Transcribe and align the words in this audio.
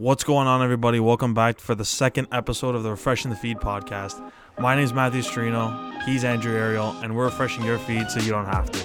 What's 0.00 0.24
going 0.24 0.46
on, 0.46 0.62
everybody? 0.62 0.98
Welcome 0.98 1.34
back 1.34 1.60
for 1.60 1.74
the 1.74 1.84
second 1.84 2.28
episode 2.32 2.74
of 2.74 2.82
the 2.82 2.90
Refreshing 2.90 3.30
the 3.30 3.36
Feed 3.36 3.58
podcast. 3.58 4.32
My 4.58 4.74
name 4.74 4.84
is 4.84 4.94
Matthew 4.94 5.20
Strino. 5.20 6.02
He's 6.04 6.24
Andrew 6.24 6.56
Ariel, 6.56 6.92
and 7.02 7.14
we're 7.14 7.26
refreshing 7.26 7.66
your 7.66 7.76
feed 7.80 8.10
so 8.10 8.18
you 8.20 8.30
don't 8.30 8.46
have 8.46 8.70
to. 8.70 8.78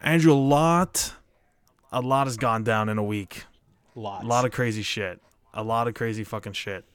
Andrew, 0.00 0.32
a 0.32 0.34
lot, 0.34 1.12
a 1.92 2.00
lot 2.00 2.26
has 2.26 2.38
gone 2.38 2.64
down 2.64 2.88
in 2.88 2.96
a 2.96 3.04
week. 3.04 3.44
Lots. 3.94 4.24
A 4.24 4.26
lot 4.26 4.46
of 4.46 4.52
crazy 4.52 4.80
shit. 4.80 5.20
A 5.52 5.62
lot 5.62 5.88
of 5.88 5.92
crazy 5.92 6.24
fucking 6.24 6.54
shit. 6.54 6.86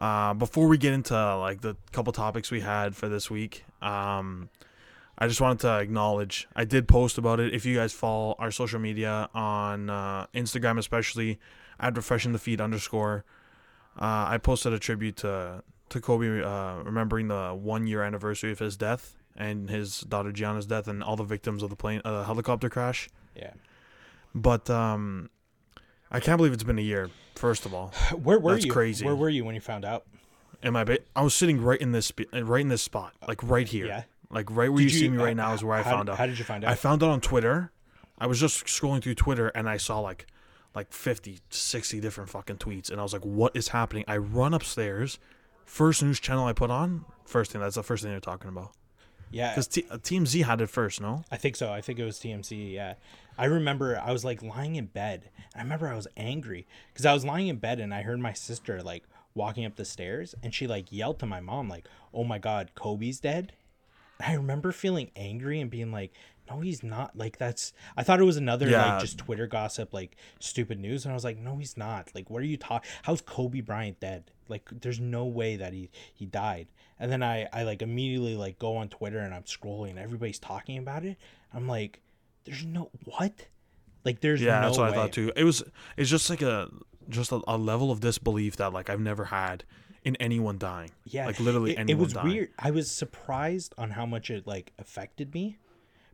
Uh, 0.00 0.32
before 0.32 0.66
we 0.66 0.78
get 0.78 0.94
into 0.94 1.36
like 1.36 1.60
the 1.60 1.76
couple 1.92 2.12
topics 2.12 2.50
we 2.50 2.60
had 2.60 2.96
for 2.96 3.08
this 3.08 3.30
week, 3.30 3.64
um, 3.82 4.48
I 5.18 5.28
just 5.28 5.40
wanted 5.40 5.60
to 5.60 5.78
acknowledge 5.78 6.48
I 6.56 6.64
did 6.64 6.88
post 6.88 7.18
about 7.18 7.38
it. 7.38 7.52
If 7.52 7.66
you 7.66 7.76
guys 7.76 7.92
follow 7.92 8.34
our 8.38 8.50
social 8.50 8.80
media 8.80 9.28
on 9.34 9.90
uh, 9.90 10.26
Instagram, 10.34 10.78
especially 10.78 11.38
at 11.78 11.94
refreshing 11.94 12.32
the 12.32 12.38
feed 12.38 12.60
underscore, 12.62 13.26
uh, 14.00 14.24
I 14.28 14.38
posted 14.38 14.72
a 14.72 14.78
tribute 14.78 15.16
to 15.18 15.62
to 15.90 16.00
Kobe, 16.00 16.42
uh, 16.42 16.76
remembering 16.84 17.28
the 17.28 17.50
one 17.50 17.86
year 17.86 18.02
anniversary 18.02 18.52
of 18.52 18.60
his 18.60 18.76
death 18.76 19.16
and 19.36 19.68
his 19.68 20.00
daughter 20.00 20.32
Gianna's 20.32 20.66
death 20.66 20.88
and 20.88 21.02
all 21.02 21.16
the 21.16 21.24
victims 21.24 21.62
of 21.62 21.68
the 21.68 21.76
plane 21.76 22.00
uh, 22.04 22.24
helicopter 22.24 22.70
crash. 22.70 23.10
yeah. 23.36 23.52
But 24.34 24.70
um, 24.70 25.28
I 26.10 26.20
can't 26.20 26.36
believe 26.38 26.52
it's 26.52 26.64
been 26.64 26.78
a 26.78 26.82
year. 26.82 27.10
First 27.36 27.66
of 27.66 27.74
all, 27.74 27.88
Where 28.22 28.38
were 28.38 28.52
That's 28.54 28.66
you? 28.66 28.72
crazy. 28.72 29.04
Where 29.04 29.14
were 29.14 29.28
you 29.28 29.44
when 29.44 29.54
you 29.54 29.60
found 29.60 29.84
out? 29.84 30.04
in 30.62 30.74
my 30.74 30.84
ba- 30.84 30.98
I 31.16 31.22
was 31.22 31.34
sitting 31.34 31.62
right 31.62 31.80
in 31.80 31.92
this 31.92 32.12
right 32.34 32.60
in 32.60 32.68
this 32.68 32.82
spot, 32.82 33.14
like 33.26 33.42
right 33.42 33.66
here, 33.66 33.86
Yeah. 33.86 34.02
like 34.30 34.50
right 34.50 34.68
where 34.70 34.82
Did 34.82 34.92
you, 34.92 34.98
see 34.98 35.08
me 35.08 35.16
uh, 35.18 35.24
right 35.24 35.36
now 35.36 35.54
is 35.54 35.64
where 35.64 35.76
I 35.78 35.82
found 35.82 36.10
out. 36.10 36.18
How 36.18 36.26
did 36.26 36.38
you 36.38 36.44
find 36.44 36.64
out? 36.64 36.70
I 36.70 36.74
found 36.74 37.02
out 37.02 37.08
on 37.10 37.20
Twitter. 37.22 37.72
I 38.18 38.26
was 38.26 38.38
just 38.38 38.66
scrolling 38.66 39.02
through 39.02 39.14
Twitter 39.14 39.48
and 39.48 39.66
I 39.68 39.78
saw 39.78 40.00
like 40.00 40.26
like 40.74 40.92
50, 40.92 41.38
60 41.48 42.00
different 42.00 42.28
fucking 42.28 42.58
tweets 42.58 42.90
and 42.90 43.00
I 43.00 43.02
was 43.02 43.12
like, 43.14 43.24
what 43.24 43.56
is 43.56 43.68
happening? 43.68 44.04
I 44.06 44.18
run 44.18 44.52
upstairs. 44.52 45.18
First 45.64 46.02
news 46.02 46.20
channel 46.20 46.44
I 46.46 46.52
put 46.52 46.70
on. 46.70 47.06
First 47.24 47.52
thing. 47.52 47.60
That's 47.62 47.76
the 47.76 47.82
first 47.82 48.02
thing 48.02 48.12
they're 48.12 48.20
talking 48.20 48.48
about. 48.50 48.72
yeah. 49.30 49.50
Because 49.52 49.66
T- 49.68 49.86
uh, 49.90 49.96
TMZ 49.96 50.44
had 50.44 50.60
it 50.60 50.68
first, 50.68 51.00
no? 51.00 51.24
I 51.30 51.36
think 51.38 51.56
so. 51.56 51.72
I 51.72 51.80
think 51.80 51.98
it 51.98 52.04
was 52.04 52.18
TMZ. 52.18 52.72
Yeah. 52.72 52.94
I 53.40 53.46
remember 53.46 53.98
I 53.98 54.12
was 54.12 54.22
like 54.22 54.42
lying 54.42 54.76
in 54.76 54.84
bed. 54.84 55.30
I 55.56 55.62
remember 55.62 55.88
I 55.88 55.96
was 55.96 56.06
angry 56.14 56.66
because 56.92 57.06
I 57.06 57.14
was 57.14 57.24
lying 57.24 57.48
in 57.48 57.56
bed 57.56 57.80
and 57.80 57.94
I 57.94 58.02
heard 58.02 58.20
my 58.20 58.34
sister 58.34 58.82
like 58.82 59.04
walking 59.34 59.64
up 59.64 59.76
the 59.76 59.84
stairs 59.86 60.34
and 60.42 60.52
she 60.54 60.66
like 60.66 60.92
yelled 60.92 61.18
to 61.20 61.26
my 61.26 61.40
mom 61.40 61.66
like, 61.66 61.88
"Oh 62.12 62.22
my 62.22 62.38
god, 62.38 62.72
Kobe's 62.74 63.18
dead." 63.18 63.54
I 64.20 64.34
remember 64.34 64.72
feeling 64.72 65.10
angry 65.16 65.58
and 65.58 65.70
being 65.70 65.90
like, 65.90 66.12
"No, 66.50 66.60
he's 66.60 66.82
not." 66.82 67.16
Like 67.16 67.38
that's 67.38 67.72
I 67.96 68.02
thought 68.02 68.20
it 68.20 68.24
was 68.24 68.36
another 68.36 68.68
Yeah. 68.68 68.92
like 68.92 69.00
just 69.00 69.16
Twitter 69.16 69.46
gossip 69.46 69.94
like 69.94 70.16
stupid 70.38 70.78
news 70.78 71.06
and 71.06 71.12
I 71.12 71.14
was 71.14 71.24
like, 71.24 71.38
"No, 71.38 71.56
he's 71.56 71.78
not." 71.78 72.14
Like 72.14 72.28
what 72.28 72.42
are 72.42 72.46
you 72.46 72.58
talking 72.58 72.90
How's 73.04 73.22
Kobe 73.22 73.62
Bryant 73.62 74.00
dead? 74.00 74.32
Like 74.48 74.68
there's 74.82 75.00
no 75.00 75.24
way 75.24 75.56
that 75.56 75.72
he 75.72 75.88
he 76.12 76.26
died. 76.26 76.66
And 76.98 77.10
then 77.10 77.22
I 77.22 77.48
I 77.54 77.62
like 77.62 77.80
immediately 77.80 78.36
like 78.36 78.58
go 78.58 78.76
on 78.76 78.90
Twitter 78.90 79.20
and 79.20 79.32
I'm 79.32 79.44
scrolling 79.44 79.90
and 79.90 79.98
everybody's 79.98 80.38
talking 80.38 80.76
about 80.76 81.06
it. 81.06 81.16
I'm 81.54 81.66
like 81.66 82.02
there's 82.44 82.64
no 82.64 82.90
what? 83.04 83.46
Like 84.04 84.20
there's 84.20 84.40
Yeah, 84.40 84.60
no 84.60 84.66
that's 84.66 84.78
what 84.78 84.90
way. 84.92 84.98
I 84.98 85.00
thought 85.02 85.12
too. 85.12 85.32
It 85.36 85.44
was 85.44 85.62
it's 85.96 86.10
just 86.10 86.30
like 86.30 86.42
a 86.42 86.68
just 87.08 87.32
a, 87.32 87.40
a 87.46 87.56
level 87.58 87.90
of 87.90 88.00
disbelief 88.00 88.56
that 88.56 88.72
like 88.72 88.88
I've 88.88 89.00
never 89.00 89.26
had 89.26 89.64
in 90.04 90.16
anyone 90.16 90.58
dying. 90.58 90.90
Yeah, 91.04 91.26
like 91.26 91.38
literally 91.40 91.76
it, 91.76 91.90
it 91.90 91.98
was 91.98 92.12
dying. 92.14 92.28
weird. 92.28 92.48
I 92.58 92.70
was 92.70 92.90
surprised 92.90 93.74
on 93.76 93.90
how 93.90 94.06
much 94.06 94.30
it 94.30 94.46
like 94.46 94.72
affected 94.78 95.34
me, 95.34 95.58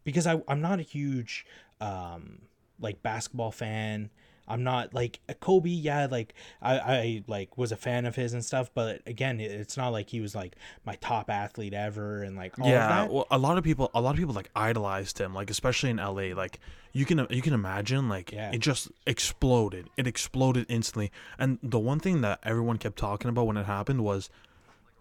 because 0.04 0.26
I 0.26 0.42
I'm 0.48 0.60
not 0.60 0.78
a 0.80 0.82
huge 0.82 1.46
um 1.80 2.42
like 2.80 3.02
basketball 3.02 3.52
fan. 3.52 4.10
I'm 4.48 4.62
not 4.64 4.94
like 4.94 5.20
a 5.28 5.34
Kobe. 5.34 5.68
Yeah, 5.70 6.06
like 6.10 6.34
I 6.62 6.78
I 6.78 7.24
like 7.26 7.56
was 7.58 7.72
a 7.72 7.76
fan 7.76 8.06
of 8.06 8.14
his 8.16 8.32
and 8.32 8.44
stuff. 8.44 8.70
But 8.74 9.02
again, 9.06 9.40
it's 9.40 9.76
not 9.76 9.88
like 9.90 10.10
he 10.10 10.20
was 10.20 10.34
like 10.34 10.56
my 10.84 10.94
top 11.00 11.30
athlete 11.30 11.74
ever 11.74 12.22
and 12.22 12.36
like 12.36 12.58
all 12.58 12.68
yeah, 12.68 12.84
of 12.84 12.88
that. 13.08 13.12
well, 13.14 13.26
a 13.30 13.38
lot 13.38 13.58
of 13.58 13.64
people, 13.64 13.90
a 13.94 14.00
lot 14.00 14.10
of 14.10 14.16
people 14.18 14.34
like 14.34 14.50
idolized 14.54 15.18
him, 15.18 15.34
like 15.34 15.50
especially 15.50 15.90
in 15.90 15.96
LA. 15.96 16.34
Like 16.34 16.60
you 16.92 17.04
can, 17.04 17.26
you 17.30 17.42
can 17.42 17.52
imagine, 17.52 18.08
like 18.08 18.32
Yeah. 18.32 18.50
it 18.52 18.58
just 18.58 18.88
exploded. 19.06 19.88
It 19.96 20.06
exploded 20.06 20.64
instantly. 20.68 21.12
And 21.38 21.58
the 21.62 21.78
one 21.78 21.98
thing 22.00 22.20
that 22.22 22.38
everyone 22.42 22.78
kept 22.78 22.96
talking 22.98 23.28
about 23.28 23.46
when 23.46 23.56
it 23.56 23.66
happened 23.66 24.02
was, 24.04 24.30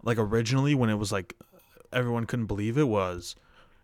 like 0.02 0.18
originally 0.18 0.74
when 0.74 0.90
it 0.90 0.96
was 0.96 1.10
like, 1.12 1.34
everyone 1.92 2.26
couldn't 2.26 2.46
believe 2.46 2.76
it 2.76 2.88
was, 2.88 3.34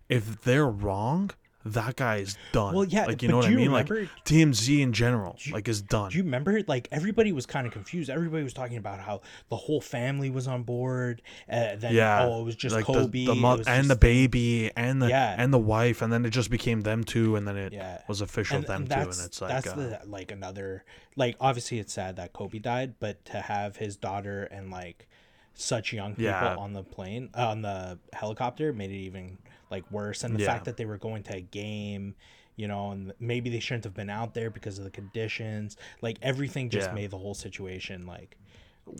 if 0.09 0.43
they're 0.43 0.69
wrong, 0.69 1.31
that 1.65 1.97
guy 1.97 2.17
is 2.17 2.37
done. 2.53 2.75
Well, 2.75 2.85
yeah, 2.85 3.07
like 3.07 3.23
you 3.23 3.29
know 3.29 3.37
what 3.37 3.43
do 3.43 3.49
I 3.49 3.51
you 3.53 3.57
mean. 3.57 3.73
Like 3.73 3.89
remember- 3.89 4.11
TMZ 4.25 4.81
in 4.81 4.93
general, 4.93 5.37
like 5.53 5.69
is 5.69 5.81
done. 5.83 6.11
Do 6.11 6.17
you 6.19 6.25
remember? 6.25 6.61
Like 6.67 6.89
everybody 6.91 7.33
was 7.33 7.47
kind 7.47 7.67
of 7.67 7.73
confused. 7.73 8.11
Everybody 8.11 8.43
was 8.43 8.53
talking 8.53 8.77
about 8.77 8.99
how 9.01 9.21
the 9.49 9.57
whole 9.57 9.81
family 9.81 10.31
was 10.31 10.49
on 10.49 10.63
board. 10.65 11.23
Uh, 11.51 11.77
then 11.77 11.95
yeah, 11.95 12.25
oh, 12.25 12.41
it 12.41 12.45
was 12.45 12.57
just 12.57 12.75
like 12.75 12.85
Kobe. 12.85 13.25
the, 13.27 13.33
it 13.33 13.35
mo- 13.37 13.55
and 13.55 13.65
just 13.65 13.89
the 13.89 13.97
baby 13.97 14.71
and 14.77 15.01
the 15.01 15.09
Yeah. 15.09 15.35
and 15.39 15.53
the 15.53 15.59
wife, 15.59 16.03
and 16.03 16.13
then 16.13 16.25
it 16.25 16.31
just 16.31 16.51
became 16.51 16.81
them 16.83 17.05
two, 17.05 17.37
and 17.37 17.47
then 17.47 17.57
it 17.57 17.73
Yeah. 17.73 18.01
was 18.09 18.21
official 18.21 18.57
and, 18.59 18.67
them 18.67 18.83
and 18.83 18.91
too, 18.91 18.99
and 18.99 19.09
it's 19.27 19.41
like 19.41 19.51
that's 19.51 19.69
uh, 19.69 19.77
the 19.77 20.01
like 20.07 20.33
another 20.33 20.85
like 21.17 21.37
obviously 21.41 21.79
it's 21.79 21.93
sad 21.93 22.17
that 22.17 22.33
Kobe 22.33 22.59
died, 22.59 22.95
but 22.99 23.25
to 23.27 23.41
have 23.41 23.77
his 23.77 23.97
daughter 23.97 24.45
and 24.45 24.71
like 24.71 25.07
such 25.55 25.93
young 25.93 26.13
people 26.13 26.25
Yeah. 26.25 26.57
on 26.57 26.73
the 26.73 26.83
plane 26.83 27.29
uh, 27.37 27.49
on 27.49 27.61
the 27.63 27.99
helicopter 28.15 28.73
made 28.73 28.91
it 28.91 28.95
even 28.97 29.37
like 29.73 29.91
worse. 29.91 30.23
And 30.23 30.37
the 30.37 30.41
Yeah. 30.41 30.47
fact 30.53 30.67
that 30.67 30.77
they 30.77 30.85
were 30.87 30.99
going 30.99 31.25
to 31.25 31.35
a 31.37 31.41
game, 31.41 32.15
you 32.55 32.69
know, 32.69 32.93
and 32.93 33.13
maybe 33.19 33.51
they 33.51 33.59
shouldn't 33.59 33.83
have 33.85 33.95
been 33.95 34.11
out 34.11 34.35
there 34.35 34.51
because 34.51 34.79
of 34.79 34.85
the 34.85 34.91
conditions. 34.91 35.77
Like 36.01 36.19
everything 36.23 36.71
just 36.71 36.91
Yeah. 36.91 36.95
made 36.95 37.11
the 37.11 37.19
whole 37.19 37.35
situation 37.35 38.07
like 38.07 38.37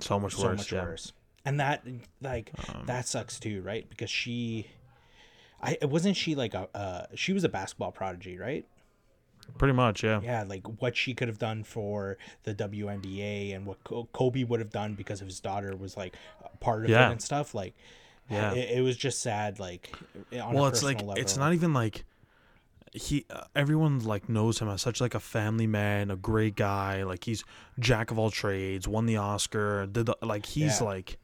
so 0.01 0.19
much 0.19 0.35
so 0.35 0.49
worse. 0.49 0.59
much 0.59 0.73
yeah. 0.73 0.81
Um, 0.81 0.87
worse. 0.89 1.13
And 1.45 1.61
that 1.61 1.87
like 2.21 2.51
that 2.87 3.07
sucks 3.07 3.39
too, 3.39 3.63
right? 3.63 3.89
Because 3.89 4.11
she. 4.11 4.67
I 5.65 5.77
wasn't 5.83 6.17
she 6.17 6.35
like 6.35 6.55
a 6.55 6.69
uh, 6.75 7.07
she 7.15 7.33
was 7.33 7.45
a 7.45 7.49
basketball 7.49 7.93
prodigy, 7.93 8.37
right? 8.37 8.67
Pretty 9.59 9.75
much, 9.75 10.03
yeah. 10.05 10.21
yeah, 10.23 10.45
like 10.45 10.65
what 10.81 10.97
she 10.97 11.15
could 11.15 11.27
have 11.29 11.39
done 11.39 11.63
for 11.65 12.17
the 12.45 12.55
WNBA 12.55 13.55
and 13.55 13.67
what 13.67 13.79
Kobe 14.13 14.45
would 14.45 14.61
have 14.61 14.71
done 14.71 14.95
because 14.95 15.21
of 15.21 15.27
his 15.27 15.41
daughter 15.41 15.77
was 15.77 15.97
like 15.97 16.15
part 16.61 16.85
of 16.85 16.91
Yeah. 16.91 17.09
it 17.09 17.13
and 17.13 17.23
stuff. 17.23 17.53
Like, 17.55 17.75
Yeah. 18.33 18.53
it, 18.55 18.79
it 18.79 18.83
was 18.83 18.97
just 18.97 19.21
sad. 19.23 19.59
Like, 19.61 19.93
on 20.41 20.55
Well, 20.55 20.67
it's 20.67 20.83
like 20.83 20.99
personal 20.99 21.15
it's 21.17 21.37
not 21.37 21.53
even 21.55 21.73
like 21.73 22.05
he. 22.93 23.25
Uh, 23.31 23.45
everyone 23.57 24.01
like 24.01 24.29
knows 24.29 24.59
him 24.61 24.69
as 24.69 24.83
such 24.83 25.01
like 25.01 25.15
a 25.15 25.21
family 25.21 25.67
man, 25.67 26.11
a 26.11 26.17
great 26.17 26.55
guy. 26.57 27.03
Like 27.05 27.25
he's 27.25 27.45
jack 27.79 28.11
of 28.11 28.19
all 28.19 28.31
trades, 28.31 28.87
won 28.89 29.07
the 29.07 29.17
Oscar, 29.17 29.87
did 29.87 30.07
the, 30.07 30.17
like 30.23 30.47
he's 30.47 30.81
Yeah. 30.81 30.87
like 30.87 31.19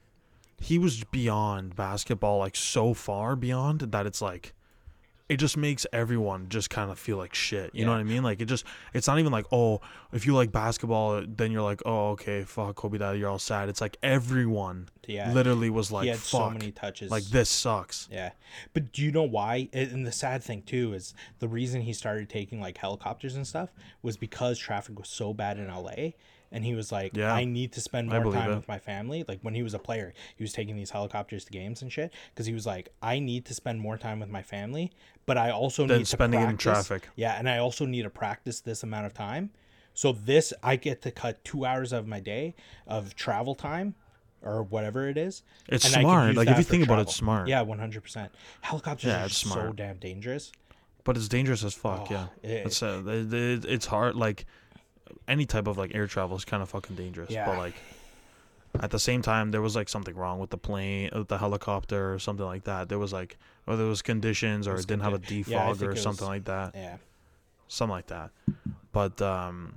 he 0.61 0.79
was 0.79 1.05
beyond 1.05 1.77
basketball, 1.77 2.39
like 2.39 2.57
so 2.57 2.93
far 2.95 3.37
beyond 3.37 3.81
that 3.81 4.07
it's 4.07 4.21
like 4.21 4.55
it 5.29 5.37
just 5.37 5.57
makes 5.57 5.87
everyone 5.93 6.49
just 6.49 6.71
kind 6.71 6.91
of 6.91 6.99
feel 6.99 7.17
like 7.19 7.35
shit. 7.35 7.75
You 7.75 7.85
know 7.85 7.93
what 7.93 8.01
I 8.01 8.05
mean? 8.05 8.23
Like 8.23 8.41
it 8.41 8.47
just 8.47 8.65
it's 8.95 9.07
not 9.07 9.19
even 9.19 9.31
like, 9.33 9.47
oh, 9.53 9.81
if 10.13 10.25
you 10.27 10.35
like 10.35 10.51
basketball, 10.53 11.23
then 11.27 11.53
you're 11.53 11.63
like, 11.63 11.83
oh, 11.85 12.11
okay, 12.11 12.45
fuck 12.45 12.77
Kobe 12.77 12.99
died, 12.99 13.19
you're 13.19 13.29
all 13.29 13.39
sad. 13.39 13.69
It's 13.69 13.81
like 13.81 13.97
everyone 14.03 14.89
Yeah. 15.07 15.33
literally 15.33 15.69
was 15.71 15.93
like, 15.93 16.09
fuck, 16.15 16.19
so 16.25 16.51
many 16.51 16.71
touches. 16.73 17.11
like 17.11 17.25
this 17.25 17.51
sucks. 17.51 18.09
Yeah, 18.11 18.31
but 18.73 18.93
do 18.93 19.03
you 19.03 19.13
know 19.13 19.25
why? 19.25 19.69
And 19.73 20.07
the 20.07 20.13
sad 20.13 20.43
thing 20.43 20.63
too 20.63 20.95
is 20.95 21.13
the 21.41 21.49
reason 21.49 21.83
he 21.83 21.93
started 21.93 22.29
taking 22.29 22.61
like 22.61 22.79
helicopters 22.79 23.37
and 23.37 23.47
stuff 23.47 23.71
was 24.03 24.17
because 24.17 24.59
traffic 24.59 24.99
was 24.99 25.09
so 25.09 25.35
bad 25.35 25.59
in 25.59 25.69
LA, 25.69 26.13
and 26.53 26.65
he 26.65 26.75
was 26.75 26.91
like, 26.93 27.17
Yeah. 27.17 27.33
I 27.33 27.45
need 27.45 27.73
to 27.73 27.81
spend 27.81 28.09
more 28.09 28.33
time 28.33 28.51
it. 28.53 28.57
with 28.57 28.69
my 28.69 28.79
family. 28.79 29.25
Like 29.27 29.41
when 29.43 29.55
he 29.55 29.63
was 29.63 29.75
a 29.75 29.79
player, 29.79 30.13
he 30.37 30.43
was 30.45 30.53
taking 30.53 30.77
these 30.77 30.91
helicopters 30.91 31.45
to 31.47 31.51
games 31.53 31.83
and 31.83 31.93
shit 31.93 32.13
because 32.35 32.47
he 32.47 32.55
was 32.55 32.67
like, 32.67 32.89
I 33.03 33.19
need 33.19 33.45
to 33.47 33.55
spend 33.55 33.81
more 33.81 33.97
time 33.99 34.21
with 34.21 34.29
my 34.31 34.43
family, 34.43 34.93
but 35.27 35.37
I 35.39 35.51
also 35.51 35.87
Than 35.87 35.99
need 35.99 36.05
to 36.05 36.11
spending 36.11 36.41
it 36.41 36.49
in 36.49 36.57
traffic. 36.57 37.09
Yeah, 37.17 37.39
and 37.39 37.49
I 37.49 37.59
also 37.59 37.85
need 37.87 38.03
to 38.03 38.11
practice 38.11 38.61
this 38.61 38.83
amount 38.83 39.07
of 39.07 39.15
time. 39.15 39.51
So 39.95 40.13
this, 40.13 40.53
I 40.63 40.77
get 40.77 41.03
to 41.03 41.11
cut 41.11 41.45
two 41.45 41.65
hours 41.65 41.93
of 41.93 42.07
my 42.07 42.21
day 42.21 42.55
of 42.87 43.15
travel 43.17 43.55
time. 43.55 43.95
Or 44.41 44.63
whatever 44.63 45.09
it 45.09 45.19
is. 45.19 45.43
It's 45.69 45.85
smart. 45.93 46.37
Like, 46.37 46.47
if 46.47 46.59
you 46.59 46.63
think 46.63 46.85
about 46.85 47.01
it, 47.01 47.03
it's 47.03 47.17
smart. 47.17 47.49
Yeah, 47.49 47.63
one 47.63 47.81
hundred 47.81 48.05
percent. 48.05 48.31
Helicopters 48.61 49.09
Yeah, 49.09 49.25
are 49.27 49.29
so 49.29 49.73
damn 49.73 49.97
dangerous. 49.97 50.53
but 51.03 51.17
it's 51.17 51.27
dangerous 51.27 51.65
as 51.65 51.75
fuck. 51.75 52.07
Oh, 52.09 52.15
yeah, 52.15 52.27
it- 52.45 52.67
it's 52.67 52.81
uh, 52.81 53.03
it- 53.05 53.65
it's 53.65 53.87
hard. 53.87 54.15
Like 54.15 54.47
any 55.27 55.47
type 55.47 55.67
of 55.67 55.79
like 55.79 55.95
air 55.95 56.07
travel 56.07 56.37
is 56.37 56.45
kind 56.45 56.63
of 56.63 56.69
fucking 56.69 56.97
dangerous. 56.97 57.31
Yeah. 57.31 57.47
But 57.47 57.59
like 57.59 57.75
at 58.81 58.91
the 58.91 58.99
same 58.99 59.23
time, 59.23 59.51
there 59.51 59.63
was 59.63 59.75
like 59.77 59.89
something 59.89 60.15
wrong 60.15 60.39
with 60.39 60.51
the 60.51 60.59
plane, 60.59 61.11
with 61.15 61.29
the 61.29 61.39
helicopter, 61.39 62.13
or 62.15 62.19
something 62.19 62.45
like 62.47 62.65
that. 62.65 62.89
There 62.89 62.99
was 62.99 63.13
like 63.13 63.37
whether 63.65 63.85
it 63.85 63.89
was 63.89 64.03
conditions 64.03 64.67
or 64.69 64.77
it 64.77 64.87
didn't 64.87 65.03
have 65.03 65.15
a 65.15 65.19
condi- 65.19 65.47
yeah, 65.47 65.67
defogger 65.67 65.93
or 65.93 65.97
something 65.97 66.27
was- 66.27 66.37
like 66.37 66.45
that. 66.45 66.73
Yeah, 66.75 66.97
Something 67.69 67.93
like 67.93 68.07
that. 68.09 68.31
But 68.93 69.21
um, 69.23 69.75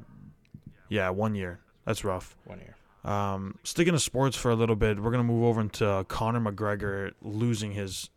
yeah, 0.89 1.09
one 1.09 1.35
year. 1.35 1.59
That's 1.85 2.03
rough. 2.03 2.35
one 2.45 2.59
year. 2.59 2.75
Um, 3.03 3.57
sticking 3.63 3.93
to 3.93 3.99
sports 3.99 4.37
for 4.37 4.51
a 4.51 4.55
little 4.55 4.75
bit, 4.75 4.99
we're 4.99 5.09
gonna 5.11 5.23
move 5.23 5.43
over 5.43 5.59
into 5.61 6.05
Conor 6.07 6.39
McGregor 6.39 7.13
losing 7.21 7.71
his 7.71 8.09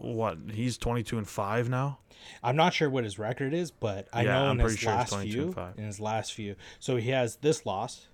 what 0.00 0.38
he's 0.52 0.76
22 0.78 1.18
and 1.18 1.28
5 1.28 1.68
now 1.68 1.98
I'm 2.42 2.56
not 2.56 2.74
sure 2.74 2.90
what 2.90 3.04
his 3.04 3.18
record 3.18 3.54
is, 3.54 3.70
but 3.70 4.06
I 4.12 4.22
Yeah, 4.24 4.32
know 4.34 4.44
I'm 4.46 4.50
in 4.52 4.58
pretty 4.58 4.72
his 4.74 4.80
sure 4.80 4.92
last 4.92 5.12
22 5.12 5.52
few, 5.52 5.62
in 5.78 5.84
his 5.84 6.00
last 6.00 6.34
few, 6.34 6.54
so 6.78 6.96
he 6.96 7.10
has 7.10 7.36
this 7.36 7.64
loss, 7.64 8.08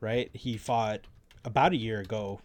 right? 0.00 0.30
He 0.34 0.56
fought 0.58 1.00
about 1.44 1.72
a 1.72 1.76
year 1.76 2.00
ago. 2.00 2.40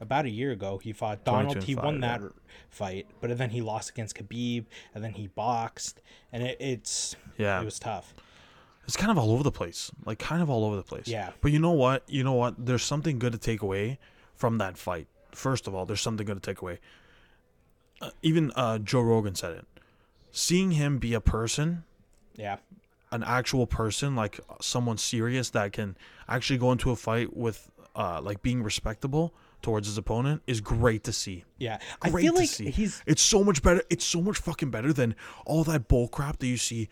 About 0.00 0.26
a 0.26 0.30
year 0.30 0.52
ago, 0.52 0.78
he 0.78 0.92
fought 0.92 1.24
Donald. 1.24 1.64
He 1.64 1.74
won 1.74 2.00
yeah. 2.00 2.18
that 2.18 2.30
fight, 2.70 3.06
but 3.20 3.36
then 3.36 3.50
he 3.50 3.60
lost 3.62 3.90
against 3.90 4.14
Khabib, 4.16 4.66
and 4.94 5.02
then 5.02 5.12
he 5.14 5.26
boxed, 5.26 6.00
and 6.32 6.42
it, 6.44 6.56
it's 6.60 7.16
yeah 7.36 7.60
it 7.60 7.64
was 7.64 7.80
tough. 7.80 8.14
it's 8.84 8.96
kind 8.96 9.10
of 9.10 9.18
all 9.18 9.32
over 9.32 9.42
the 9.42 9.50
place 9.50 9.90
like 10.04 10.18
kind 10.20 10.40
of 10.40 10.48
all 10.48 10.64
over 10.64 10.76
the 10.76 10.82
place 10.84 11.08
Yeah. 11.08 11.30
but 11.40 11.50
you 11.52 11.58
know 11.58 11.72
what 11.72 12.04
you 12.06 12.22
know 12.22 12.34
what 12.34 12.54
there's 12.64 12.84
something 12.84 13.18
good 13.18 13.32
to 13.32 13.38
take 13.38 13.60
away 13.62 13.98
from 14.36 14.58
that 14.58 14.76
fight 14.78 15.08
first 15.32 15.66
of 15.66 15.74
all 15.74 15.84
there's 15.84 16.00
something 16.00 16.24
good 16.26 16.40
to 16.40 16.50
take 16.50 16.62
away 16.62 16.78
uh, 18.00 18.10
even 18.22 18.52
uh, 18.56 18.78
joe 18.78 19.00
rogan 19.00 19.34
said 19.34 19.52
it 19.52 19.66
seeing 20.30 20.72
him 20.72 20.98
be 20.98 21.14
a 21.14 21.20
person 21.20 21.84
Yeah, 22.36 22.58
an 23.10 23.22
actual 23.24 23.66
person 23.66 24.14
like 24.14 24.40
someone 24.60 24.98
serious 24.98 25.50
that 25.50 25.72
can 25.72 25.96
actually 26.28 26.58
go 26.58 26.72
into 26.72 26.90
a 26.90 26.96
fight 26.96 27.36
with 27.36 27.70
uh, 27.96 28.20
like 28.22 28.42
being 28.42 28.62
respectable 28.62 29.32
towards 29.60 29.88
his 29.88 29.98
opponent 29.98 30.40
is 30.46 30.60
great 30.60 31.02
to 31.02 31.12
see 31.12 31.44
yeah. 31.58 31.78
I 32.00 32.10
great 32.10 32.22
feel 32.22 32.34
to 32.34 32.38
like 32.40 32.48
see. 32.48 32.70
he's 32.70 33.02
It's 33.06 33.22
so 33.22 33.42
much 33.42 33.60
better. 33.60 33.82
It's 33.90 34.04
so 34.04 34.20
much 34.20 34.38
fucking 34.38 34.70
better 34.70 34.92
than 34.92 35.16
all 35.44 35.64
that 35.64 35.88
bull 35.88 36.06
crap 36.06 36.38
that 36.38 36.46
you 36.46 36.56
see. 36.56 36.88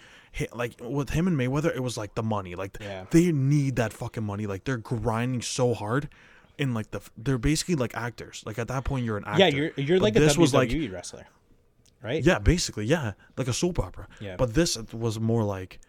Like 0.52 0.72
with 0.80 1.10
him 1.10 1.28
and 1.28 1.36
Mayweather, 1.38 1.72
it 1.76 1.80
was 1.84 1.96
like 1.96 2.16
the 2.16 2.24
money. 2.24 2.56
Like 2.56 2.76
Yeah. 2.80 3.04
they 3.10 3.30
need 3.30 3.76
that 3.76 3.92
fucking 3.92 4.24
money. 4.24 4.48
Like 4.48 4.64
they're 4.64 4.78
grinding 4.78 5.42
so 5.42 5.74
hard, 5.74 6.08
in 6.58 6.74
like 6.74 6.90
the 6.90 7.00
they're 7.16 7.38
basically 7.38 7.74
like 7.74 7.96
actors. 7.96 8.42
Like 8.46 8.58
at 8.58 8.68
that 8.68 8.84
point, 8.84 9.04
you're 9.04 9.16
an 9.18 9.24
actor. 9.26 9.40
yeah. 9.40 9.48
You're 9.48 9.70
you're 9.76 9.98
But 9.98 10.04
like 10.04 10.16
a 10.16 10.20
this 10.20 10.34
WWE 10.36 10.38
was 10.38 10.54
like 10.54 10.70
wrestler, 10.92 11.26
right? 12.02 12.22
yeah, 12.24 12.38
basically 12.38 12.86
yeah, 12.86 13.12
like 13.36 13.48
a 13.48 13.52
soap 13.52 13.78
opera. 13.78 14.08
Yeah. 14.20 14.36
But 14.36 14.54
this 14.54 14.76
was 14.92 15.18
more 15.20 15.44
like 15.44 15.80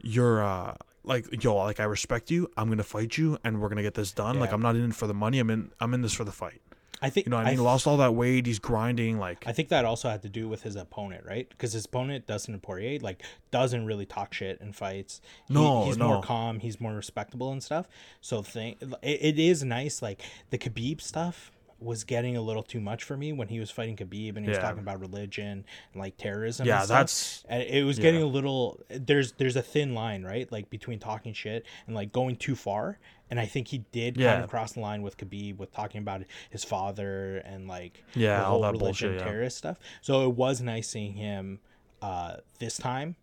you're 0.00 0.42
uh 0.42 0.74
like 1.04 1.42
yo 1.44 1.54
like 1.56 1.80
I 1.80 1.84
respect 1.84 2.30
you. 2.30 2.48
I'm 2.56 2.68
gonna 2.68 2.82
fight 2.82 3.16
you, 3.18 3.38
and 3.44 3.60
we're 3.60 3.68
gonna 3.68 3.82
get 3.82 3.94
this 3.94 4.12
done. 4.12 4.38
Like 4.38 4.52
I'm 4.52 4.62
not 4.62 4.76
in 4.76 4.90
it 4.90 4.94
for 4.94 5.06
the 5.06 5.14
money. 5.14 5.38
I'm 5.38 5.50
in. 5.50 5.70
I'm 5.80 5.94
in 5.94 6.02
this 6.02 6.12
for 6.12 6.24
the 6.24 6.32
fight. 6.32 6.60
I 7.02 7.10
think 7.10 7.26
You 7.26 7.30
know 7.30 7.38
I 7.38 7.44
mean? 7.44 7.48
th- 7.54 7.60
Lost 7.60 7.86
all 7.86 7.96
that 7.98 8.14
weight. 8.14 8.46
He's 8.46 8.58
grinding. 8.60 9.18
Like 9.18 9.44
I 9.46 9.52
think 9.52 9.68
that 9.70 9.84
also 9.84 10.08
had 10.08 10.22
to 10.22 10.28
do 10.28 10.48
with 10.48 10.62
his 10.62 10.76
opponent, 10.76 11.24
right? 11.26 11.48
Because 11.50 11.72
his 11.72 11.84
opponent, 11.84 12.26
Dustin 12.26 12.58
Poirier, 12.60 13.00
like 13.00 13.22
doesn't 13.50 13.84
really 13.84 14.06
talk 14.06 14.32
shit 14.32 14.60
in 14.60 14.72
fights. 14.72 15.20
He- 15.48 15.54
No, 15.54 15.84
he's 15.84 15.98
no. 15.98 16.08
more 16.08 16.22
calm. 16.22 16.60
He's 16.60 16.80
more 16.80 16.94
respectable 16.94 17.50
and 17.52 17.62
stuff. 17.62 17.88
So 18.20 18.40
thing, 18.42 18.76
it, 19.02 19.18
it 19.22 19.38
is 19.38 19.64
nice. 19.64 20.00
Like 20.00 20.22
the 20.50 20.58
Khabib 20.58 21.00
stuff 21.00 21.50
was 21.82 22.04
getting 22.04 22.36
a 22.36 22.40
little 22.40 22.62
too 22.62 22.80
much 22.80 23.04
for 23.04 23.16
me 23.16 23.32
when 23.32 23.48
he 23.48 23.58
was 23.60 23.70
fighting 23.70 23.96
Khabib 23.96 24.36
and 24.36 24.44
he 24.44 24.48
was 24.48 24.58
Yeah. 24.58 24.62
talking 24.62 24.80
about 24.80 25.00
religion 25.00 25.64
and 25.92 26.00
like 26.00 26.16
terrorism. 26.16 26.66
Yeah, 26.66 26.76
and 26.78 26.84
stuff. 26.84 26.94
that's- 26.98 27.44
and 27.48 27.62
it 27.62 27.84
was 27.84 27.98
getting 27.98 28.22
a 28.22 28.26
little. 28.26 28.80
There's 28.88 29.32
there's 29.32 29.56
a 29.56 29.62
thin 29.62 29.94
line, 29.94 30.22
right? 30.22 30.50
Like 30.50 30.70
between 30.70 30.98
talking 30.98 31.32
shit 31.32 31.64
and 31.86 31.94
like 31.96 32.12
going 32.12 32.36
too 32.36 32.54
far. 32.56 32.98
And 33.30 33.40
I 33.40 33.46
think 33.46 33.68
he 33.68 33.78
did 33.92 34.16
kind 34.18 34.44
of 34.44 34.50
cross 34.50 34.72
the 34.72 34.80
line 34.80 35.00
with 35.00 35.16
Khabib 35.16 35.56
with 35.56 35.72
talking 35.72 36.02
about 36.02 36.22
his 36.50 36.64
father 36.64 37.38
and 37.38 37.66
like 37.66 38.04
Yeah, 38.14 38.40
the 38.40 38.46
all 38.46 38.60
that 38.60 38.72
religion 38.72 39.10
bullshit, 39.12 39.20
yeah. 39.26 39.32
terrorist 39.32 39.56
stuff. 39.56 39.78
So 40.02 40.28
it 40.28 40.34
was 40.36 40.60
nice 40.60 40.88
seeing 40.90 41.14
him 41.14 41.60
uh, 42.02 42.36
this 42.58 42.76
time, 42.76 43.16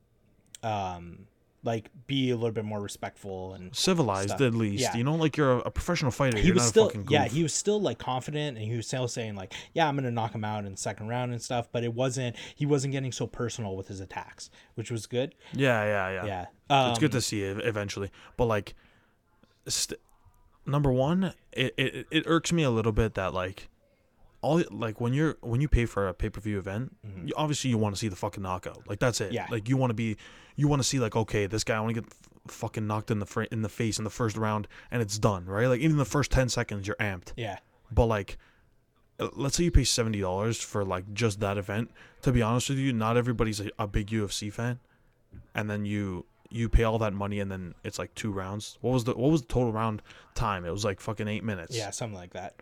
um, 0.63 1.27
like 1.63 1.89
be 2.07 2.29
a 2.29 2.35
little 2.35 2.51
bit 2.53 2.63
more 2.63 2.79
respectful 2.79 3.53
and 3.53 3.75
civilized 3.75 4.29
stuff. 4.29 4.41
at 4.41 4.53
least. 4.53 4.81
Yeah. 4.81 4.95
You 4.95 5.03
know, 5.03 5.15
like 5.15 5.35
you're 5.35 5.51
a, 5.51 5.57
a 5.59 5.71
professional 5.71 6.11
fighter. 6.11 6.37
he 6.37 6.51
was 6.51 6.65
still 6.65 6.91
yeah 7.09 7.25
he 7.25 7.43
was 7.43 7.53
still 7.53 7.81
like 7.81 7.97
confident 7.99 8.57
and 8.57 8.65
he 8.65 8.75
was 8.77 8.87
still 8.87 9.07
saying 9.09 9.35
like 9.35 9.53
yeah 9.73 9.87
I'm 9.87 9.95
gonna 9.95 10.09
knock 10.11 10.33
him 10.33 10.45
out 10.45 10.63
in 10.65 10.71
the 10.71 10.77
second 10.77 11.07
round 11.09 11.31
and 11.33 11.41
stuff. 11.41 11.67
But 11.71 11.83
it 11.83 11.93
wasn't 11.93 12.35
he 12.55 12.65
wasn't 12.65 12.93
getting 12.93 13.11
so 13.11 13.27
personal 13.27 13.75
with 13.75 13.87
his 13.89 13.99
attacks, 13.99 14.49
which 14.75 14.89
was 14.89 15.05
good. 15.05 15.35
yeah, 15.53 15.83
yeah, 15.83 16.23
yeah. 16.23 16.25
Yeah, 16.25 16.45
um, 16.83 16.91
it's 16.91 16.99
good 16.99 17.11
to 17.11 17.21
see 17.21 17.43
it 17.43 17.57
eventually. 17.65 18.09
But 18.37 18.45
like, 18.45 18.73
st- 19.67 19.99
number 20.65 20.91
one, 20.91 21.33
it, 21.51 21.73
it 21.77 22.07
it 22.09 22.23
irks 22.25 22.51
me 22.53 22.63
a 22.63 22.69
little 22.69 22.91
bit 22.93 23.15
that 23.15 23.33
like. 23.33 23.67
All 24.41 24.63
like 24.71 25.01
when 25.01 25.13
you're 25.13 25.37
when 25.41 25.59
you 25.61 25.67
pay 25.67 25.85
for 25.85 26.07
a 26.07 26.13
pay 26.13 26.29
per 26.29 26.39
view 26.39 26.57
event, 26.57 26.95
you, 27.25 27.33
obviously 27.35 27.69
you 27.69 27.77
want 27.77 27.95
to 27.95 27.99
see 27.99 28.07
the 28.07 28.15
fucking 28.15 28.41
knockout. 28.43 28.87
Like 28.87 28.99
that's 28.99 29.19
it. 29.19 29.25
Mm-hmm. 29.25 29.33
Yeah. 29.33 29.47
Like 29.51 29.67
you 29.67 29.75
want 29.75 29.89
to 29.89 29.95
be, 29.95 30.15
you 30.55 30.67
want 30.69 30.81
to 30.81 30.87
see 30.87 30.99
like 30.99 31.15
okay, 31.15 31.45
this 31.45 31.63
guy 31.65 31.75
I 31.75 31.79
want 31.81 31.93
to 31.95 32.01
get 32.01 32.09
f- 32.09 32.53
fucking 32.53 32.87
knocked 32.87 33.11
in 33.11 33.19
the 33.19 33.25
fr- 33.25 33.43
in 33.51 33.61
the 33.63 33.69
face 33.69 33.97
in 33.97 34.05
the 34.05 34.09
first 34.09 34.37
round 34.37 34.67
and 34.91 35.01
it's 35.01 35.17
done, 35.19 35.45
right? 35.45 35.67
Like 35.67 35.81
even 35.81 35.97
the 35.97 36.05
first 36.05 36.31
ten 36.31 36.47
seconds 36.47 36.87
you're 36.87 36.95
amped. 36.97 37.33
Yeah, 37.35 37.57
But 37.91 38.05
like, 38.05 38.37
uh, 39.19 39.27
let's 39.35 39.57
say 39.57 39.65
you 39.65 39.71
pay 39.71 39.83
seventy 39.83 40.21
dollars 40.21 40.61
for 40.61 40.85
like 40.85 41.13
just 41.13 41.41
that 41.41 41.57
event. 41.57 41.91
To 42.21 42.31
be 42.31 42.41
honest 42.41 42.69
with 42.69 42.77
you, 42.77 42.93
not 42.93 43.17
everybody's 43.17 43.59
a, 43.59 43.69
a 43.77 43.87
big 43.87 44.07
UFC 44.07 44.53
fan, 44.53 44.79
and 45.53 45.69
then 45.69 45.83
you 45.85 46.25
you 46.51 46.67
pay 46.69 46.83
all 46.83 46.97
that 46.97 47.13
money 47.13 47.39
and 47.41 47.51
then 47.51 47.75
it's 47.83 47.99
like 47.99 48.15
two 48.15 48.31
rounds. 48.31 48.77
What 48.81 48.91
was 48.91 49.03
the 49.03 49.13
what 49.15 49.31
was 49.31 49.41
the 49.41 49.47
total 49.47 49.73
round 49.73 50.01
time? 50.33 50.63
It 50.65 50.71
was 50.71 50.85
like 50.85 51.01
fucking 51.01 51.27
eight 51.27 51.43
minutes. 51.43 51.75
yeah, 51.75 51.89
something 51.89 52.17
like 52.17 52.31
that. 52.33 52.55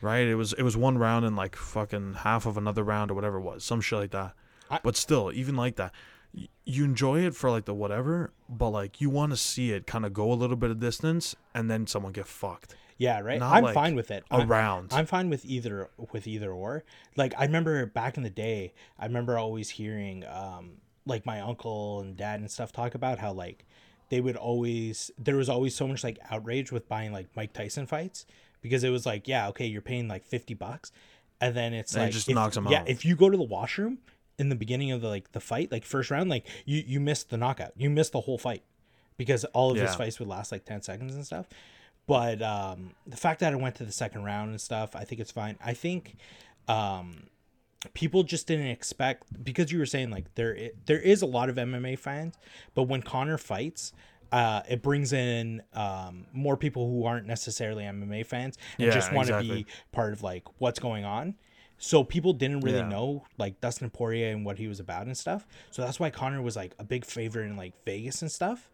Right. 0.00 0.26
It 0.26 0.34
was 0.34 0.52
it 0.52 0.62
was 0.62 0.76
one 0.76 0.98
round 0.98 1.24
and 1.24 1.36
like 1.36 1.56
fucking 1.56 2.14
half 2.14 2.46
of 2.46 2.56
another 2.56 2.82
round 2.84 3.10
or 3.10 3.14
whatever 3.14 3.38
it 3.38 3.42
was, 3.42 3.64
some 3.64 3.80
shit 3.80 3.98
like 3.98 4.10
that. 4.12 4.34
I- 4.70 4.80
but 4.82 4.96
still, 4.96 5.30
even 5.32 5.56
like 5.56 5.76
that, 5.76 5.92
y- 6.34 6.48
you 6.64 6.84
enjoy 6.84 7.20
it 7.20 7.34
for 7.34 7.50
like 7.50 7.64
the 7.64 7.74
whatever, 7.74 8.32
but 8.48 8.70
like 8.70 9.00
you 9.00 9.10
want 9.10 9.32
to 9.32 9.36
see 9.36 9.72
it 9.72 9.86
kind 9.86 10.04
of 10.04 10.12
go 10.12 10.30
a 10.32 10.34
little 10.34 10.56
bit 10.56 10.70
of 10.70 10.80
distance 10.80 11.34
and 11.54 11.70
then 11.70 11.86
someone 11.86 12.12
get 12.12 12.26
fucked 12.26 12.74
Yeah, 12.98 13.20
right. 13.20 13.38
Not 13.38 13.54
I'm 13.56 13.62
like 13.64 13.74
fine 13.74 13.94
with 13.94 14.10
it. 14.10 14.24
Around. 14.30 14.92
I'm 14.92 15.06
fine 15.06 15.30
with 15.30 15.44
either 15.44 15.88
with 16.12 16.26
either 16.26 16.50
or. 16.52 16.84
Like 17.16 17.34
I 17.38 17.44
remember 17.44 17.86
back 17.86 18.16
in 18.16 18.22
the 18.22 18.30
day, 18.30 18.74
I 18.98 19.06
remember 19.06 19.38
always 19.38 19.70
hearing 19.70 20.24
um 20.26 20.78
like 21.06 21.24
my 21.24 21.40
uncle 21.40 22.00
and 22.00 22.16
dad 22.16 22.40
and 22.40 22.50
stuff 22.50 22.72
talk 22.72 22.94
about 22.96 23.18
how 23.18 23.32
like 23.32 23.64
they 24.08 24.20
would 24.20 24.36
always 24.36 25.10
there 25.18 25.36
was 25.36 25.48
always 25.48 25.74
so 25.74 25.86
much 25.86 26.02
like 26.04 26.18
outrage 26.30 26.70
with 26.72 26.88
buying 26.88 27.12
like 27.12 27.28
Mike 27.36 27.52
Tyson 27.52 27.86
fights 27.86 28.26
because 28.66 28.84
it 28.84 28.90
was 28.90 29.06
like, 29.06 29.26
yeah, 29.28 29.48
okay, 29.48 29.66
you're 29.66 29.82
paying 29.82 30.08
like 30.08 30.24
50 30.26 30.54
bucks 30.54 30.92
and 31.40 31.54
then 31.54 31.72
it's 31.74 31.94
And 31.94 32.02
it 32.02 32.06
like 32.06 32.12
just 32.12 32.28
if- 32.28 32.34
knocks 32.34 32.56
'em 32.56 32.66
Yeah, 32.66 32.80
out. 32.80 32.88
if 32.88 33.04
you 33.04 33.14
go 33.16 33.30
to 33.30 33.36
the 33.36 33.42
washroom 33.42 33.98
in 34.38 34.48
the 34.48 34.56
beginning 34.56 34.90
of 34.92 35.00
the 35.00 35.08
like 35.08 35.32
the 35.32 35.40
fight, 35.40 35.70
like 35.72 35.84
first 35.84 36.10
round, 36.10 36.28
like 36.30 36.46
you 36.64 36.82
you 36.86 37.00
missed 37.00 37.30
the 37.30 37.36
knockout. 37.36 37.72
You 37.76 37.88
missed 37.90 38.12
the 38.12 38.20
whole 38.22 38.38
fight 38.38 38.62
because 39.16 39.44
all 39.46 39.70
of 39.70 39.78
his 39.78 39.94
fights 39.94 40.18
would 40.18 40.28
last 40.28 40.52
like 40.52 40.64
10 40.64 40.82
seconds 40.82 41.14
and 41.14 41.24
stuff. 41.24 41.46
But 42.06 42.40
um, 42.42 42.94
the 43.06 43.16
fact 43.16 43.40
that 43.40 43.52
it 43.52 43.56
went 43.60 43.74
to 43.76 43.84
the 43.84 43.92
second 43.92 44.24
round 44.24 44.50
and 44.50 44.60
stuff, 44.60 44.94
I 44.94 45.04
think 45.04 45.20
it's 45.20 45.32
fine. 45.32 45.56
I 45.64 45.72
think 45.74 46.16
um, 46.68 47.24
people 47.94 48.22
just 48.22 48.46
didn't 48.46 48.66
expect 48.68 49.42
because 49.44 49.72
you 49.72 49.78
were 49.78 49.86
saying 49.86 50.10
like 50.10 50.34
there 50.34 50.70
there 50.86 51.00
is 51.00 51.22
a 51.22 51.26
lot 51.26 51.48
of 51.48 51.56
MMA 51.56 51.98
fans, 51.98 52.34
but 52.74 52.84
when 52.84 53.02
Conor 53.02 53.38
fights, 53.38 53.92
uh, 54.32 54.62
it 54.68 54.82
brings 54.82 55.12
in 55.12 55.62
um, 55.72 56.26
more 56.32 56.56
people 56.56 56.88
who 56.90 57.04
aren't 57.04 57.26
necessarily 57.26 57.84
MMA 57.84 58.24
fans 58.26 58.58
and 58.78 58.86
Yeah, 58.88 58.94
just 58.94 59.12
want 59.12 59.28
to 59.28 59.34
exactly. 59.34 59.62
be 59.64 59.66
part 59.92 60.12
of 60.12 60.22
like 60.22 60.44
what's 60.58 60.78
going 60.78 61.04
on. 61.04 61.34
So 61.78 62.02
people 62.02 62.32
didn't 62.32 62.60
really 62.60 62.78
Yeah. 62.78 62.88
know 62.88 63.24
like 63.38 63.60
Dustin 63.60 63.90
Poirier 63.90 64.30
and 64.32 64.44
what 64.46 64.58
he 64.58 64.66
was 64.66 64.80
about 64.80 65.06
and 65.06 65.16
stuff. 65.16 65.46
So 65.70 65.82
that's 65.82 66.00
why 66.00 66.10
Conor 66.10 66.40
was 66.42 66.56
like 66.56 66.74
a 66.78 66.84
big 66.84 67.04
favorite 67.04 67.44
in 67.46 67.56
like 67.56 67.74
Vegas 67.84 68.22
and 68.22 68.32
stuff 68.32 68.68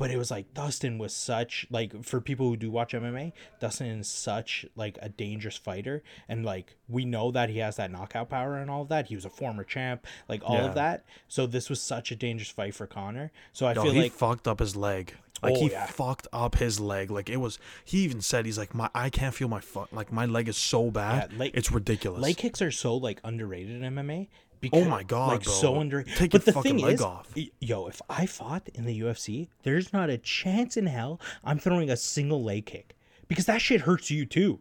but 0.00 0.10
it 0.10 0.16
was 0.16 0.30
like 0.32 0.52
Dustin 0.54 0.98
was 0.98 1.14
such 1.14 1.66
like 1.70 2.02
for 2.04 2.20
people 2.20 2.48
who 2.48 2.56
do 2.56 2.70
watch 2.70 2.92
MMA, 2.92 3.32
Dustin 3.60 3.86
is 4.00 4.08
such 4.08 4.66
like 4.74 4.98
a 5.00 5.08
dangerous 5.08 5.56
fighter, 5.56 6.02
and 6.28 6.44
like 6.44 6.74
we 6.88 7.04
know 7.04 7.30
that 7.30 7.50
he 7.50 7.58
has 7.58 7.76
that 7.76 7.92
knockout 7.92 8.28
power 8.30 8.56
and 8.56 8.68
all 8.70 8.82
of 8.82 8.88
that. 8.88 9.06
He 9.06 9.14
was 9.14 9.24
a 9.24 9.30
former 9.30 9.62
champ, 9.62 10.06
like 10.28 10.42
all 10.44 10.56
Yeah. 10.56 10.64
of 10.66 10.74
that. 10.74 11.04
So 11.28 11.46
this 11.46 11.70
was 11.70 11.80
such 11.80 12.10
a 12.10 12.16
dangerous 12.16 12.50
fight 12.50 12.74
for 12.74 12.86
Conor. 12.88 13.30
So 13.52 13.66
I 13.66 13.74
Yo, 13.74 13.82
feel 13.82 13.92
he 13.92 14.02
like 14.02 14.12
fucked 14.12 14.48
up 14.48 14.58
his 14.58 14.74
leg. 14.74 15.14
Like 15.42 15.54
Oh, 15.56 15.60
he 15.60 15.70
yeah. 15.70 15.86
fucked 15.86 16.26
up 16.32 16.56
his 16.56 16.80
leg. 16.80 17.10
Like 17.10 17.30
it 17.30 17.38
was. 17.38 17.58
He 17.84 17.98
even 17.98 18.20
said 18.20 18.44
he's 18.46 18.58
like 18.58 18.74
my 18.74 18.90
I 18.94 19.08
can't 19.10 19.34
feel 19.34 19.48
my 19.48 19.60
foot. 19.60 19.92
Like 19.92 20.12
my 20.12 20.26
leg 20.26 20.48
is 20.48 20.56
so 20.56 20.90
bad. 20.90 21.30
Yeah, 21.32 21.38
leg- 21.38 21.50
it's 21.54 21.70
ridiculous. 21.70 22.20
leg 22.22 22.36
kicks 22.36 22.60
are 22.60 22.70
so 22.70 22.96
like 22.96 23.20
underrated 23.24 23.82
in 23.82 23.94
MMA. 23.94 24.28
Because, 24.60 24.86
Oh 24.86 24.88
my 24.90 25.02
God, 25.02 25.28
like 25.28 25.44
bro. 25.44 25.52
so 25.52 25.80
underrated. 25.80 26.14
Take 26.16 26.32
but 26.32 26.40
your 26.40 26.44
the 26.46 26.52
fucking 26.52 26.76
thing 26.76 26.84
leg 26.84 26.94
is, 26.96 27.00
off. 27.00 27.32
yo, 27.60 27.86
if 27.86 28.02
I 28.10 28.26
fought 28.26 28.68
in 28.74 28.84
the 28.84 29.00
UFC, 29.00 29.48
there's 29.62 29.92
not 29.92 30.10
a 30.10 30.18
chance 30.18 30.76
in 30.76 30.86
hell 30.86 31.18
I'm 31.42 31.58
throwing 31.58 31.88
a 31.90 31.96
single 31.96 32.42
leg 32.42 32.66
kick 32.66 32.94
because 33.26 33.46
that 33.46 33.62
shit 33.62 33.80
hurts 33.82 34.10
you 34.10 34.26
too. 34.26 34.60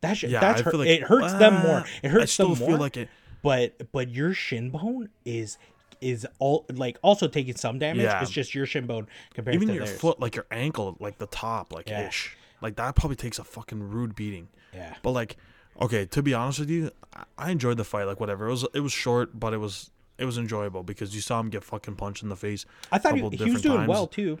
That 0.00 0.16
shit, 0.16 0.30
yeah, 0.30 0.40
that's 0.40 0.60
I 0.60 0.64
hurt, 0.64 0.70
feel 0.72 0.80
like 0.80 0.88
it 0.88 1.02
hurts 1.02 1.32
them 1.34 1.54
more. 1.54 1.84
Ah, 1.84 1.90
It 2.02 2.10
hurts 2.10 2.22
I 2.22 2.26
still 2.26 2.48
them 2.48 2.56
feel 2.56 2.68
more. 2.70 2.78
like 2.78 2.96
it. 2.96 3.08
but 3.42 3.92
but 3.92 4.08
your 4.08 4.32
shin 4.34 4.70
bone 4.70 5.10
is 5.24 5.58
is 6.00 6.26
all 6.38 6.64
like 6.72 6.98
also 7.02 7.28
taking 7.28 7.54
some 7.54 7.78
damage. 7.78 8.02
Yeah. 8.04 8.22
It's 8.22 8.30
just 8.30 8.54
your 8.54 8.64
shin 8.66 8.86
bone 8.86 9.06
compared 9.34 9.54
Even 9.54 9.68
to 9.68 9.74
your 9.74 9.84
theirs. 9.84 10.00
foot, 10.00 10.18
like 10.18 10.34
your 10.34 10.46
ankle, 10.50 10.96
like 10.98 11.18
the 11.18 11.26
top, 11.26 11.72
like 11.72 11.88
Yeah. 11.90 12.08
ish. 12.08 12.34
Like 12.62 12.76
that 12.76 12.94
probably 12.96 13.16
takes 13.16 13.38
a 13.38 13.44
fucking 13.44 13.90
rude 13.90 14.14
beating. 14.16 14.48
Yeah. 14.74 14.94
But 15.02 15.10
like, 15.12 15.36
okay, 15.80 16.06
to 16.06 16.22
be 16.22 16.34
honest 16.34 16.60
with 16.60 16.70
you, 16.70 16.90
I- 17.38 17.50
enjoyed 17.50 17.76
the 17.76 17.84
fight. 17.84 18.04
Like 18.04 18.20
whatever, 18.20 18.46
it 18.46 18.50
was 18.50 18.66
it 18.74 18.80
was 18.80 18.92
short, 18.92 19.38
but 19.38 19.52
it 19.54 19.58
was 19.58 19.90
it 20.18 20.24
was 20.24 20.38
enjoyable 20.38 20.82
because 20.82 21.14
you 21.14 21.20
saw 21.20 21.40
him 21.40 21.48
get 21.48 21.64
fucking 21.64 21.96
punched 21.96 22.22
in 22.22 22.28
the 22.28 22.36
face. 22.36 22.66
I 22.92 22.98
thought 22.98 23.14
he, 23.14 23.22
couple 23.22 23.38
he 23.44 23.50
was 23.50 23.62
doing 23.62 23.78
times. 23.78 23.88
well 23.88 24.06
too. 24.06 24.38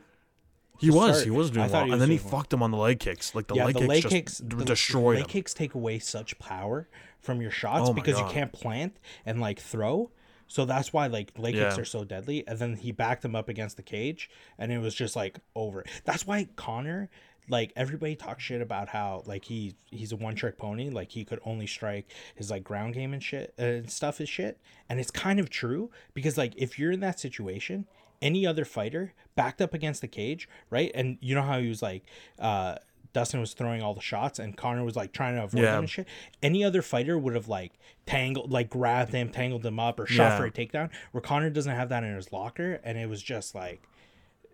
He 0.78 0.90
was. 0.90 1.16
start. 1.16 1.24
He 1.24 1.30
was 1.30 1.50
doing 1.50 1.70
well, 1.70 1.84
he 1.84 1.92
and 1.92 2.00
then 2.00 2.10
he 2.10 2.16
well. 2.18 2.28
fucked 2.28 2.52
him 2.52 2.62
on 2.62 2.70
the 2.70 2.78
leg 2.78 3.00
kicks. 3.00 3.34
Like 3.34 3.48
the 3.48 3.54
yeah, 3.54 3.66
leg 3.66 3.74
the 3.74 3.80
kicks 3.80 3.88
leg 3.88 4.02
just 4.02 4.14
kicks, 4.14 4.38
d- 4.38 4.56
the, 4.56 4.64
destroyed 4.64 5.16
leg 5.16 5.24
him. 5.24 5.28
kicks 5.30 5.54
take 5.54 5.74
away 5.74 5.98
such 5.98 6.38
power 6.38 6.88
from 7.20 7.42
your 7.42 7.50
shots 7.50 7.90
Oh 7.90 7.92
because 7.92 8.18
you 8.18 8.26
can't 8.30 8.52
plant 8.52 8.96
and 9.26 9.40
like 9.40 9.60
throw. 9.60 10.10
So 10.46 10.64
that's 10.64 10.92
why 10.92 11.06
like 11.06 11.32
leg 11.38 11.54
kicks 11.54 11.78
are 11.78 11.84
so 11.84 12.02
deadly. 12.04 12.46
And 12.48 12.58
then 12.58 12.76
he 12.76 12.92
backed 12.92 13.24
him 13.24 13.36
up 13.36 13.48
against 13.48 13.76
the 13.76 13.82
cage, 13.82 14.30
and 14.58 14.72
it 14.72 14.78
was 14.78 14.94
just 14.94 15.16
like 15.16 15.38
over. 15.54 15.84
That's 16.04 16.26
why 16.26 16.48
Conor, 16.56 17.10
like 17.48 17.72
everybody 17.76 18.14
talks 18.14 18.42
shit 18.44 18.60
about 18.60 18.88
how 18.88 19.22
like 19.26 19.44
he 19.44 19.74
he's 19.90 20.12
a 20.12 20.16
one 20.16 20.34
trick 20.34 20.56
pony, 20.58 20.90
like 20.90 21.10
he 21.12 21.24
could 21.24 21.40
only 21.44 21.66
strike 21.66 22.10
his 22.34 22.50
like 22.50 22.62
ground 22.64 22.94
game 22.94 23.12
and 23.12 23.22
shit 23.22 23.54
uh, 23.58 23.62
and 23.62 23.90
stuff 23.90 24.20
is 24.20 24.28
shit. 24.28 24.58
And 24.88 25.00
it's 25.00 25.10
kind 25.10 25.40
of 25.40 25.50
true 25.50 25.90
because 26.14 26.36
like 26.38 26.52
if 26.56 26.78
you're 26.78 26.92
in 26.92 27.00
that 27.00 27.18
situation, 27.18 27.86
any 28.22 28.46
other 28.46 28.64
fighter 28.64 29.14
backed 29.34 29.60
up 29.62 29.74
against 29.74 30.00
the 30.00 30.08
cage, 30.08 30.48
right? 30.68 30.90
And 30.94 31.18
you 31.20 31.34
know 31.34 31.42
how 31.42 31.58
he 31.60 31.68
was 31.68 31.82
like, 31.82 32.04
uh. 32.38 32.76
Dustin 33.12 33.40
was 33.40 33.54
throwing 33.54 33.82
all 33.82 33.92
the 33.92 34.00
shots 34.00 34.38
and 34.38 34.56
Conor 34.56 34.84
was 34.84 34.94
like 34.94 35.10
trying 35.12 35.34
to 35.34 35.42
avoid 35.42 35.62
Yeah. 35.64 35.72
them 35.72 35.80
and 35.80 35.90
shit. 35.90 36.06
Any 36.44 36.62
other 36.62 36.80
fighter 36.80 37.18
would 37.18 37.34
have 37.34 37.48
like 37.48 37.72
tangled, 38.06 38.52
like 38.52 38.70
grabbed 38.70 39.12
him, 39.12 39.30
tangled 39.30 39.66
him 39.66 39.80
up, 39.80 39.98
or 39.98 40.06
shot 40.06 40.30
Yeah. 40.30 40.38
for 40.38 40.44
a 40.44 40.50
takedown. 40.52 40.90
Where 41.10 41.20
Conor 41.20 41.50
doesn't 41.50 41.74
have 41.74 41.88
that 41.88 42.04
in 42.04 42.14
his 42.14 42.32
locker, 42.32 42.74
and 42.84 42.96
it 42.96 43.08
was 43.08 43.20
just 43.20 43.52
like, 43.52 43.82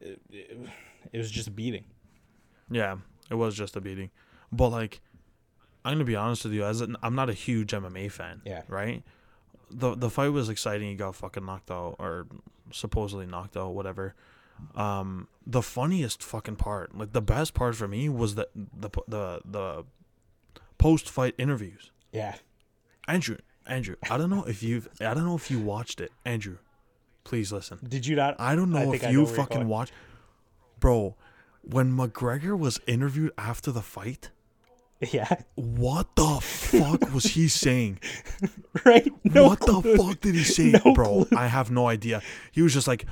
it, 0.00 0.18
it- 0.32 0.58
it 1.12 1.18
was 1.18 1.30
just 1.30 1.54
beating. 1.54 1.84
Yeah, 2.70 2.96
it 3.30 3.34
was 3.34 3.54
just 3.54 3.76
a 3.76 3.80
beating. 3.80 4.10
But 4.52 4.70
like, 4.70 5.00
I'm 5.84 5.94
gonna 5.94 6.04
be 6.04 6.16
honest 6.16 6.44
with 6.44 6.52
you. 6.52 6.64
As 6.64 6.80
an, 6.80 6.96
I'm 7.02 7.14
not 7.14 7.30
a 7.30 7.32
huge 7.34 7.72
MMA 7.72 8.10
fan. 8.10 8.42
Yeah. 8.44 8.62
Right. 8.68 9.02
The 9.70 9.94
the 9.94 10.10
fight 10.10 10.28
was 10.28 10.48
exciting. 10.48 10.88
He 10.88 10.94
got 10.94 11.14
fucking 11.16 11.44
knocked 11.44 11.70
out, 11.70 11.96
or 11.98 12.26
supposedly 12.72 13.26
knocked 13.26 13.56
out, 13.56 13.74
whatever. 13.74 14.14
Um, 14.74 15.28
the 15.46 15.62
funniest 15.62 16.22
fucking 16.22 16.56
part, 16.56 16.96
like 16.96 17.12
the 17.12 17.20
best 17.22 17.52
part 17.54 17.74
for 17.76 17.86
me, 17.88 18.08
was 18.08 18.36
the 18.36 18.48
the 18.54 18.90
the 19.06 19.40
the 19.44 19.84
post 20.78 21.10
fight 21.10 21.34
interviews. 21.38 21.90
Yeah, 22.12 22.36
Andrew, 23.06 23.38
Andrew, 23.66 23.96
I 24.10 24.16
don't 24.16 24.30
know 24.30 24.44
if 24.44 24.62
you've, 24.62 24.88
I 25.00 25.12
don't 25.14 25.26
know 25.26 25.34
if 25.36 25.50
you 25.50 25.60
watched 25.60 26.00
it, 26.00 26.12
Andrew. 26.24 26.58
Please 27.24 27.52
listen. 27.52 27.78
did 27.86 28.06
you 28.06 28.16
not? 28.16 28.36
I 28.38 28.54
don't 28.54 28.70
know 28.70 28.92
think 28.92 29.02
if 29.02 29.10
you 29.10 29.20
know 29.22 29.26
fucking 29.26 29.56
going. 29.58 29.68
watch, 29.68 29.90
bro. 30.80 31.16
When 31.68 31.92
McGregor 31.96 32.56
was 32.58 32.80
interviewed 32.86 33.32
after 33.36 33.72
the 33.72 33.82
fight, 33.82 34.30
Yeah, 35.12 35.28
what 35.56 36.14
the 36.16 36.38
fuck 36.40 37.12
was 37.12 37.24
he 37.24 37.48
saying? 37.48 37.98
right. 38.84 39.10
No 39.24 39.48
what 39.48 39.58
clue. 39.60 39.82
the 39.82 39.96
fuck 39.98 40.20
did 40.20 40.34
he 40.36 40.44
say, 40.44 40.80
No 40.84 40.94
bro? 40.94 41.24
clue. 41.24 41.36
I 41.38 41.48
have 41.48 41.70
no 41.70 41.88
idea. 41.88 42.22
He 42.52 42.62
was 42.62 42.72
just 42.72 42.86
like, 42.88 43.04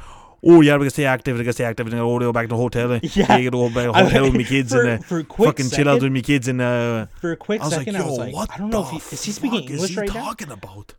"Oh 0.43 0.61
yeah, 0.63 0.75
we 0.77 0.85
gotta 0.85 0.91
stay 0.91 1.05
active. 1.05 1.37
We 1.37 1.43
gotta 1.45 1.53
stay 1.53 1.65
active. 1.65 1.87
And 1.89 1.97
go 1.97 2.19
go 2.19 2.33
back 2.33 2.45
to 2.45 2.49
the 2.49 2.57
hotel. 2.57 2.93
And 2.93 3.03
Yeah. 3.17 3.37
you 3.37 3.51
gotta 3.51 3.69
go 3.69 3.69
back 3.69 3.87
to 3.87 3.93
the 3.93 3.99
I- 3.99 4.05
hotel 4.05 4.23
with 4.25 4.35
my 4.37 4.43
kids 4.55 4.73
for- 4.73 4.83
and 4.83 5.01
uh, 5.03 5.05
for 5.05 5.19
a 5.19 5.25
quick 5.25 5.49
fucking 5.49 5.71
chill 5.71 5.89
out 5.89 6.01
with 6.03 6.13
my 6.13 6.21
kids." 6.21 6.47
And 6.49 6.61
uh, 6.63 7.07
For 7.21 7.33
a 7.33 7.37
quick 7.37 7.61
I 7.61 7.65
was 7.65 7.77
like, 7.77 7.87
"Yo, 7.89 7.99
I 8.01 8.07
was 8.07 8.19
like, 8.19 8.35
what 8.35 8.51
I 8.53 8.57
don't 8.59 8.71
know 8.71 8.83
if 8.83 8.91
the 8.91 8.99
he 9.11 9.15
is 9.17 9.25
he 9.25 9.33
speaking 9.33 9.63
English 9.69 9.83
is 9.83 9.89
he 9.91 9.97
right 10.01 10.15
now. 10.15 10.25
talking 10.25 10.51
about?" 10.53 10.95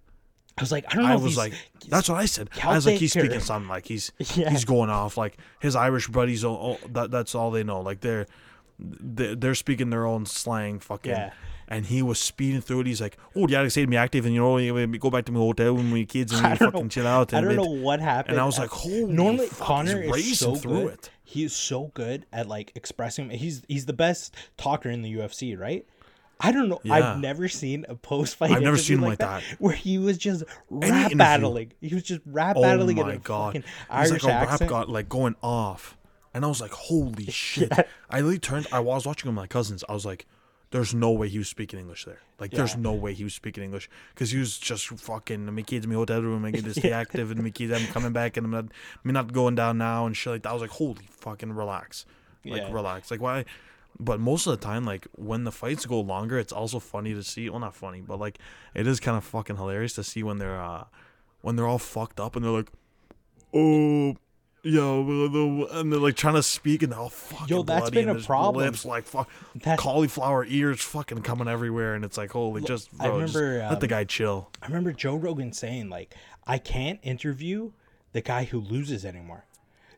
I 0.57 0.61
was 0.61 0.71
like, 0.71 0.85
I 0.89 0.95
don't 0.95 1.03
know 1.03 1.11
I 1.11 1.15
if 1.15 1.21
was 1.21 1.31
he's 1.31 1.37
like, 1.37 1.53
that's 1.89 2.07
what 2.07 2.17
I 2.19 2.25
said. 2.25 2.49
I 2.63 2.75
was 2.75 2.85
like, 2.85 2.97
he's 2.97 3.11
speaking 3.11 3.39
something 3.41 3.67
like 3.69 3.85
he's 3.85 4.11
Yeah. 4.35 4.49
he's 4.49 4.63
going 4.65 4.89
off 4.89 5.17
like 5.17 5.37
his 5.59 5.75
Irish 5.75 6.07
buddies. 6.07 6.45
Oh, 6.45 6.77
that 6.89 7.11
that's 7.11 7.35
all 7.35 7.51
they 7.51 7.63
know. 7.63 7.81
Like 7.81 7.99
they're 8.01 8.25
they're, 8.79 9.55
speaking 9.55 9.89
their 9.89 10.05
own 10.05 10.25
slang, 10.25 10.79
fucking. 10.79 11.11
Yeah. 11.11 11.31
And 11.67 11.85
he 11.85 12.01
was 12.03 12.19
speeding 12.19 12.61
through 12.61 12.81
it. 12.81 12.87
He's 12.87 13.01
like, 13.01 13.17
"Oh, 13.35 13.47
yeah, 13.47 13.61
I 13.61 13.67
say 13.69 13.81
to 13.81 13.87
me 13.87 13.97
active, 13.97 14.25
and 14.25 14.35
you 14.35 14.41
know, 14.41 14.53
we 14.53 14.97
go 14.99 15.09
back 15.09 15.25
to 15.25 15.31
my 15.31 15.39
hotel 15.39 15.73
with 15.73 15.85
my 15.85 16.03
kids 16.03 16.31
and 16.33 16.43
we 16.51 16.57
fucking 16.57 16.81
know- 16.83 16.87
chill 16.89 17.07
out." 17.07 17.33
I 17.33 17.41
don't 17.41 17.55
know 17.55 17.63
what 17.63 17.99
happened. 18.01 18.33
And 18.33 18.41
I 18.41 18.45
was 18.45 18.59
Uh, 18.59 18.63
like, 18.63 18.69
"Holy 18.71 19.05
normally 19.05 19.47
fuck, 19.47 19.67
Conor 19.67 20.01
he's 20.15 20.33
is 20.33 20.39
so 20.39 20.55
through 20.55 20.83
good. 20.83 20.93
it." 20.93 21.09
He 21.23 21.43
is 21.43 21.55
so 21.55 21.89
good 21.95 22.27
at 22.31 22.47
like 22.47 22.71
expressing. 22.75 23.31
He's 23.31 23.63
he's 23.67 23.87
the 23.87 23.93
best 23.93 24.35
talker 24.57 24.89
in 24.89 25.01
the 25.01 25.15
UFC, 25.15 25.57
right? 25.57 25.87
I 26.39 26.51
don't 26.51 26.67
know. 26.69 26.81
Yeah. 26.83 26.93
I've 26.95 27.19
never 27.19 27.47
seen 27.47 27.85
a 27.87 27.95
post 27.95 28.35
fight. 28.35 28.51
I've 28.51 28.61
never 28.61 28.77
seen 28.77 28.97
him 28.97 29.03
like 29.05 29.19
that. 29.19 29.41
where 29.57 29.73
he 29.73 29.97
was 29.97 30.17
just 30.17 30.43
rap 30.69 31.11
battling. 31.15 31.71
He 31.81 31.93
was 31.95 32.03
just 32.03 32.21
rap 32.25 32.57
Oh 32.57 32.61
battling 32.61 32.97
in 32.97 33.07
my 33.07 33.13
a 33.13 33.17
god, 33.17 33.53
he's 33.55 33.63
Irish 33.89 34.23
like 34.23 34.31
a 34.31 34.35
accent. 34.35 34.61
rap 34.61 34.69
god, 34.69 34.89
like 34.89 35.07
going 35.07 35.35
off, 35.41 35.97
and 36.33 36.43
I 36.43 36.47
was 36.49 36.59
like, 36.59 36.71
"Holy 36.71 37.25
shit!" 37.29 37.71
I 38.09 38.17
literally 38.17 38.39
turned. 38.39 38.67
I 38.71 38.79
was 38.81 39.05
watching 39.07 39.29
with 39.29 39.35
my 39.35 39.47
cousins. 39.47 39.83
I 39.87 39.93
was 39.93 40.05
like, 40.05 40.25
"There's 40.71 40.93
no 40.93 41.11
way 41.11 41.29
he 41.29 41.37
was 41.37 41.47
speaking 41.47 41.79
English 41.79 42.03
there. 42.03 42.19
Like, 42.37 42.51
there's 42.51 42.75
no 42.75 42.91
way 42.91 43.13
he 43.13 43.23
was 43.23 43.33
speaking 43.33 43.63
English 43.63 43.89
because 44.13 44.31
he 44.31 44.37
was 44.37 44.57
just 44.57 44.89
fucking 44.89 45.45
my 45.55 45.61
kids 45.61 45.85
in 45.85 45.89
my 45.89 45.95
hotel 45.95 46.21
room. 46.21 46.43
I 46.43 46.51
get 46.51 46.65
to 46.65 46.73
stay 46.73 46.91
active, 46.91 47.31
and 47.31 47.41
my 47.41 47.49
kids, 47.49 47.71
I'm 47.71 47.87
coming 47.93 48.11
back, 48.11 48.35
and 48.35 48.45
I'm 48.45 48.51
not, 48.51 48.65
me 49.05 49.13
not 49.13 49.31
going 49.31 49.55
down 49.55 49.77
now, 49.77 50.05
and 50.05 50.17
shit 50.17 50.33
like 50.33 50.43
that. 50.43 50.49
I 50.49 50.53
was 50.53 50.61
like, 50.61 50.71
"Holy 50.71 51.07
fucking 51.11 51.53
relax, 51.53 52.05
like 52.43 52.61
Yeah. 52.63 52.73
relax, 52.73 53.09
like 53.09 53.21
why?" 53.21 53.45
But 53.99 54.19
most 54.19 54.45
of 54.45 54.51
the 54.59 54.65
time, 54.65 54.85
like 54.85 55.07
when 55.13 55.45
the 55.45 55.51
fights 55.51 55.85
go 55.85 56.01
longer, 56.01 56.37
it's 56.37 56.51
also 56.51 56.79
funny 56.79 57.13
to 57.13 57.23
see. 57.23 57.49
Well, 57.49 57.59
not 57.59 57.75
funny, 57.75 58.01
but 58.01 58.19
like 58.19 58.39
it 58.73 58.87
is 58.87 58.99
kind 58.99 59.17
of 59.17 59.23
fucking 59.23 59.55
hilarious 59.55 59.93
to 59.93 60.03
see 60.03 60.21
when 60.23 60.37
they're 60.37 60.61
uh 60.61 60.85
when 61.41 61.55
they're 61.55 61.67
all 61.67 61.79
fucked 61.79 62.19
up 62.19 62.35
and 62.35 62.43
they're 62.43 62.51
like, 62.51 62.71
oh. 63.53 64.15
Yo, 64.67 65.03
blah, 65.03 65.27
blah, 65.27 65.67
blah," 65.67 65.79
and 65.79 65.93
they're 65.93 65.99
like 65.99 66.15
trying 66.15 66.33
to 66.33 66.41
speak, 66.41 66.81
and 66.81 66.91
they're 66.91 66.97
all 66.97 67.07
fucking 67.07 67.55
Yo, 67.55 67.61
that's 67.61 67.81
bloody, 67.81 67.99
been 67.99 68.09
and 68.09 68.19
a 68.19 68.23
problem. 68.23 68.65
Lips 68.65 68.83
like 68.83 69.03
fuck, 69.03 69.29
That- 69.61 69.77
cauliflower 69.77 70.43
ears, 70.43 70.81
fucking 70.81 71.21
coming 71.21 71.47
everywhere, 71.47 71.93
and 71.93 72.03
it's 72.03 72.17
like, 72.17 72.31
holy, 72.31 72.63
just 72.63 72.89
I 72.99 73.09
bro, 73.09 73.21
just 73.21 73.35
remember, 73.35 73.59
let 73.69 73.79
the 73.79 73.85
um, 73.85 73.89
guy 73.89 74.03
chill. 74.05 74.49
I 74.63 74.65
remember 74.65 74.91
Joe 74.91 75.17
Rogan 75.17 75.53
saying 75.53 75.89
like, 75.91 76.15
I 76.47 76.57
can't 76.57 76.99
interview 77.03 77.73
the 78.13 78.21
guy 78.21 78.45
who 78.45 78.59
loses 78.59 79.05
anymore, 79.05 79.45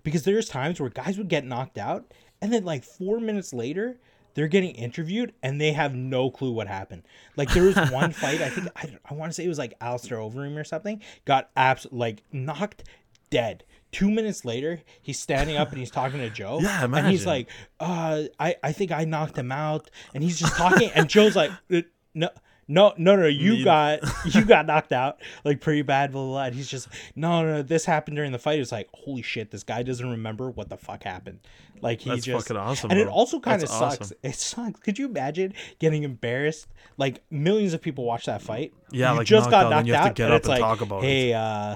because 0.03 0.23
there's 0.23 0.49
times 0.49 0.81
where 0.81 0.89
guys 0.89 1.17
would 1.17 1.29
get 1.29 1.45
knocked 1.45 1.77
out, 1.77 2.13
and 2.41 2.51
then 2.53 2.63
like 2.65 2.83
four 2.83 3.19
minutes 3.19 3.53
later. 3.53 3.97
They're 4.33 4.47
getting 4.47 4.75
interviewed 4.75 5.33
and 5.41 5.59
they 5.59 5.71
have 5.71 5.95
no 5.95 6.29
clue 6.29 6.51
what 6.51 6.67
happened. 6.67 7.01
Like 7.35 7.51
there 7.55 7.63
was 7.63 7.75
one 7.89 8.11
fight, 8.13 8.39
I 8.39 8.49
think 8.49 8.67
I, 8.75 8.95
I 9.09 9.15
want 9.15 9.31
to 9.31 9.33
say 9.33 9.43
it 9.43 9.47
was 9.47 9.57
like 9.57 9.73
Alistair 9.81 10.19
Overeem 10.19 10.55
or 10.59 10.63
something, 10.63 11.01
got 11.25 11.49
abs 11.57 11.87
like 11.89 12.21
knocked 12.31 12.83
dead. 13.31 13.63
Two 13.91 14.11
minutes 14.11 14.45
later, 14.45 14.81
he's 15.01 15.19
standing 15.19 15.57
up 15.57 15.69
and 15.69 15.79
he's 15.79 15.89
talking 15.89 16.19
to 16.19 16.29
Joe. 16.29 16.59
Yeah, 16.61 16.85
imagine. 16.85 17.05
And 17.05 17.11
he's 17.11 17.25
like, 17.25 17.49
uh, 17.79 18.25
I, 18.39 18.57
I 18.61 18.73
think 18.73 18.91
I 18.91 19.05
knocked 19.05 19.35
him 19.35 19.51
out. 19.51 19.89
And 20.13 20.23
he's 20.23 20.37
just 20.37 20.55
talking. 20.55 20.91
and 20.93 21.09
Joe's 21.09 21.35
like, 21.35 21.49
"Uh, 21.73 21.81
no, 22.13 22.29
no, 22.67 22.93
no, 22.97 23.15
no, 23.15 23.25
you 23.27 23.63
got, 23.63 23.99
you 24.25 24.43
got 24.45 24.65
knocked 24.65 24.91
out 24.91 25.19
like 25.43 25.61
pretty 25.61 25.81
bad, 25.81 26.11
blah, 26.11 26.21
blah, 26.21 26.31
blah. 26.31 26.43
And 26.45 26.55
he's 26.55 26.67
just, 26.67 26.87
no, 27.15 27.43
no, 27.43 27.53
no, 27.57 27.61
this 27.63 27.85
happened 27.85 28.15
during 28.17 28.31
the 28.31 28.39
fight. 28.39 28.59
It's 28.59 28.71
like, 28.71 28.89
holy 28.93 29.21
shit, 29.21 29.51
this 29.51 29.63
guy 29.63 29.83
doesn't 29.83 30.09
remember 30.09 30.49
what 30.49 30.69
the 30.69 30.77
fuck 30.77 31.03
happened. 31.03 31.39
Like 31.81 32.01
he 32.01 32.09
That's 32.09 32.25
just, 32.25 32.47
fucking 32.47 32.59
awesome, 32.59 32.89
And 32.91 32.99
it 32.99 33.05
bro. 33.05 33.13
also 33.13 33.39
kind 33.39 33.61
of 33.61 33.69
That's 33.69 33.79
sucks. 33.79 34.01
awesome. 34.01 34.17
It 34.23 34.35
sucks. 34.35 34.79
Could 34.79 34.97
you 34.97 35.05
imagine 35.07 35.53
getting 35.79 36.03
embarrassed? 36.03 36.67
Like 36.97 37.21
millions 37.29 37.73
of 37.73 37.81
people 37.81 38.03
watch 38.03 38.25
that 38.25 38.41
fight. 38.41 38.73
Yeah, 38.91 39.11
you 39.11 39.17
like 39.19 39.27
just 39.27 39.45
knocked 39.45 39.51
got 39.51 39.65
out, 39.65 39.69
knocked 39.69 39.79
and 39.79 39.87
you 39.87 39.93
have 39.93 40.03
to 40.05 40.09
out, 40.09 40.15
get 40.15 40.23
and 40.25 40.33
up 40.33 40.37
it's 40.39 40.47
and 40.47 40.51
like, 40.53 40.61
talk 40.61 40.81
about 40.81 41.03
it. 41.03 41.07
hey, 41.07 41.33
uh, 41.33 41.75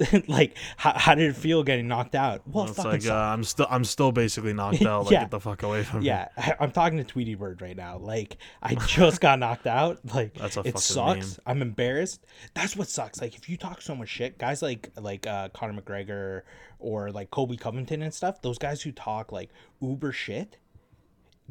like 0.28 0.56
how, 0.76 0.92
how 0.96 1.14
did 1.14 1.28
it 1.30 1.36
feel 1.36 1.62
getting 1.62 1.88
knocked 1.88 2.14
out? 2.14 2.42
Well, 2.46 2.64
It's 2.66 2.78
like 2.78 3.06
uh. 3.06 3.14
I'm 3.14 3.44
still 3.44 3.66
I'm 3.68 3.84
still 3.84 4.12
basically 4.12 4.52
knocked 4.54 4.82
out. 4.82 5.04
Like 5.04 5.12
Yeah. 5.12 5.20
get 5.22 5.30
the 5.30 5.40
fuck 5.40 5.62
away 5.62 5.82
from 5.82 6.00
me. 6.00 6.06
Yeah, 6.06 6.28
I, 6.36 6.54
I'm 6.60 6.70
talking 6.70 6.98
to 6.98 7.04
Tweety 7.04 7.34
Bird 7.34 7.60
right 7.62 7.76
now. 7.76 7.98
Like, 7.98 8.38
I 8.62 8.74
just 8.74 9.20
got 9.20 9.38
knocked 9.38 9.66
out. 9.66 9.98
Like, 10.14 10.34
That's 10.34 10.56
a 10.56 10.60
it 10.60 10.78
sucks. 10.78 11.38
I'm 11.46 11.62
embarrassed. 11.62 12.24
That's 12.54 12.76
what 12.76 12.88
sucks. 12.88 13.20
Like, 13.20 13.34
if 13.34 13.48
you 13.48 13.56
talk 13.56 13.82
so 13.82 13.94
much 13.94 14.08
shit, 14.08 14.38
guys 14.38 14.62
like 14.62 14.90
like 14.98 15.26
uh, 15.26 15.48
Conor 15.50 15.80
McGregor 15.80 16.42
or 16.78 17.10
like 17.10 17.30
Colby 17.30 17.56
Covington 17.56 18.02
and 18.02 18.12
stuff, 18.14 18.40
those 18.42 18.58
guys 18.58 18.80
who 18.82 18.92
talk 18.92 19.32
like 19.32 19.50
uber 19.82 20.12
shit, 20.12 20.56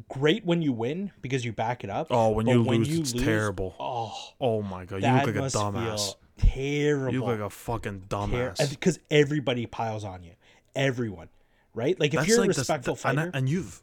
great 0.08 0.44
when 0.44 0.62
you 0.62 0.72
win 0.72 1.12
because 1.22 1.44
you 1.44 1.52
back 1.52 1.84
it 1.84 1.90
up. 1.90 2.08
Oh, 2.10 2.30
when 2.30 2.46
but 2.46 2.52
you 2.52 2.62
lose, 2.62 3.12
it's 3.12 3.12
terrible. 3.12 3.74
Oh, 3.78 4.12
Oh 4.40 4.62
my 4.62 4.84
god, 4.84 5.02
you 5.02 5.08
look 5.12 5.26
like 5.26 5.36
a 5.36 5.56
dumbass. 5.56 5.98
feel 6.06 6.16
terrible. 6.40 7.12
You 7.12 7.20
look 7.20 7.38
like 7.38 7.46
a 7.46 7.50
fucking 7.50 8.04
dumbass. 8.08 8.70
because 8.70 8.98
everybody 9.10 9.66
piles 9.66 10.04
on 10.04 10.22
you. 10.22 10.32
Everyone, 10.74 11.28
right? 11.74 11.98
Like 11.98 12.12
if 12.14 12.20
That's 12.20 12.28
you're 12.28 12.38
a 12.38 12.40
like 12.46 12.54
the- 12.54 12.60
respectful 12.60 12.94
the- 12.94 13.08
and, 13.08 13.18
fighter, 13.18 13.30
and 13.34 13.48
you've 13.48 13.82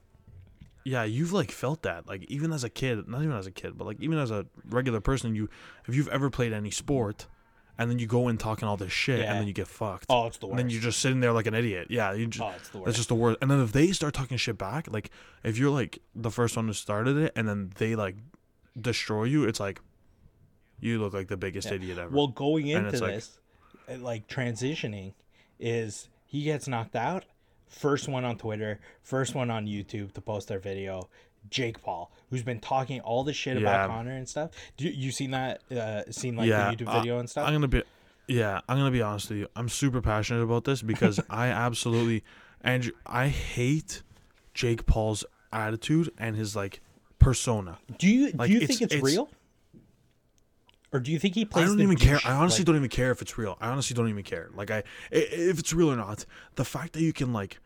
yeah 0.83 1.03
you've 1.03 1.33
like 1.33 1.51
felt 1.51 1.81
that 1.81 2.07
like 2.07 2.23
even 2.29 2.53
as 2.53 2.63
a 2.63 2.69
kid 2.69 3.09
not 3.09 3.21
even 3.21 3.35
as 3.35 3.45
a 3.45 3.51
kid 3.51 3.77
but 3.77 3.85
like 3.85 3.97
even 3.99 4.17
as 4.17 4.31
a 4.31 4.45
regular 4.69 5.01
person 5.01 5.35
you 5.35 5.49
if 5.85 5.93
you've 5.93 6.07
ever 6.07 6.29
played 6.29 6.53
any 6.53 6.71
sport 6.71 7.25
and 7.77 7.91
then 7.91 7.99
you 7.99 8.07
go 8.07 8.29
in 8.29 8.37
talking 8.37 8.65
all 8.69 8.77
this 8.77 8.93
shit 8.93 9.19
Yeah. 9.19 9.31
and 9.31 9.41
then 9.41 9.47
you 9.47 9.53
get 9.53 9.67
fucked 9.67 10.05
Oh, 10.07 10.27
it's 10.27 10.37
the 10.37 10.45
worst. 10.47 10.51
and 10.51 10.59
then 10.59 10.69
you're 10.69 10.81
just 10.81 10.99
sitting 11.01 11.19
there 11.19 11.33
like 11.33 11.45
an 11.45 11.53
idiot 11.55 11.87
yeah 11.89 12.13
you 12.13 12.25
just 12.27 12.41
Oh, 12.41 12.53
it's 12.55 12.69
the 12.69 12.77
worst. 12.77 12.85
that's 12.85 12.97
just 12.99 13.09
the 13.09 13.15
worst 13.15 13.37
and 13.41 13.51
then 13.51 13.59
if 13.59 13.73
they 13.73 13.91
start 13.91 14.13
talking 14.13 14.37
shit 14.37 14.57
back 14.57 14.87
like 14.89 15.11
if 15.43 15.57
you're 15.57 15.71
like 15.71 15.99
the 16.15 16.31
first 16.31 16.55
one 16.55 16.67
who 16.67 16.73
started 16.73 17.17
it 17.17 17.33
and 17.35 17.49
then 17.49 17.73
they 17.79 17.97
like 17.97 18.15
destroy 18.79 19.25
you 19.25 19.43
it's 19.43 19.59
like 19.59 19.81
you 20.79 20.99
look 20.99 21.13
like 21.13 21.27
the 21.27 21.37
biggest 21.37 21.71
idiot 21.71 21.97
ever 21.97 22.15
Well, 22.15 22.27
going 22.27 22.67
into 22.67 22.89
it's 22.89 23.01
like- 23.01 23.15
this, 23.15 23.37
uh, 23.89 23.97
like 23.97 24.27
transitioning, 24.27 25.13
is 25.59 26.09
he 26.25 26.43
gets 26.43 26.67
knocked 26.67 26.95
out. 26.95 27.25
First 27.67 28.07
one 28.07 28.23
on 28.23 28.37
Twitter, 28.37 28.79
first 29.01 29.35
one 29.35 29.49
on 29.51 29.65
YouTube 29.65 30.13
to 30.13 30.21
post 30.21 30.47
their 30.47 30.59
video. 30.59 31.09
Jake 31.49 31.81
Paul, 31.81 32.11
who's 32.29 32.43
been 32.43 32.59
talking 32.59 32.99
all 33.01 33.23
the 33.23 33.33
shit 33.33 33.55
Yeah. 33.55 33.61
about 33.61 33.89
Conor 33.89 34.11
and 34.11 34.27
stuff. 34.27 34.51
Do 34.75 34.85
you, 34.85 34.91
you 34.91 35.11
seen 35.11 35.31
that? 35.31 35.61
Uh, 35.71 36.03
seen 36.11 36.35
like 36.35 36.47
yeah 36.49 36.71
the 36.71 36.77
YouTube 36.77 36.87
I- 36.89 36.99
video 36.99 37.19
and 37.19 37.29
stuff? 37.29 37.47
i'm 37.47 37.53
gonna 37.53 37.67
be 37.69 37.83
yeah 38.27 38.59
i'm 38.67 38.77
gonna 38.77 38.91
be 38.91 39.01
honest 39.01 39.29
with 39.29 39.39
you 39.39 39.47
i'm 39.55 39.69
super 39.69 40.01
passionate 40.01 40.41
about 40.43 40.65
this 40.65 40.81
because 40.81 41.19
i 41.29 41.47
absolutely 41.47 42.23
andrew 42.61 42.91
i 43.05 43.29
hate 43.29 44.01
Jake 44.53 44.85
Paul's 44.85 45.23
attitude 45.53 46.11
and 46.17 46.35
his 46.35 46.53
like 46.55 46.81
persona. 47.19 47.77
Do 47.97 48.07
you 48.07 48.31
Like, 48.33 48.47
do 48.47 48.53
you 48.53 48.61
it's- 48.61 48.67
think 48.67 48.81
it's, 48.81 48.93
it's- 48.95 49.03
real? 49.13 49.29
Or 50.93 50.99
do 50.99 51.11
you 51.11 51.19
think 51.19 51.35
he 51.35 51.43
plays? 51.45 51.65
I 51.65 51.67
don't 51.67 51.81
even 51.81 51.97
care. 51.97 52.19
I 52.25 52.31
honestly 52.33 52.61
like- 52.61 52.67
don't 52.67 52.75
even 52.77 52.89
care 52.89 53.11
if 53.11 53.21
it's 53.21 53.37
real. 53.37 53.57
I 53.59 53.69
honestly 53.69 53.93
don't 53.93 54.07
even 54.09 54.23
care. 54.23 54.49
Like 54.55 54.71
I, 54.71 54.77
i- 54.77 54.83
if 55.11 55.59
it's 55.59 55.73
real 55.73 55.91
or 55.91 55.95
not, 55.97 56.25
the 56.55 56.63
fact 56.65 56.93
that 56.93 57.01
you 57.01 57.11
can 57.13 57.33
like 57.33 57.59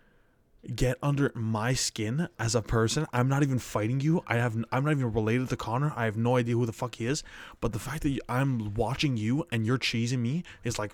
get 0.75 0.97
under 1.01 1.31
my 1.35 1.73
skin 1.73 2.27
as 2.39 2.53
a 2.55 2.61
person, 2.61 3.05
I'm 3.13 3.27
not 3.27 3.41
even 3.43 3.57
fighting 3.59 3.99
you. 3.99 4.23
I 4.27 4.35
have, 4.35 4.55
I'm 4.71 4.83
not 4.85 4.91
even 4.91 5.11
related 5.11 5.49
to 5.49 5.55
Conor. 5.57 5.91
I 5.95 6.05
have 6.05 6.17
no 6.17 6.37
idea 6.37 6.55
who 6.55 6.65
the 6.65 6.73
fuck 6.73 6.95
he 6.95 7.05
is. 7.05 7.23
But 7.61 7.73
the 7.73 7.79
fact 7.79 8.03
that 8.03 8.09
you, 8.09 8.21
I'm 8.29 8.73
watching 8.75 9.17
you 9.17 9.45
and 9.51 9.65
you're 9.65 9.79
cheesing 9.79 10.19
me 10.19 10.43
is 10.63 10.77
like, 10.79 10.93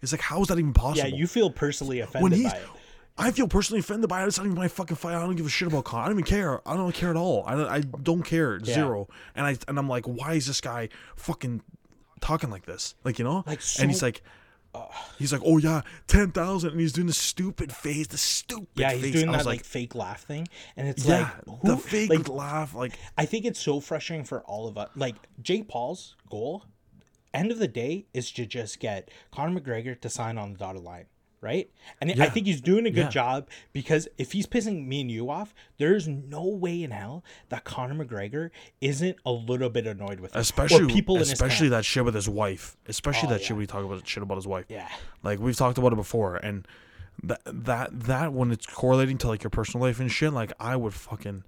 it's 0.00 0.10
like 0.12 0.20
how 0.20 0.42
is 0.42 0.48
that 0.48 0.58
even 0.58 0.72
possible? 0.72 1.08
Yeah, 1.10 1.14
you 1.16 1.26
feel 1.28 1.50
personally 1.50 2.00
offended 2.00 2.32
when 2.32 2.42
by 2.42 2.56
it. 2.56 2.66
I 3.18 3.30
feel 3.30 3.46
personally 3.46 3.80
offended 3.80 4.08
by 4.08 4.22
it. 4.24 4.26
It's 4.26 4.38
not 4.38 4.46
even 4.46 4.56
my 4.56 4.68
fucking 4.68 4.96
fight. 4.96 5.14
I 5.14 5.20
don't 5.20 5.36
give 5.36 5.46
a 5.46 5.50
shit 5.50 5.68
about 5.68 5.84
Con. 5.84 6.00
I 6.00 6.04
don't 6.06 6.14
even 6.14 6.24
care. 6.24 6.66
I 6.66 6.76
don't 6.76 6.94
care 6.94 7.10
at 7.10 7.16
all. 7.16 7.44
I 7.46 7.54
don't, 7.54 7.68
I 7.68 7.80
don't 7.80 8.22
care. 8.22 8.58
Zero. 8.64 9.08
And 9.34 9.44
I 9.46 9.56
and 9.68 9.78
I'm 9.78 9.88
like, 9.88 10.06
why 10.06 10.34
is 10.34 10.46
this 10.46 10.60
guy 10.60 10.88
fucking 11.16 11.62
talking 12.20 12.50
like 12.50 12.64
this? 12.64 12.94
Like 13.04 13.18
you 13.18 13.24
know? 13.24 13.44
Like, 13.46 13.60
and 13.78 13.90
he's 13.90 14.00
so- 14.00 14.06
like, 14.06 14.22
he's 15.18 15.30
like, 15.32 15.42
oh 15.44 15.58
yeah, 15.58 15.82
ten 16.06 16.32
thousand, 16.32 16.70
and 16.70 16.80
he's 16.80 16.92
doing 16.94 17.06
the 17.06 17.12
stupid 17.12 17.70
face, 17.72 18.06
the 18.06 18.16
stupid 18.16 18.68
Yeah, 18.76 18.92
he's 18.92 19.02
face. 19.02 19.12
doing 19.12 19.26
that 19.32 19.38
like, 19.44 19.46
like, 19.58 19.64
fake 19.64 19.94
laugh 19.94 20.22
thing, 20.24 20.48
and 20.76 20.88
it's 20.88 21.04
yeah, 21.04 21.30
like 21.46 21.62
the 21.62 21.76
who- 21.76 21.82
fake 21.82 22.08
like, 22.10 22.28
laugh. 22.30 22.74
Like 22.74 22.98
I 23.18 23.26
think 23.26 23.44
it's 23.44 23.60
so 23.60 23.80
frustrating 23.80 24.24
for 24.24 24.40
all 24.44 24.66
of 24.68 24.78
us. 24.78 24.88
Like 24.96 25.16
Jake 25.42 25.68
Paul's 25.68 26.16
goal, 26.30 26.64
end 27.34 27.50
of 27.52 27.58
the 27.58 27.68
day, 27.68 28.06
is 28.14 28.30
to 28.32 28.46
just 28.46 28.80
get 28.80 29.10
Conor 29.30 29.60
McGregor 29.60 30.00
to 30.00 30.08
sign 30.08 30.38
on 30.38 30.54
the 30.54 30.58
dotted 30.58 30.82
line, 30.82 31.04
right? 31.42 31.68
And 32.00 32.10
I 32.22 32.28
think 32.30 32.46
he's 32.46 32.60
doing 32.62 32.86
a 32.86 32.90
good 32.90 33.04
Yeah. 33.06 33.08
job 33.10 33.48
because 33.74 34.08
if 34.16 34.32
he's 34.32 34.46
pissing 34.46 34.86
me 34.86 35.02
and 35.02 35.10
you 35.10 35.28
off, 35.28 35.54
there's 35.76 36.08
no 36.08 36.46
way 36.46 36.82
in 36.82 36.92
hell 36.92 37.24
that 37.50 37.64
Conor 37.64 38.02
McGregor 38.04 38.50
isn't 38.80 39.16
a 39.26 39.32
little 39.32 39.68
bit 39.68 39.86
annoyed 39.86 40.20
with 40.20 40.34
him. 40.34 40.40
especially 40.40 40.86
people 40.92 41.16
in 41.16 41.20
his 41.20 41.32
especially 41.32 41.68
that 41.70 41.84
shit 41.84 42.04
with 42.04 42.14
his 42.14 42.28
wife. 42.28 42.76
Especially 42.86 43.28
Oh, 43.28 43.32
that 43.32 43.42
shit 43.42 43.56
we 43.56 43.66
talk 43.66 43.84
about 43.84 44.06
shit 44.06 44.22
about 44.22 44.36
his 44.36 44.46
wife. 44.46 44.66
Yeah. 44.68 44.88
Like 45.22 45.40
we've 45.40 45.56
talked 45.56 45.76
about 45.78 45.92
it 45.92 45.96
before, 45.96 46.36
and 46.36 46.66
that 47.24 47.40
that 47.44 47.90
that 48.04 48.32
when 48.32 48.50
it's 48.52 48.64
correlating 48.66 49.18
to 49.18 49.28
like 49.28 49.42
your 49.42 49.50
personal 49.50 49.84
life 49.86 50.00
and 50.00 50.10
shit, 50.10 50.32
like 50.32 50.52
I 50.60 50.76
would 50.76 50.94
fucking 50.94 51.44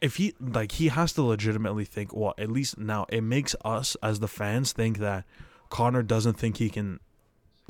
if 0.00 0.16
he 0.16 0.34
like 0.40 0.72
he 0.72 0.88
has 0.88 1.12
to 1.14 1.22
legitimately 1.22 1.84
think. 1.84 2.14
Well, 2.14 2.34
at 2.36 2.50
least 2.50 2.78
now 2.78 3.06
it 3.08 3.22
makes 3.22 3.54
us 3.64 3.96
as 4.02 4.18
the 4.20 4.28
fans 4.28 4.72
think 4.72 4.98
that 4.98 5.24
Conor 5.68 6.02
doesn't 6.02 6.34
think 6.34 6.56
he 6.56 6.68
can 6.68 6.98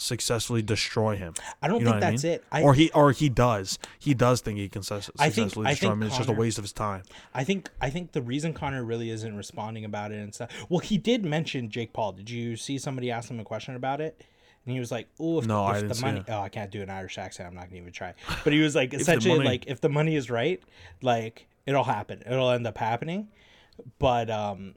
successfully 0.00 0.62
destroy 0.62 1.16
him. 1.16 1.34
I 1.62 1.68
don't 1.68 1.80
You 1.80 1.84
know 1.86 1.90
think 1.92 2.02
what 2.02 2.06
I 2.08 2.10
that's 2.12 2.24
mean? 2.24 2.32
it. 2.34 2.44
I, 2.50 2.62
or 2.62 2.74
he 2.74 2.90
or 2.92 3.12
he 3.12 3.28
does. 3.28 3.78
He 3.98 4.14
does 4.14 4.40
think 4.40 4.58
he 4.58 4.68
can 4.68 4.82
sus- 4.82 5.10
I 5.18 5.24
think- 5.30 5.34
successfully 5.50 5.66
I 5.66 5.70
destroy 5.70 5.88
think 5.90 6.02
him. 6.02 6.02
It's 6.08 6.16
just 6.16 6.28
a 6.28 6.32
waste 6.32 6.58
of 6.58 6.64
his 6.64 6.72
time. 6.72 7.02
I 7.34 7.44
think 7.44 7.70
I 7.80 7.90
think 7.90 8.12
the 8.12 8.22
reason 8.22 8.52
Conor 8.52 8.84
really 8.84 9.10
isn't 9.10 9.36
responding 9.36 9.84
about 9.84 10.12
it 10.12 10.18
and 10.18 10.34
stuff. 10.34 10.50
Well, 10.68 10.80
he 10.80 10.98
did 10.98 11.24
mention 11.24 11.70
Jake 11.70 11.92
Paul. 11.92 12.12
Did 12.12 12.30
you 12.30 12.56
see 12.56 12.78
somebody 12.78 13.10
ask 13.10 13.30
him 13.30 13.38
a 13.40 13.44
question 13.44 13.74
about 13.76 14.00
it? 14.00 14.24
And 14.66 14.74
he 14.74 14.78
was 14.80 14.90
like, 14.90 15.08
"Oh, 15.18 15.38
if, 15.38 15.46
No, 15.46 15.64
if 15.68 15.70
I 15.76 15.80
didn't 15.80 15.94
the 15.96 16.02
money, 16.02 16.24
oh, 16.28 16.40
I 16.40 16.48
can't 16.50 16.70
do 16.70 16.82
an 16.82 16.90
Irish 16.90 17.16
accent. 17.16 17.48
I'm 17.48 17.54
not 17.54 17.64
gonna 17.68 17.80
even 17.80 17.92
try." 17.92 18.12
But 18.44 18.52
he 18.52 18.58
was 18.60 18.74
like, 18.76 18.92
essentially, 18.94 19.38
money- 19.38 19.48
like, 19.48 19.66
if 19.68 19.80
the 19.80 19.88
money 19.88 20.16
is 20.16 20.28
right, 20.30 20.62
like, 21.00 21.46
it'll 21.64 21.84
happen. 21.84 22.22
It'll 22.26 22.50
end 22.50 22.66
up 22.66 22.76
happening. 22.76 23.28
But 23.98 24.28
um, 24.30 24.74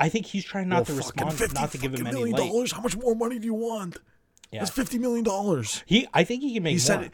I 0.00 0.08
think 0.08 0.26
he's 0.26 0.44
trying 0.44 0.68
not 0.68 0.86
to 0.86 0.94
Well, 0.94 1.02
fucking 1.02 1.26
respond, 1.28 1.54
not 1.54 1.70
to 1.72 1.78
give 1.78 1.94
him 1.94 2.06
any 2.08 2.24
light. 2.32 2.36
dollars. 2.36 2.72
How 2.72 2.80
much 2.80 2.96
more 2.96 3.14
money 3.14 3.38
do 3.38 3.44
you 3.46 3.54
want? 3.54 3.98
Yeah. 4.52 4.60
That's 4.60 4.70
fifty 4.70 4.98
million 4.98 5.24
dollars. 5.24 5.82
He, 5.86 6.06
I 6.12 6.24
think 6.24 6.42
he 6.42 6.54
can 6.54 6.62
make 6.62 6.70
He 6.72 6.76
more. 6.76 6.80
said 7.02 7.10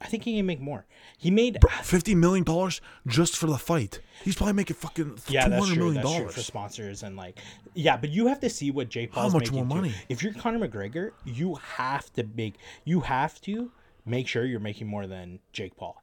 I 0.00 0.06
think 0.06 0.22
he 0.22 0.36
can 0.36 0.46
make 0.46 0.60
more. 0.60 0.86
He 1.16 1.30
made 1.30 1.58
Fifty 1.82 2.14
million 2.14 2.44
dollars 2.44 2.80
just 3.06 3.36
for 3.36 3.46
the 3.48 3.58
fight. 3.58 4.00
He's 4.22 4.36
probably 4.36 4.52
making 4.52 4.76
fucking 4.76 5.18
Yeah, 5.28 5.48
two 5.48 5.54
hundred. 5.54 5.94
That's 5.96 6.14
true 6.16 6.28
for 6.28 6.40
sponsors 6.40 7.02
and 7.02 7.16
like, 7.16 7.38
yeah, 7.74 7.96
but 7.96 8.10
you 8.10 8.28
have 8.28 8.38
to 8.40 8.48
see 8.50 8.70
what 8.70 8.88
Jake 8.88 9.10
Paul's 9.12 9.34
much 9.34 9.50
making 9.50 9.66
more 9.66 9.76
too. 9.78 9.82
money? 9.82 9.94
If 10.08 10.22
you're 10.22 10.32
Conor 10.34 10.66
McGregor, 10.68 11.10
you 11.24 11.56
have 11.76 12.12
to 12.12 12.24
make 12.36 12.54
you 12.84 13.00
have 13.00 13.40
to 13.42 13.72
make 14.06 14.28
sure 14.28 14.44
you're 14.44 14.60
making 14.60 14.86
more 14.86 15.06
than 15.08 15.40
Jake 15.52 15.76
Paul. 15.76 16.00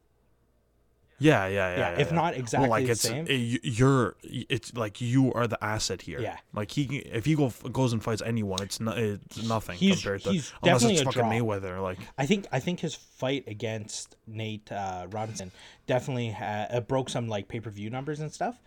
Yeah, 1.18 1.48
yeah, 1.48 1.48
yeah. 1.48 1.78
Yeah, 1.78 1.90
yeah, 1.96 2.00
if 2.02 2.10
yeah. 2.10 2.16
not 2.16 2.34
exactly 2.36 2.64
well, 2.70 2.78
like 2.78 2.86
the 2.88 2.92
it's 2.92 3.02
same. 3.02 3.26
it- 3.28 3.34
you- 3.36 3.60
you're 3.64 4.16
it's 4.24 4.74
like 4.74 5.00
you 5.00 5.32
are 5.34 5.48
the 5.48 5.64
asset 5.64 6.02
here. 6.02 6.20
Yeah. 6.20 6.38
like 6.54 6.72
he 6.72 6.84
if 6.98 7.24
he 7.26 7.36
go 7.36 7.54
goes 7.72 7.94
and 7.94 8.04
fights 8.04 8.22
anyone, 8.26 8.62
it's 8.62 8.80
not 8.82 8.98
it's 8.98 9.42
nothing 9.44 9.78
He's- 9.78 9.98
compared 10.02 10.24
to 10.24 10.32
he's 10.32 10.52
unless 10.62 10.82
definitely 10.82 10.94
it's 10.96 11.02
a 11.02 11.06
fucking 11.06 11.22
draw. 11.22 11.32
Mayweather. 11.32 11.82
Like 11.82 12.00
I 12.18 12.26
think 12.26 12.48
I 12.52 12.60
think 12.60 12.82
his 12.82 12.96
fight 12.96 13.46
against 13.48 14.16
Nate 14.28 14.70
uh, 14.72 15.08
Robinson 15.12 15.52
definitely 15.88 16.32
ha- 16.32 16.68
uh, 16.70 16.80
broke 16.82 17.10
some 17.10 17.30
like 17.30 17.48
pay 17.48 17.62
per 17.62 17.70
view 17.70 17.90
numbers 17.90 18.20
and 18.20 18.32
stuff, 18.34 18.60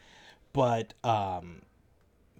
but 0.54 0.94
um, 1.04 1.60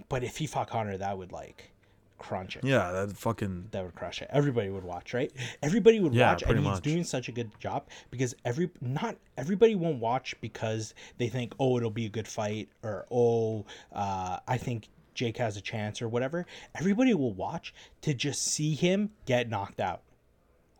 but 0.09 0.25
if 0.25 0.39
he 0.39 0.47
fought 0.47 0.71
Conor, 0.71 0.97
that 0.97 1.19
would 1.19 1.33
like 1.33 1.71
crunch 2.19 2.57
it. 2.57 2.65
yeah, 2.65 2.91
that 2.93 3.17
fucking 3.17 3.69
that 3.71 3.85
would 3.85 3.95
crush 3.95 4.21
it. 4.23 4.29
Everybody 4.33 4.69
would 4.71 4.85
watch, 4.85 5.15
right? 5.15 5.33
Everybody 5.63 6.01
would 6.01 6.15
Yeah, 6.15 6.33
watch, 6.33 6.43
and 6.43 6.49
pretty 6.51 6.63
he's 6.65 6.71
much. 6.75 6.83
doing 6.83 7.05
such 7.05 7.29
a 7.29 7.33
good 7.33 7.51
job 7.61 7.89
because 8.11 8.35
every 8.45 8.71
not 8.81 9.17
everybody 9.37 9.75
won't 9.75 10.01
watch 10.01 10.35
because 10.41 10.95
they 11.19 11.29
think, 11.29 11.55
oh, 11.59 11.77
it'll 11.79 11.91
be 11.91 12.07
a 12.07 12.11
good 12.11 12.29
fight, 12.29 12.69
or 12.83 13.07
oh, 13.11 13.65
uh, 13.93 14.39
I 14.47 14.57
think 14.59 14.89
Jake 15.15 15.37
has 15.39 15.57
a 15.57 15.61
chance, 15.61 16.01
or 16.03 16.09
whatever. 16.09 16.47
Everybody 16.75 17.15
will 17.15 17.33
watch 17.35 17.75
to 18.03 18.15
just 18.15 18.43
see 18.45 18.75
him 18.75 19.11
get 19.27 19.49
knocked 19.49 19.81
out. 19.81 20.03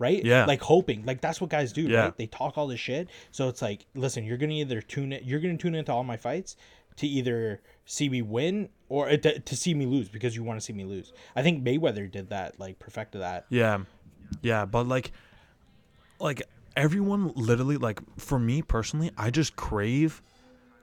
Right? 0.01 0.25
Yeah. 0.25 0.45
Like 0.45 0.61
hoping. 0.63 1.05
Like 1.05 1.21
that's 1.21 1.41
what 1.41 1.51
guys 1.51 1.73
do, 1.73 1.83
Yeah. 1.83 2.03
right? 2.05 2.17
They 2.17 2.27
talk 2.29 2.57
all 2.57 2.69
this 2.69 2.79
shit. 2.79 3.09
So 3.33 3.49
it's 3.49 3.61
like, 3.61 3.85
listen, 3.97 4.25
you're 4.25 4.37
gonna 4.37 4.53
either 4.53 4.81
tune 4.81 5.13
it 5.13 5.25
you're 5.25 5.41
gonna 5.41 5.57
tune 5.57 5.75
into 5.75 5.93
all 5.93 6.05
my 6.05 6.17
fights 6.17 6.55
to 6.99 7.07
either 7.09 7.61
see 7.85 8.09
me 8.09 8.23
win 8.23 8.69
or 8.89 9.09
to, 9.09 9.39
to 9.39 9.57
see 9.57 9.75
me 9.75 9.87
lose 9.87 10.09
because 10.09 10.35
you 10.35 10.43
want 10.43 10.59
to 10.59 10.65
see 10.65 10.73
me 10.73 10.85
lose. 10.85 11.13
I 11.37 11.43
think 11.43 11.63
Mayweather 11.65 12.11
did 12.11 12.31
that, 12.31 12.59
like 12.59 12.79
perfected 12.79 13.21
that. 13.21 13.47
yeah, 13.51 13.81
yeah. 14.43 14.65
But 14.65 14.89
like, 14.89 15.13
like 16.21 16.43
everyone 16.77 17.33
literally 17.35 17.77
like 17.77 18.01
for 18.19 18.39
me 18.39 18.63
personally, 18.63 19.11
I 19.17 19.31
just 19.31 19.57
crave 19.57 20.23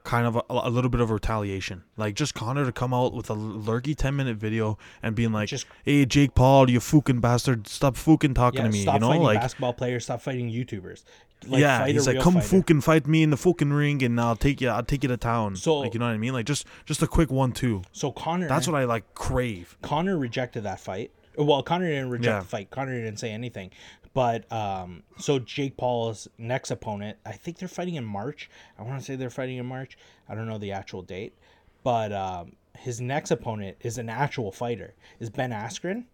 kind 0.06 0.26
of 0.26 0.36
a, 0.38 0.44
a 0.50 0.70
little 0.70 0.89
bit 0.89 1.02
of 1.02 1.12
retaliation. 1.12 1.84
Like 1.98 2.15
just 2.15 2.34
Conor 2.34 2.63
to 2.65 2.72
come 2.72 2.94
out 2.94 3.13
with 3.13 3.30
a 3.30 3.34
lurky 3.34 3.94
ten 3.96 4.15
minute 4.15 4.38
video 4.38 4.78
and 5.04 5.15
being 5.15 5.34
like, 5.34 5.50
Just- 5.50 5.65
"Hey 5.84 6.06
Jake 6.06 6.34
Paul, 6.36 6.70
you 6.70 6.80
fucking 6.80 7.20
bastard, 7.20 7.68
stop 7.68 7.98
fucking 7.98 8.36
talking 8.36 8.62
Yeah, 8.62 8.68
to 8.68 8.72
me," 8.72 8.82
stop 8.84 8.94
you 8.96 9.00
know, 9.02 9.08
fighting 9.10 9.24
like. 9.24 9.41
basketball 9.41 9.74
players, 9.74 10.06
stop 10.06 10.22
fighting 10.22 10.50
YouTubers. 10.50 11.04
Like, 11.48 11.60
yeah, 11.60 11.86
he's 11.86 12.08
like, 12.08 12.22
come 12.22 12.36
fighter." 12.36 12.48
fucking 12.48 12.82
fight 12.82 13.06
me 13.08 13.22
in 13.22 13.30
the 13.30 13.38
fucking 13.38 13.74
ring, 13.74 14.02
and 14.04 14.20
I'll 14.22 14.36
take 14.38 14.62
you. 14.62 14.70
I'll 14.70 14.84
take 14.84 15.04
you 15.04 15.10
to 15.10 15.18
town. 15.18 15.56
So- 15.58 15.80
like, 15.80 15.94
you 15.94 16.00
know 16.00 16.06
what 16.08 16.13
I 16.13 16.18
mean? 16.18 16.34
Like, 16.34 16.46
just 16.46 16.65
just 16.86 17.02
a 17.04 17.08
quick 17.08 17.30
one 17.30 17.52
two. 17.52 17.82
So 17.91 18.12
Conor, 18.12 18.48
That's 18.48 18.68
what 18.68 18.76
I 18.80 18.86
like 18.86 19.13
crave. 19.15 19.78
Conor 19.82 20.18
rejected 20.18 20.63
that 20.63 20.80
fight. 20.80 21.12
Well, 21.38 21.62
Conor 21.63 21.88
didn't 21.89 22.12
reject 22.12 22.26
Yeah. 22.34 22.39
the 22.39 22.46
fight. 22.46 22.70
Conor 22.72 22.94
didn't 22.94 23.18
say 23.20 23.32
anything. 23.32 23.72
But 24.15 24.49
um, 24.49 25.04
so 25.17 25.39
Jake 25.39 25.75
Paul's 25.75 26.30
next 26.38 26.71
opponent, 26.71 27.17
I 27.25 27.34
think 27.34 27.58
they're 27.58 27.67
fighting 27.67 27.95
in 27.95 28.06
March. 28.06 28.49
I 28.80 28.84
want 28.84 28.97
to 28.97 29.06
say 29.06 29.17
they're 29.17 29.30
fighting 29.30 29.58
in 29.58 29.65
March. 29.65 29.97
I 30.30 30.36
don't 30.36 30.47
know 30.47 30.58
the 30.58 30.71
actual 30.71 31.01
date, 31.01 31.34
but 31.84 32.13
um, 32.13 32.54
his 32.78 33.01
next 33.01 33.32
opponent 33.32 33.75
is 33.82 33.97
an 33.97 34.08
actual 34.08 34.54
fighter. 34.54 34.93
Is 35.19 35.30
Ben 35.30 35.51
Askren. 35.51 36.06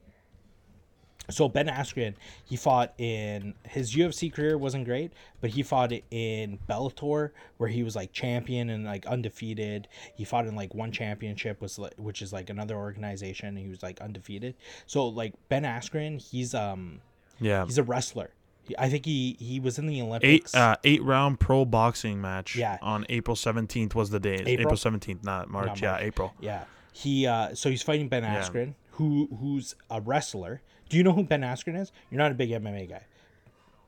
So 1.30 1.48
Ben 1.48 1.68
Askren, 1.68 2.16
he 2.44 2.56
fought 2.56 2.96
in 2.98 3.54
his 3.70 3.96
UFC 3.96 4.34
career 4.34 4.58
wasn't 4.58 4.86
great, 4.86 5.14
but 5.40 5.52
he 5.52 5.62
fought 5.62 5.94
in 6.10 6.58
Bellator 6.68 7.30
where 7.58 7.70
he 7.70 7.84
was 7.84 7.96
like 7.96 8.12
champion 8.12 8.72
and 8.72 8.84
like 8.84 9.06
undefeated. 9.06 9.88
He 10.16 10.26
fought 10.26 10.48
in 10.48 10.56
like 10.56 10.74
one 10.74 10.92
championship 10.92 11.62
was 11.62 11.80
which 11.98 12.24
is 12.24 12.34
like 12.34 12.50
another 12.50 12.76
organization. 12.76 13.50
And 13.50 13.60
he 13.60 13.70
was 13.70 13.84
like 13.84 14.02
undefeated. 14.02 14.56
So 14.88 15.08
like 15.08 15.36
Ben 15.50 15.64
Askren, 15.64 16.20
he's 16.20 16.56
um 16.56 17.00
Yeah, 17.42 17.66
he's 17.66 17.78
a 17.78 17.84
wrestler. 17.84 18.32
I 18.78 18.90
think 18.90 19.06
he 19.06 19.36
he 19.40 19.60
was 19.60 19.78
in 19.80 19.88
the 19.88 20.00
eight 20.00 20.04
Olympics. 20.04 20.56
uh 20.56 20.76
eight 20.84 21.04
round 21.04 21.40
pro 21.40 21.66
boxing 21.66 22.22
match. 22.22 22.56
Yeah. 22.56 22.78
on 22.82 23.06
April 23.10 23.36
seventeenth 23.36 23.96
was 23.96 24.12
the 24.12 24.20
day. 24.20 24.36
April? 24.46 24.78
Seventeenth, 24.78 25.24
not 25.24 25.50
March. 25.50 25.82
Yeah, 25.82 25.98
April. 26.00 26.34
Yeah. 26.40 26.64
He 26.94 27.26
uh 27.28 27.54
so 27.56 27.70
he's 27.70 27.82
fighting 27.84 28.08
Ben 28.08 28.24
Yeah. 28.24 28.40
Askren, 28.42 28.76
who 28.92 29.28
who's 29.40 29.76
a 29.90 30.00
wrestler. 30.00 30.62
Do 30.90 30.98
you 30.98 31.04
know 31.04 31.12
who 31.12 31.24
Ben 31.24 31.42
Askren 31.42 31.78
is? 31.80 31.92
You're 32.10 32.20
not 32.20 32.32
a 32.32 32.36
big 32.36 32.50
MMA 32.52 32.88
guy. 32.90 33.04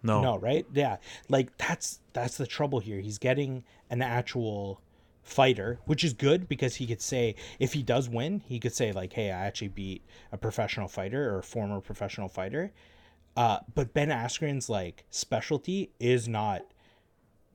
No, 0.02 0.22
No, 0.22 0.38
right? 0.38 0.66
Yeah. 0.74 0.98
Like 1.30 1.56
that's 1.58 2.00
that's 2.13 2.36
the 2.38 2.48
trouble 2.48 2.80
here. 2.80 3.00
He's 3.00 3.20
getting 3.20 3.63
an 3.89 4.02
actual 4.02 4.82
fighter, 5.22 5.80
which 5.86 6.04
is 6.04 6.13
good 6.13 6.50
because 6.50 6.76
he 6.76 6.88
could 6.88 7.02
say 7.02 7.36
if 7.60 7.74
he 7.74 7.84
does 7.84 8.10
win, 8.10 8.42
he 8.46 8.60
could 8.60 8.74
say 8.74 8.92
like, 8.92 9.13
"Hey, 9.13 9.32
I 9.32 9.46
actually 9.46 9.70
beat 9.70 10.02
a 10.32 10.38
professional 10.38 10.88
fighter 10.89 11.30
or 11.34 11.39
a 11.39 11.44
former 11.44 11.80
professional 11.80 12.28
fighter." 12.28 12.72
Uh, 13.36 13.60
but 13.74 13.93
Ben 13.93 14.10
Askren's 14.10 14.69
like 14.69 15.06
specialty 15.10 15.91
is 16.00 16.28
not 16.28 16.62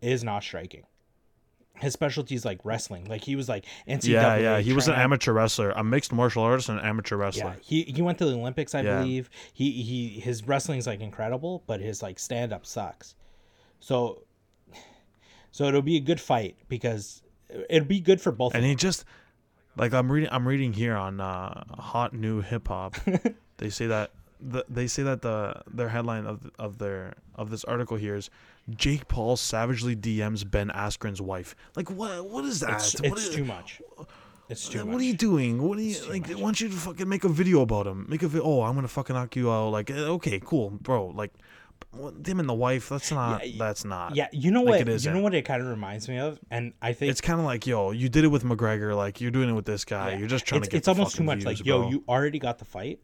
is 0.03 0.25
not 0.25 0.43
striking. 0.43 0.85
His 1.77 1.93
specialty 1.93 2.35
is 2.35 2.45
like 2.45 2.59
wrestling. 2.65 3.05
Like 3.05 3.23
he 3.23 3.37
was 3.37 3.49
like 3.49 3.65
NCAA. 3.87 4.09
Yeah, 4.09 4.37
yeah. 4.37 4.59
He 4.61 4.73
was 4.73 4.89
an 4.89 4.95
out- 4.95 5.01
amateur 5.03 5.33
wrestler, 5.33 5.71
a 5.71 5.85
mixed 5.85 6.13
martial 6.13 6.43
artist, 6.43 6.69
and 6.69 6.81
an 6.81 6.85
amateur 6.85 7.17
wrestler. 7.17 7.51
yeah, 7.51 7.63
he 7.63 7.83
he 7.85 8.03
went 8.03 8.19
to 8.19 8.25
the 8.27 8.33
Olympics, 8.35 8.75
I 8.75 8.81
Yeah. 8.81 8.99
believe. 8.99 9.31
He 9.53 9.71
he 9.83 10.19
his 10.21 10.45
wrestling's 10.47 10.89
like 10.89 11.01
incredible, 11.01 11.63
but 11.69 11.81
his 11.81 12.03
like 12.03 12.19
stand 12.19 12.53
up 12.53 12.67
sucks. 12.67 13.15
So 13.79 14.25
So 15.53 15.65
it'll 15.67 15.83
be 15.83 15.97
a 15.97 16.01
good 16.01 16.21
fight 16.21 16.57
because 16.69 17.23
it'll 17.71 17.87
be 17.89 18.01
good 18.01 18.21
for 18.21 18.33
both. 18.33 18.55
and 18.57 18.65
of 18.65 18.69
he 18.69 18.75
just 18.75 19.05
like 19.77 19.93
I'm 19.95 20.11
reading 20.11 20.29
I'm 20.33 20.47
reading 20.49 20.73
here 20.73 20.97
on 20.97 21.21
uh, 21.21 21.63
hot 21.79 22.13
new 22.13 22.41
hip 22.41 22.67
hop. 22.67 22.97
they 23.59 23.71
say 23.71 23.87
that 23.87 24.11
the, 24.41 24.65
they 24.69 24.87
say 24.87 25.03
that 25.03 25.23
the 25.23 25.63
their 25.73 25.89
headline 25.89 26.27
of 26.27 26.51
of 26.59 26.79
their 26.79 27.15
of 27.35 27.51
this 27.51 27.65
article 27.65 27.97
here 27.97 28.15
is 28.15 28.31
Jake 28.71 29.09
Paul 29.09 29.37
savagely 29.37 29.97
DMs 29.97 30.49
Ben 30.49 30.69
Askren's 30.69 31.21
wife. 31.21 31.55
Like 31.77 31.91
what 31.91 32.25
what 32.29 32.45
is 32.45 32.61
that? 32.61 32.77
It's, 32.77 32.95
it's 33.01 33.29
is, 33.29 33.35
too 33.35 33.45
much. 33.45 33.81
It's 34.49 34.69
too 34.69 34.79
what 34.79 34.87
much. 34.87 34.93
What 34.95 35.01
are 35.03 35.05
you 35.05 35.17
doing? 35.17 35.63
What 35.63 35.79
are 35.79 35.83
you 35.83 36.01
like? 36.09 36.29
much. 36.29 36.37
Why 36.37 36.43
don't 36.43 36.61
you 36.61 36.71
fucking 36.71 37.09
make 37.09 37.25
a 37.25 37.29
video 37.29 37.63
about 37.63 37.87
him? 37.87 38.07
Make 38.09 38.23
a 38.23 38.29
video. 38.29 38.47
Oh, 38.47 38.63
I'm 38.63 38.75
gonna 38.75 38.89
fucking 38.89 39.15
knock 39.15 39.37
you 39.37 39.51
out. 39.51 39.71
Like, 39.71 39.91
eh, 39.91 39.95
okay, 39.95 40.41
cool, 40.41 40.71
bro. 40.71 41.09
Like, 41.09 41.33
him 42.27 42.41
and 42.41 42.49
the 42.49 42.55
wife. 42.55 42.89
That's 42.89 43.11
not. 43.11 43.47
Yeah, 43.47 43.57
that's 43.59 43.85
not. 43.85 44.15
yeah, 44.15 44.29
you 44.33 44.51
know 44.51 44.63
Like, 44.63 44.87
what? 44.87 44.89
it 44.89 45.05
you 45.05 45.11
know 45.13 45.23
what 45.23 45.35
it 45.35 45.43
kind 45.43 45.63
of 45.63 45.69
reminds 45.69 46.09
me 46.09 46.19
of, 46.19 46.39
and 46.51 46.73
I 46.81 46.93
think 46.93 47.11
It's 47.11 47.21
kind 47.21 47.41
of 47.41 47.47
like, 47.47 47.67
yo, 47.67 47.91
you 47.91 48.09
did 48.09 48.25
it 48.25 48.29
with 48.29 48.45
McGregor. 48.45 48.97
Like, 48.97 49.21
you're 49.21 49.31
doing 49.31 49.49
it 49.49 49.55
with 49.55 49.67
this 49.67 49.85
guy. 49.85 50.13
Yeah. 50.13 50.19
You're 50.19 50.29
just 50.29 50.47
trying 50.47 50.61
it's, 50.61 50.69
to 50.69 50.73
get. 50.73 50.79
It's 50.79 50.89
almost 50.89 51.17
too 51.17 51.25
much. 51.25 51.39
views, 51.39 51.47
like, 51.47 51.67
yo, 51.67 51.89
you 51.89 52.05
already 52.09 52.39
got 52.39 52.59
the 52.59 52.65
fight. 52.65 53.01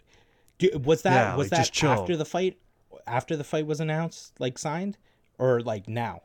Do, 0.58 0.70
was 0.84 1.02
that 1.02 1.12
Yeah, 1.14 1.36
was 1.36 1.46
like, 1.46 1.50
that 1.50 1.56
just 1.58 1.72
chill. 1.72 1.90
after 1.90 2.16
the 2.16 2.24
fight? 2.24 2.58
After 3.06 3.36
the 3.36 3.44
fight 3.44 3.66
was 3.66 3.80
announced, 3.80 4.38
like 4.40 4.56
signed, 4.58 4.96
or 5.38 5.60
like 5.60 5.88
now, 5.88 6.22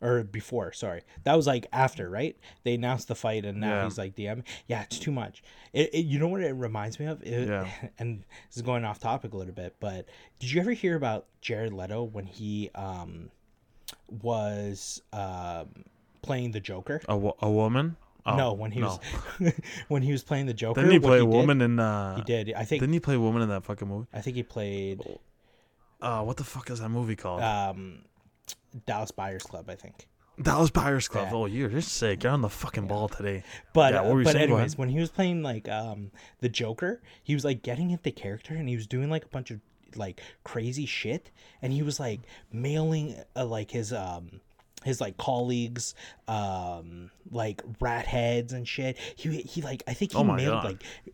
or 0.00 0.24
before? 0.24 0.72
Sorry, 0.72 1.02
that 1.24 1.34
was 1.36 1.46
like 1.46 1.66
after, 1.72 2.08
right? 2.10 2.36
They 2.64 2.74
announced 2.74 3.08
the 3.08 3.14
fight, 3.14 3.44
and 3.44 3.60
now 3.60 3.74
Yeah. 3.76 3.84
he's 3.84 3.98
like 3.98 4.16
DM. 4.16 4.42
Yeah, 4.66 4.82
it's 4.82 4.98
too 4.98 5.12
much. 5.12 5.42
It, 5.72 5.94
it, 5.94 6.06
you 6.06 6.18
know 6.18 6.28
what 6.28 6.40
it 6.40 6.52
reminds 6.52 6.98
me 6.98 7.06
of? 7.06 7.22
It- 7.22 7.48
Yeah. 7.48 7.68
And 7.98 8.24
this 8.48 8.56
is 8.56 8.62
going 8.62 8.84
off 8.84 8.98
topic 8.98 9.34
a 9.34 9.36
little 9.36 9.54
bit, 9.54 9.76
but 9.78 10.06
did 10.40 10.50
you 10.50 10.60
ever 10.60 10.72
hear 10.72 10.96
about 10.96 11.26
Jared 11.40 11.72
Leto 11.72 12.02
when 12.02 12.26
he 12.26 12.70
um 12.74 13.30
was 14.22 15.02
um 15.12 15.84
playing 16.22 16.52
the 16.52 16.60
Joker? 16.60 17.00
a, 17.08 17.16
wo- 17.16 17.36
a 17.40 17.50
woman. 17.50 17.96
Oh, 18.24 18.36
no, 18.36 18.52
when 18.52 18.70
he 18.70 18.80
no. 18.80 18.98
was 19.40 19.52
when 19.88 20.02
he 20.02 20.12
was 20.12 20.22
playing 20.22 20.46
the 20.46 20.54
Joker. 20.54 20.80
Didn't 20.80 20.92
he 20.92 21.00
play 21.00 21.16
a 21.18 21.20
did- 21.20 21.28
woman 21.28 21.60
in? 21.60 21.78
Uh, 21.80 22.16
He 22.16 22.22
did. 22.22 22.52
I 22.54 22.64
think. 22.64 22.80
Didn't 22.80 22.92
he 22.92 23.00
play 23.00 23.14
a 23.16 23.20
woman 23.20 23.42
in 23.42 23.48
that 23.48 23.64
fucking 23.64 23.88
movie? 23.88 24.06
I 24.12 24.20
think 24.20 24.36
he 24.36 24.42
played 24.42 25.02
Uh, 26.00 26.22
what 26.22 26.36
the 26.36 26.44
fuck 26.44 26.70
is 26.70 26.80
that 26.80 26.88
movie 26.88 27.16
called? 27.16 27.42
um, 27.42 28.04
Dallas 28.86 29.10
Buyers 29.10 29.42
Club. 29.42 29.68
I 29.68 29.74
think. 29.74 30.06
Dallas 30.40 30.70
Buyers 30.70 31.08
Club. 31.08 31.28
yeah. 31.30 31.36
Oh, 31.36 31.46
you're 31.46 31.68
just 31.68 31.92
sick. 31.92 32.22
You're 32.22 32.32
on 32.32 32.40
the 32.42 32.48
fucking 32.48 32.86
ball 32.86 33.08
today. 33.08 33.42
But 33.74 33.92
Yeah, 33.92 34.00
uh, 34.00 34.04
what 34.04 34.12
were 34.14 34.20
you 34.20 34.24
but? 34.24 34.36
Anyways, 34.36 34.78
when 34.78 34.88
he 34.88 34.98
was 34.98 35.10
playing 35.10 35.42
like 35.42 35.68
um 35.68 36.10
the 36.40 36.48
Joker, 36.48 37.02
he 37.22 37.34
was 37.34 37.44
like 37.44 37.62
getting 37.62 37.90
into 37.90 38.10
character 38.12 38.54
and 38.54 38.68
he 38.68 38.76
was 38.76 38.86
doing 38.86 39.10
like 39.10 39.24
a 39.24 39.28
bunch 39.28 39.50
of 39.50 39.60
like 39.94 40.22
crazy 40.42 40.86
shit 40.86 41.30
and 41.60 41.70
he 41.72 41.82
was 41.82 42.00
like 42.00 42.20
mailing 42.50 43.14
uh, 43.36 43.44
like 43.44 43.72
his 43.72 43.92
um 43.92 44.40
his 44.84 45.00
like 45.00 45.16
colleagues 45.16 45.94
um 46.28 47.10
like 47.30 47.62
rat 47.80 48.06
heads 48.06 48.52
and 48.52 48.66
shit 48.66 48.96
he 49.16 49.42
he 49.42 49.62
like 49.62 49.82
i 49.86 49.92
think 49.94 50.12
he 50.12 50.18
Oh 50.18 50.24
mailed 50.24 50.62
God. 50.62 50.64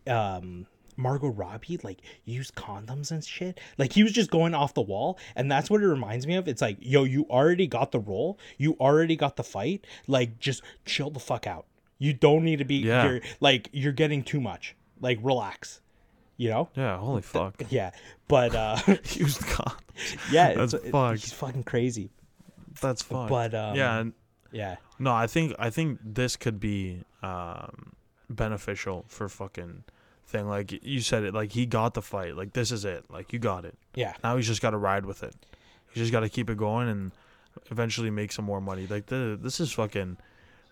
like 0.05 0.09
um 0.13 0.65
Margot 0.97 1.29
Robbie 1.29 1.79
like 1.81 1.99
used 2.25 2.55
condoms 2.55 3.11
and 3.11 3.23
shit. 3.23 3.57
Like 3.77 3.93
he 3.93 4.03
was 4.03 4.11
just 4.11 4.29
going 4.29 4.53
off 4.53 4.73
the 4.73 4.81
wall, 4.81 5.17
and 5.33 5.49
that's 5.49 5.69
what 5.69 5.81
it 5.81 5.87
reminds 5.87 6.27
me 6.27 6.35
of. 6.35 6.49
It's 6.49 6.61
like, 6.61 6.75
yo, 6.81 7.05
you 7.05 7.25
already 7.29 7.67
got 7.67 7.93
the 7.93 8.01
role, 8.01 8.37
you 8.57 8.75
already 8.81 9.15
got 9.15 9.37
the 9.37 9.43
fight. 9.45 9.87
Like, 10.07 10.39
just 10.39 10.61
chill 10.83 11.09
the 11.09 11.21
fuck 11.21 11.47
out. 11.47 11.67
You 11.99 12.11
don't 12.11 12.43
need 12.43 12.57
to 12.59 12.65
be. 12.65 12.75
Yeah. 12.79 13.05
You're, 13.05 13.21
like 13.39 13.69
you're 13.71 13.93
getting 13.93 14.23
too 14.23 14.41
much. 14.41 14.75
Like 14.99 15.19
relax. 15.23 15.79
You 16.35 16.49
know. 16.49 16.69
Yeah. 16.75 16.97
Holy 16.97 17.21
fuck. 17.21 17.63
Yeah, 17.69 17.91
but 18.27 18.53
uh, 18.53 18.77
Used 19.13 19.39
con. 19.47 19.71
yeah, 20.29 20.53
That's 20.55 20.73
it's, 20.73 20.83
it- 20.83 21.11
he's 21.11 21.31
fucking 21.31 21.63
crazy. 21.63 22.09
That's 22.81 23.01
fucked. 23.01 23.29
But, 23.29 23.53
um, 23.53 23.75
yeah. 23.75 24.03
Yeah, 24.51 24.77
no, 24.97 25.13
I 25.13 25.27
think 25.27 25.53
I 25.59 25.69
think 25.69 25.99
this 26.03 26.35
could 26.35 26.59
be 26.59 27.03
um, 27.21 27.93
beneficial 28.31 29.05
for 29.07 29.29
fucking 29.29 29.83
thing. 30.25 30.47
Like 30.47 30.71
you 30.83 31.01
said 31.01 31.23
it. 31.23 31.35
Like 31.35 31.51
he 31.51 31.67
got 31.67 31.93
the 31.93 32.01
fight. 32.01 32.35
Like 32.35 32.53
this 32.53 32.71
is 32.71 32.83
it. 32.83 33.05
Like 33.11 33.31
you 33.31 33.37
got 33.37 33.63
it. 33.63 33.77
yeah, 33.93 34.13
Now 34.23 34.37
he's 34.37 34.47
just 34.47 34.61
got 34.61 34.71
to 34.71 34.77
ride 34.77 35.05
with 35.05 35.21
it. 35.21 35.35
He's 35.91 36.01
just 36.01 36.11
got 36.11 36.21
to 36.21 36.29
keep 36.29 36.49
it 36.49 36.57
going 36.57 36.89
and 36.89 37.11
eventually 37.69 38.09
make 38.09 38.31
some 38.31 38.43
more 38.45 38.59
money. 38.59 38.87
Like 38.87 39.05
the, 39.05 39.37
this 39.39 39.59
is 39.59 39.71
fucking. 39.71 40.17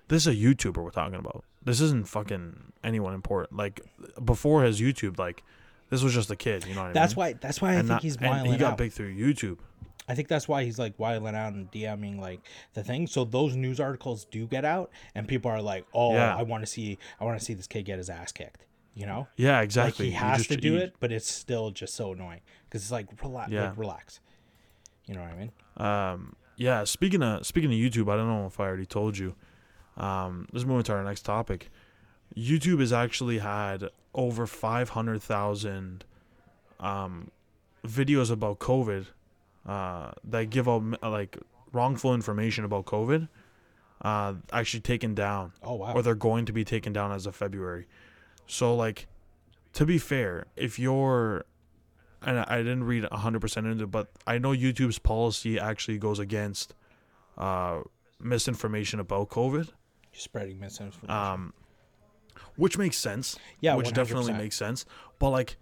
This 0.07 0.25
is 0.25 0.33
a 0.33 0.35
YouTuber 0.35 0.77
we're 0.83 0.89
talking 0.89 1.19
about. 1.19 1.43
This 1.63 1.79
isn't 1.81 2.07
fucking 2.07 2.71
anyone 2.83 3.13
important. 3.13 3.57
Like 3.59 3.81
before 4.25 4.63
his 4.63 4.81
YouTube, 4.81 5.19
like 5.19 5.43
this 5.91 6.01
was 6.01 6.13
just 6.15 6.31
a 6.31 6.35
kid. 6.35 6.65
You 6.65 6.73
know 6.73 6.85
what 6.85 6.93
that's 6.95 7.15
I 7.15 7.25
mean? 7.25 7.33
That's 7.33 7.37
why. 7.37 7.47
That's 7.47 7.61
why 7.61 7.69
I 7.69 7.73
And 7.73 7.81
think 7.81 7.89
not- 7.89 8.01
he's 8.01 8.15
and 8.17 8.47
he 8.47 8.57
got 8.57 8.71
out. 8.71 8.77
big 8.79 8.91
through 8.91 9.13
YouTube. 9.15 9.59
I 10.09 10.15
think 10.15 10.27
that's 10.29 10.47
why 10.47 10.63
he's 10.63 10.79
like 10.79 10.97
wiling 10.97 11.35
out 11.35 11.53
and 11.53 11.69
DMing 11.71 12.19
like 12.19 12.39
the 12.73 12.83
thing. 12.83 13.07
So 13.07 13.25
those 13.25 13.55
news 13.55 13.79
articles 13.79 14.25
do 14.25 14.47
get 14.47 14.63
out, 14.65 14.89
and 15.15 15.27
people 15.27 15.51
are 15.51 15.61
like, 15.61 15.85
"Oh, 15.93 16.13
Yeah. 16.13 16.35
I 16.35 16.43
want 16.43 16.63
to 16.63 16.67
see, 16.67 16.97
I 17.19 17.25
want 17.25 17.37
to 17.39 17.43
see 17.45 17.53
this 17.53 17.67
kid 17.67 17.83
get 17.83 17.97
his 17.97 18.09
ass 18.09 18.31
kicked." 18.31 18.65
You 18.95 19.05
know, 19.05 19.27
Yeah, 19.35 19.57
like 19.57 19.65
exactly. 19.65 20.05
he 20.07 20.11
has 20.13 20.37
just- 20.39 20.49
to 20.49 20.57
do 20.57 20.71
you- 20.73 20.77
it, 20.77 20.95
but 20.99 21.11
it's 21.11 21.29
still 21.31 21.69
just 21.71 21.93
so 21.93 22.13
annoying 22.13 22.41
because 22.65 22.81
it's 22.81 22.91
like 22.91 23.07
relax, 23.21 23.51
Yeah. 23.51 23.69
like, 23.69 23.77
relax. 23.77 24.19
You 25.05 25.13
know 25.13 25.21
what 25.21 25.31
I 25.31 25.35
mean? 25.35 25.51
Um, 25.77 26.35
yeah. 26.55 26.83
Speaking 26.83 27.21
of 27.21 27.45
speaking 27.45 27.69
of 27.71 27.77
YouTube, 27.77 28.11
I 28.11 28.15
don't 28.17 28.27
know 28.27 28.47
if 28.47 28.59
I 28.59 28.65
already 28.65 28.85
told 28.87 29.17
you. 29.17 29.35
Um, 29.97 30.47
let's 30.51 30.65
move 30.65 30.77
into 30.79 30.93
our 30.93 31.03
next 31.03 31.21
topic. 31.23 31.69
YouTube 32.35 32.79
has 32.79 32.91
actually 32.93 33.37
had 33.39 33.89
over 34.13 34.47
five 34.47 34.89
hundred 34.89 35.21
thousand 35.21 36.03
um, 36.79 37.29
videos 37.85 38.31
about 38.31 38.59
COVID 38.59 39.07
uh, 39.67 40.11
that 40.23 40.49
give 40.49 40.67
out 40.69 40.83
uh, 41.03 41.09
like 41.09 41.37
wrongful 41.73 42.13
information 42.13 42.63
about 42.65 42.85
COVID. 42.85 43.27
Uh, 43.99 44.35
actually 44.53 44.79
taken 44.79 45.15
down, 45.15 45.51
Oh 45.63 45.73
wow. 45.73 45.93
or 45.93 46.03
they're 46.03 46.13
going 46.13 46.45
to 46.45 46.53
be 46.53 46.63
taken 46.63 46.93
down 46.93 47.11
as 47.11 47.25
of 47.25 47.35
February. 47.35 47.87
So 48.45 48.75
like, 48.75 49.07
to 49.73 49.85
be 49.87 49.97
fair, 49.97 50.45
if 50.55 50.77
you're 50.77 51.45
and 52.21 52.39
I 52.39 52.57
didn't 52.57 52.83
read 52.83 53.03
100% 53.05 53.57
into 53.57 53.83
it, 53.85 53.91
but 53.91 54.09
I 54.27 54.37
know 54.37 54.49
YouTube's 54.51 54.99
policy 54.99 55.59
actually 55.59 55.97
goes 55.97 56.19
against 56.19 56.75
uh, 57.39 57.81
misinformation 58.19 58.99
about 58.99 59.29
COVID, 59.29 59.65
You're 59.67 59.71
spreading 60.13 60.59
misinformation. 60.59 61.09
um, 61.09 61.53
which 62.55 62.77
makes 62.77 62.97
sense. 62.97 63.37
yeah, 63.61 63.75
which 63.75 63.93
definitely 63.93 64.33
100%. 64.33 64.37
makes 64.37 64.55
sense. 64.55 64.85
But 65.19 65.29
like, 65.31 65.57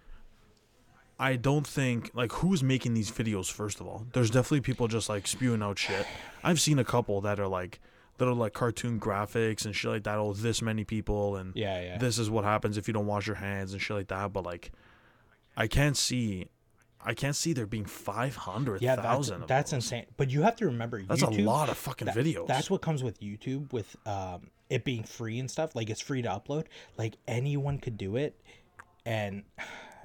I 1.20 1.38
don't 1.38 1.66
think 1.66 2.12
like 2.14 2.32
who's 2.34 2.62
making 2.62 2.94
these 2.94 3.10
videos. 3.12 3.50
First 3.52 3.80
of 3.80 3.88
all, 3.88 4.06
there's 4.14 4.30
definitely 4.30 4.62
people 4.62 4.88
just 4.88 5.08
like 5.10 5.28
spewing 5.28 5.62
out 5.64 5.80
shit. 5.80 6.06
I've 6.44 6.60
seen 6.60 6.78
a 6.80 6.84
couple 6.84 7.22
that 7.22 7.40
are 7.40 7.48
like 7.48 7.80
that 8.18 8.28
are 8.28 8.34
like 8.34 8.54
cartoon 8.54 9.00
graphics 9.00 9.66
and 9.66 9.76
shit 9.76 9.92
like 9.92 10.04
that. 10.04 10.18
Oh, 10.18 10.34
this 10.34 10.62
many 10.62 10.84
people 10.84 11.36
and 11.38 11.56
Yeah, 11.56 11.82
yeah. 11.82 11.98
this 11.98 12.18
is 12.20 12.30
what 12.30 12.44
happens 12.44 12.78
if 12.78 12.88
you 12.88 12.94
don't 12.94 13.06
wash 13.08 13.28
your 13.28 13.36
hands 13.38 13.72
and 13.74 13.82
shit 13.82 13.96
like 13.96 14.08
that. 14.08 14.34
But 14.34 14.44
like, 14.46 14.72
I 15.56 15.68
can't 15.68 15.96
see, 15.96 16.50
I 17.04 17.14
can't 17.14 17.36
see 17.36 17.54
there 17.54 17.66
being 17.66 17.86
five 17.86 18.36
hundred 18.36 18.82
yeah, 18.82 18.96
that's, 18.98 19.32
that's 19.48 19.72
insane. 19.74 20.06
But 20.18 20.30
you 20.32 20.42
have 20.42 20.58
to 20.58 20.66
remember, 20.66 21.02
That's 21.04 21.24
YouTube, 21.24 21.40
a 21.40 21.44
lot 21.44 21.70
of 21.70 21.78
fucking 21.78 22.08
that- 22.08 22.16
videos. 22.16 22.48
That's 22.48 22.70
what 22.70 22.82
comes 22.82 23.04
with 23.04 23.20
YouTube 23.22 23.72
with 23.72 23.96
um 24.06 24.50
it 24.70 24.84
being 24.84 25.04
free 25.04 25.40
and 25.40 25.50
stuff. 25.50 25.76
Like 25.76 25.90
it's 25.90 26.02
free 26.02 26.22
to 26.24 26.30
upload. 26.30 26.66
Like 26.98 27.16
anyone 27.28 27.78
could 27.80 27.98
do 27.98 28.18
it, 28.18 28.38
and 29.06 29.44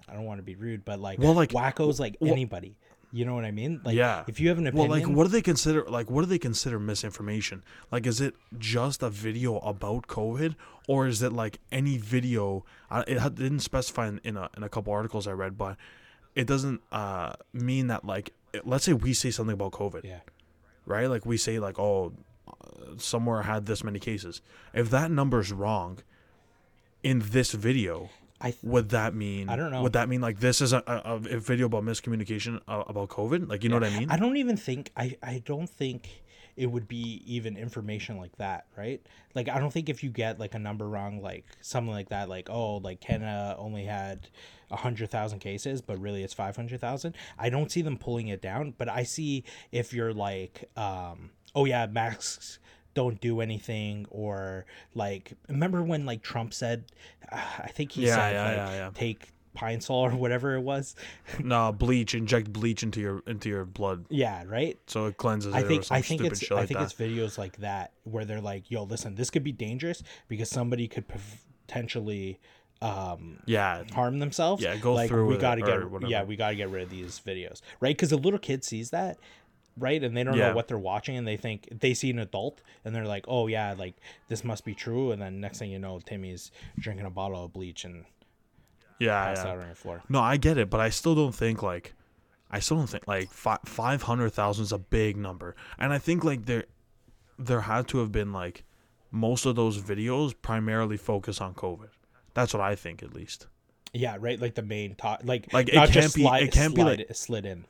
I 0.08 0.14
don't 0.14 0.24
want 0.24 0.38
to 0.38 0.42
be 0.42 0.54
rude, 0.54 0.84
but 0.84 1.00
like 1.00 1.18
Well, 1.18 1.34
like, 1.34 1.50
wackos, 1.50 1.98
like 2.00 2.16
well- 2.20 2.32
anybody. 2.32 2.76
You 3.12 3.24
know 3.24 3.34
what 3.34 3.44
I 3.44 3.50
mean? 3.50 3.80
Like 3.84 3.96
Yeah. 3.96 4.22
if 4.28 4.38
you 4.38 4.48
have 4.50 4.58
an 4.58 4.68
opinion, 4.68 4.88
well, 4.88 5.00
like, 5.00 5.08
what 5.08 5.24
do 5.24 5.30
they 5.30 5.42
consider? 5.42 5.82
Like, 5.82 6.08
what 6.08 6.20
do 6.20 6.26
they 6.28 6.38
consider 6.38 6.78
misinformation? 6.78 7.64
Like, 7.90 8.06
is 8.06 8.20
it 8.20 8.36
just 8.56 9.02
a 9.02 9.10
video 9.10 9.58
about 9.58 10.06
COVID, 10.06 10.54
or 10.86 11.08
is 11.08 11.20
it 11.20 11.32
like 11.32 11.58
any 11.72 11.98
video? 11.98 12.64
I, 12.88 13.00
it 13.08 13.34
didn't 13.34 13.60
specify 13.60 14.06
in, 14.06 14.20
in 14.22 14.36
a 14.36 14.48
in 14.56 14.62
a 14.62 14.68
couple 14.68 14.92
articles 14.92 15.26
I 15.26 15.32
read, 15.32 15.58
but 15.58 15.76
it 16.36 16.46
doesn't 16.46 16.82
uh, 16.92 17.32
mean 17.52 17.88
that 17.88 18.04
like, 18.04 18.32
let's 18.64 18.84
say 18.84 18.92
we 18.92 19.12
say 19.12 19.32
something 19.32 19.54
about 19.54 19.72
COVID, 19.72 20.04
yeah, 20.04 20.20
right? 20.86 21.06
Like 21.08 21.26
we 21.26 21.36
say 21.36 21.58
like, 21.58 21.80
oh, 21.80 22.12
uh, 22.46 22.52
somewhere 22.96 23.42
had 23.42 23.66
this 23.66 23.82
many 23.82 23.98
cases. 23.98 24.40
If 24.72 24.88
that 24.90 25.10
number's 25.10 25.50
wrong 25.52 25.98
in 27.02 27.22
this 27.32 27.50
video, 27.54 28.10
I 28.40 28.50
th- 28.50 28.62
would 28.62 28.90
that 28.90 29.14
mean? 29.14 29.48
I 29.48 29.56
don't 29.56 29.70
know. 29.70 29.82
Would 29.82 29.92
that 29.92 30.08
mean 30.08 30.20
like 30.20 30.40
this 30.40 30.60
is 30.60 30.72
a, 30.72 30.82
a, 30.86 31.14
a 31.14 31.38
video 31.38 31.66
about 31.66 31.84
miscommunication 31.84 32.60
uh, 32.66 32.84
about 32.86 33.08
COVID? 33.10 33.48
Like 33.48 33.62
you 33.62 33.68
know 33.68 33.76
what 33.76 33.84
I 33.84 33.98
mean? 33.98 34.10
I 34.10 34.16
don't 34.16 34.36
even 34.36 34.56
think 34.56 34.90
I 34.96 35.16
I 35.22 35.42
don't 35.44 35.68
think 35.68 36.22
it 36.56 36.66
would 36.66 36.88
be 36.88 37.22
even 37.26 37.56
information 37.56 38.18
like 38.18 38.36
that, 38.36 38.66
right? 38.76 39.00
Like 39.34 39.48
I 39.48 39.58
don't 39.58 39.72
think 39.72 39.88
if 39.88 40.02
you 40.02 40.10
get 40.10 40.38
like 40.38 40.54
a 40.54 40.58
number 40.58 40.88
wrong, 40.88 41.22
like 41.22 41.44
something 41.60 41.92
like 41.92 42.08
that, 42.08 42.28
like 42.28 42.48
oh, 42.50 42.76
like 42.76 43.00
Canada 43.00 43.56
only 43.58 43.84
had 43.84 44.28
a 44.70 44.76
hundred 44.76 45.10
thousand 45.10 45.40
cases, 45.40 45.80
but 45.82 45.98
really 45.98 46.22
it's 46.22 46.34
five 46.34 46.56
hundred 46.56 46.80
thousand. 46.80 47.16
I 47.38 47.50
don't 47.50 47.70
see 47.70 47.82
them 47.82 47.98
pulling 47.98 48.28
it 48.28 48.40
down, 48.40 48.74
but 48.76 48.88
I 48.88 49.02
see 49.02 49.44
if 49.70 49.92
you're 49.92 50.14
like, 50.14 50.70
um, 50.76 51.30
oh 51.54 51.66
yeah, 51.66 51.86
masks 51.86 52.58
don't 52.94 53.20
do 53.20 53.40
anything, 53.40 54.06
or 54.10 54.66
like 54.94 55.32
remember 55.48 55.82
when 55.82 56.06
like 56.06 56.22
Trump 56.22 56.52
said, 56.54 56.84
uh, 57.30 57.36
I 57.58 57.68
think 57.68 57.92
he 57.92 58.06
Yeah, 58.06 58.16
said 58.16 58.34
yeah, 58.34 58.44
like 58.44 58.74
yeah, 58.74 58.90
take 58.94 59.28
pine 59.52 59.80
sol 59.80 60.06
or 60.06 60.10
whatever 60.16 60.54
it 60.54 60.60
was. 60.60 60.94
no 61.42 61.72
bleach. 61.72 62.14
Inject 62.14 62.52
bleach 62.52 62.82
into 62.82 63.00
your 63.00 63.22
into 63.26 63.48
your 63.48 63.64
blood 63.64 64.04
Yeah, 64.08 64.44
right. 64.46 64.78
so 64.86 65.06
it 65.06 65.16
cleanses 65.16 65.54
I 65.54 65.62
think 65.62 65.86
I 65.90 66.00
think 66.00 66.20
it's 66.22 66.50
I 66.50 66.54
like 66.56 66.68
think 66.68 66.78
that. 66.80 66.84
it's 66.84 66.94
videos 66.94 67.36
like 67.38 67.56
that 67.58 67.92
where 68.04 68.24
they're 68.24 68.40
like, 68.40 68.70
"Yo, 68.70 68.84
listen, 68.84 69.14
this 69.16 69.30
could 69.30 69.42
be 69.44 69.52
dangerous 69.52 70.02
because 70.28 70.48
somebody 70.50 70.86
could 70.88 71.04
potentially 71.66 72.38
um, 72.82 73.38
yeah, 73.46 73.82
harm 73.92 74.18
themselves." 74.20 74.62
Yeah, 74.62 74.76
go 74.76 74.94
like, 74.94 75.08
through 75.10 75.28
We 75.28 75.36
gotta 75.36 75.60
get 75.62 75.90
whatever. 75.90 76.10
yeah, 76.10 76.22
we 76.22 76.36
gotta 76.36 76.54
get 76.54 76.70
rid 76.70 76.82
of 76.84 76.90
these 76.90 77.20
videos, 77.24 77.60
right? 77.80 77.96
Because 77.96 78.10
the 78.10 78.16
little 78.18 78.38
kid 78.38 78.64
sees 78.64 78.90
that, 78.90 79.18
right, 79.80 80.02
and 80.02 80.16
they 80.16 80.22
don't 80.24 80.36
Yeah. 80.36 80.48
know 80.50 80.54
what 80.54 80.68
they're 80.68 80.78
watching, 80.78 81.16
and 81.16 81.26
they 81.26 81.36
think 81.36 81.68
they 81.70 81.94
see 81.94 82.10
an 82.10 82.18
adult, 82.18 82.60
and 82.84 82.94
they're 82.94 83.06
like, 83.06 83.24
"Oh 83.28 83.46
yeah, 83.48 83.74
like 83.76 83.94
this 84.28 84.44
must 84.44 84.64
be 84.64 84.74
true," 84.74 85.10
and 85.12 85.20
then 85.20 85.40
next 85.40 85.58
thing 85.58 85.70
you 85.70 85.78
know, 85.78 85.98
Timmy's 86.00 86.50
drinking 86.78 87.06
a 87.06 87.10
bottle 87.10 87.44
of 87.44 87.52
bleach 87.52 87.84
and 87.84 88.04
yeah, 88.98 89.32
yeah. 89.32 89.40
out 89.40 89.58
on 89.58 89.66
your 89.66 89.74
floor. 89.74 90.02
No, 90.08 90.20
I 90.20 90.36
get 90.36 90.58
it, 90.58 90.70
but 90.70 90.80
I 90.80 90.90
still 90.90 91.14
don't 91.14 91.34
think 91.34 91.62
like, 91.62 91.94
I 92.50 92.60
still 92.60 92.76
don't 92.76 92.86
think 92.88 93.06
like 93.08 93.30
fi- 93.30 93.58
five 93.64 94.02
hundred 94.02 94.30
thousand 94.30 94.64
is 94.64 94.72
a 94.72 94.78
big 94.78 95.16
number, 95.16 95.56
and 95.78 95.92
I 95.92 95.98
think 95.98 96.24
like 96.24 96.46
there, 96.46 96.64
there 97.38 97.62
had 97.62 97.88
to 97.88 97.98
have 97.98 98.12
been 98.12 98.32
like, 98.32 98.64
most 99.10 99.46
of 99.46 99.56
those 99.56 99.80
videos 99.80 100.34
primarily 100.40 100.96
focus 100.96 101.40
on 101.40 101.54
COVID. 101.54 101.88
That's 102.34 102.52
what 102.54 102.60
I 102.60 102.76
think, 102.76 103.02
at 103.02 103.12
least. 103.14 103.46
Yeah, 103.92 104.16
right. 104.20 104.38
Like 104.40 104.54
the 104.54 104.62
main 104.62 104.94
top, 104.94 105.22
like 105.24 105.52
Like, 105.52 105.68
it 105.68 105.74
can't 105.90 106.14
be- 106.14 106.24
it 106.24 106.52
can't 106.52 106.74
be, 106.74 106.80
slide- 106.82 106.98
like- 106.98 107.14
slid 107.16 107.44
in. 107.46 107.64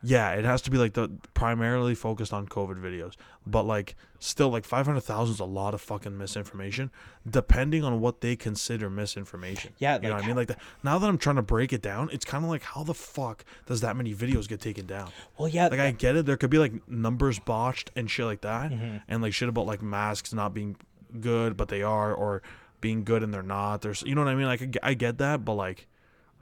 Yeah, 0.00 0.30
it 0.32 0.44
has 0.44 0.62
to 0.62 0.70
be 0.70 0.78
like 0.78 0.92
the 0.92 1.10
primarily 1.34 1.94
focused 1.96 2.32
on 2.32 2.46
COVID 2.46 2.80
videos, 2.80 3.14
but 3.44 3.64
like 3.64 3.96
still 4.20 4.48
like 4.48 4.64
five 4.64 4.86
hundred 4.86 5.00
thousand 5.00 5.34
is 5.34 5.40
a 5.40 5.44
lot 5.44 5.74
of 5.74 5.80
fucking 5.80 6.16
misinformation, 6.16 6.92
depending 7.28 7.82
on 7.82 8.00
what 8.00 8.20
they 8.20 8.36
consider 8.36 8.88
misinformation. 8.88 9.72
Yeah, 9.78 9.96
you 9.96 10.02
know 10.08 10.14
what 10.14 10.22
I 10.22 10.26
mean. 10.28 10.36
Like 10.36 10.48
that. 10.48 10.58
Now 10.84 10.98
that 10.98 11.08
I'm 11.08 11.18
trying 11.18 11.34
to 11.36 11.42
break 11.42 11.72
it 11.72 11.82
down, 11.82 12.10
it's 12.12 12.24
kind 12.24 12.44
of 12.44 12.50
like 12.50 12.62
how 12.62 12.84
the 12.84 12.94
fuck 12.94 13.44
does 13.66 13.80
that 13.80 13.96
many 13.96 14.14
videos 14.14 14.46
get 14.48 14.60
taken 14.60 14.86
down? 14.86 15.10
Well, 15.36 15.48
yeah, 15.48 15.66
Like 15.66 15.80
I 15.80 15.90
get 15.90 16.14
it, 16.14 16.26
there 16.26 16.36
could 16.36 16.50
be 16.50 16.58
like 16.58 16.88
numbers 16.88 17.40
botched 17.40 17.90
and 17.96 18.08
shit 18.08 18.24
like 18.26 18.42
that, 18.42 18.70
Mm-hmm. 18.70 18.98
and 19.08 19.20
like 19.22 19.32
shit 19.34 19.48
about 19.48 19.66
like 19.66 19.82
masks 19.82 20.32
not 20.32 20.54
being 20.54 20.76
good, 21.20 21.56
but 21.56 21.68
they 21.68 21.82
are, 21.82 22.14
or 22.14 22.42
being 22.80 23.02
good 23.02 23.24
and 23.24 23.34
they're 23.34 23.42
not. 23.42 23.80
There's, 23.80 24.02
you 24.02 24.14
know 24.14 24.22
what 24.22 24.30
I 24.30 24.36
mean? 24.36 24.46
Like 24.46 24.76
I 24.80 24.94
get 24.94 25.18
that, 25.18 25.44
but 25.44 25.54
like 25.54 25.88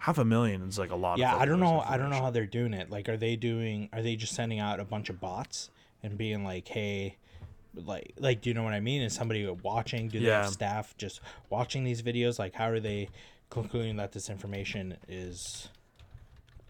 half 0.07 0.19
a 0.19 0.25
million 0.25 0.63
is 0.63 0.79
like 0.79 0.93
a 0.93 0.95
lot. 0.95 1.19
yeah 1.19 1.35
i 1.37 1.45
don't 1.45 1.59
know 1.59 1.83
i 1.85 1.97
don't 1.97 2.11
know 2.11 2.21
how 2.21 2.31
they're 2.31 2.47
doing 2.47 2.73
it. 2.73 2.91
Like 2.91 3.09
are 3.09 3.17
they 3.17 3.35
doing 3.35 3.89
are 3.93 4.03
they 4.03 4.15
just 4.15 4.35
sending 4.35 4.61
out 4.61 4.79
a 4.79 4.85
bunch 4.85 5.11
of 5.11 5.19
bots 5.21 5.71
and 6.05 6.17
being 6.17 6.45
like 6.45 6.69
hey 6.69 7.17
like 7.75 8.13
like 8.17 8.41
do 8.41 8.49
you 8.51 8.55
know 8.55 8.63
what 8.63 8.73
i 8.73 8.79
mean? 8.81 9.03
Is 9.03 9.13
somebody 9.15 9.45
watching? 9.65 10.09
Do 10.09 10.21
they 10.21 10.27
Yeah. 10.27 10.45
have 10.45 10.53
staff 10.53 10.97
just 10.97 11.21
watching 11.51 11.83
these 11.83 12.03
videos? 12.03 12.39
Like 12.39 12.55
how 12.55 12.69
are 12.69 12.79
they 12.79 13.09
concluding 13.51 13.97
that 13.97 14.13
this 14.13 14.31
information 14.31 14.97
is 15.09 15.69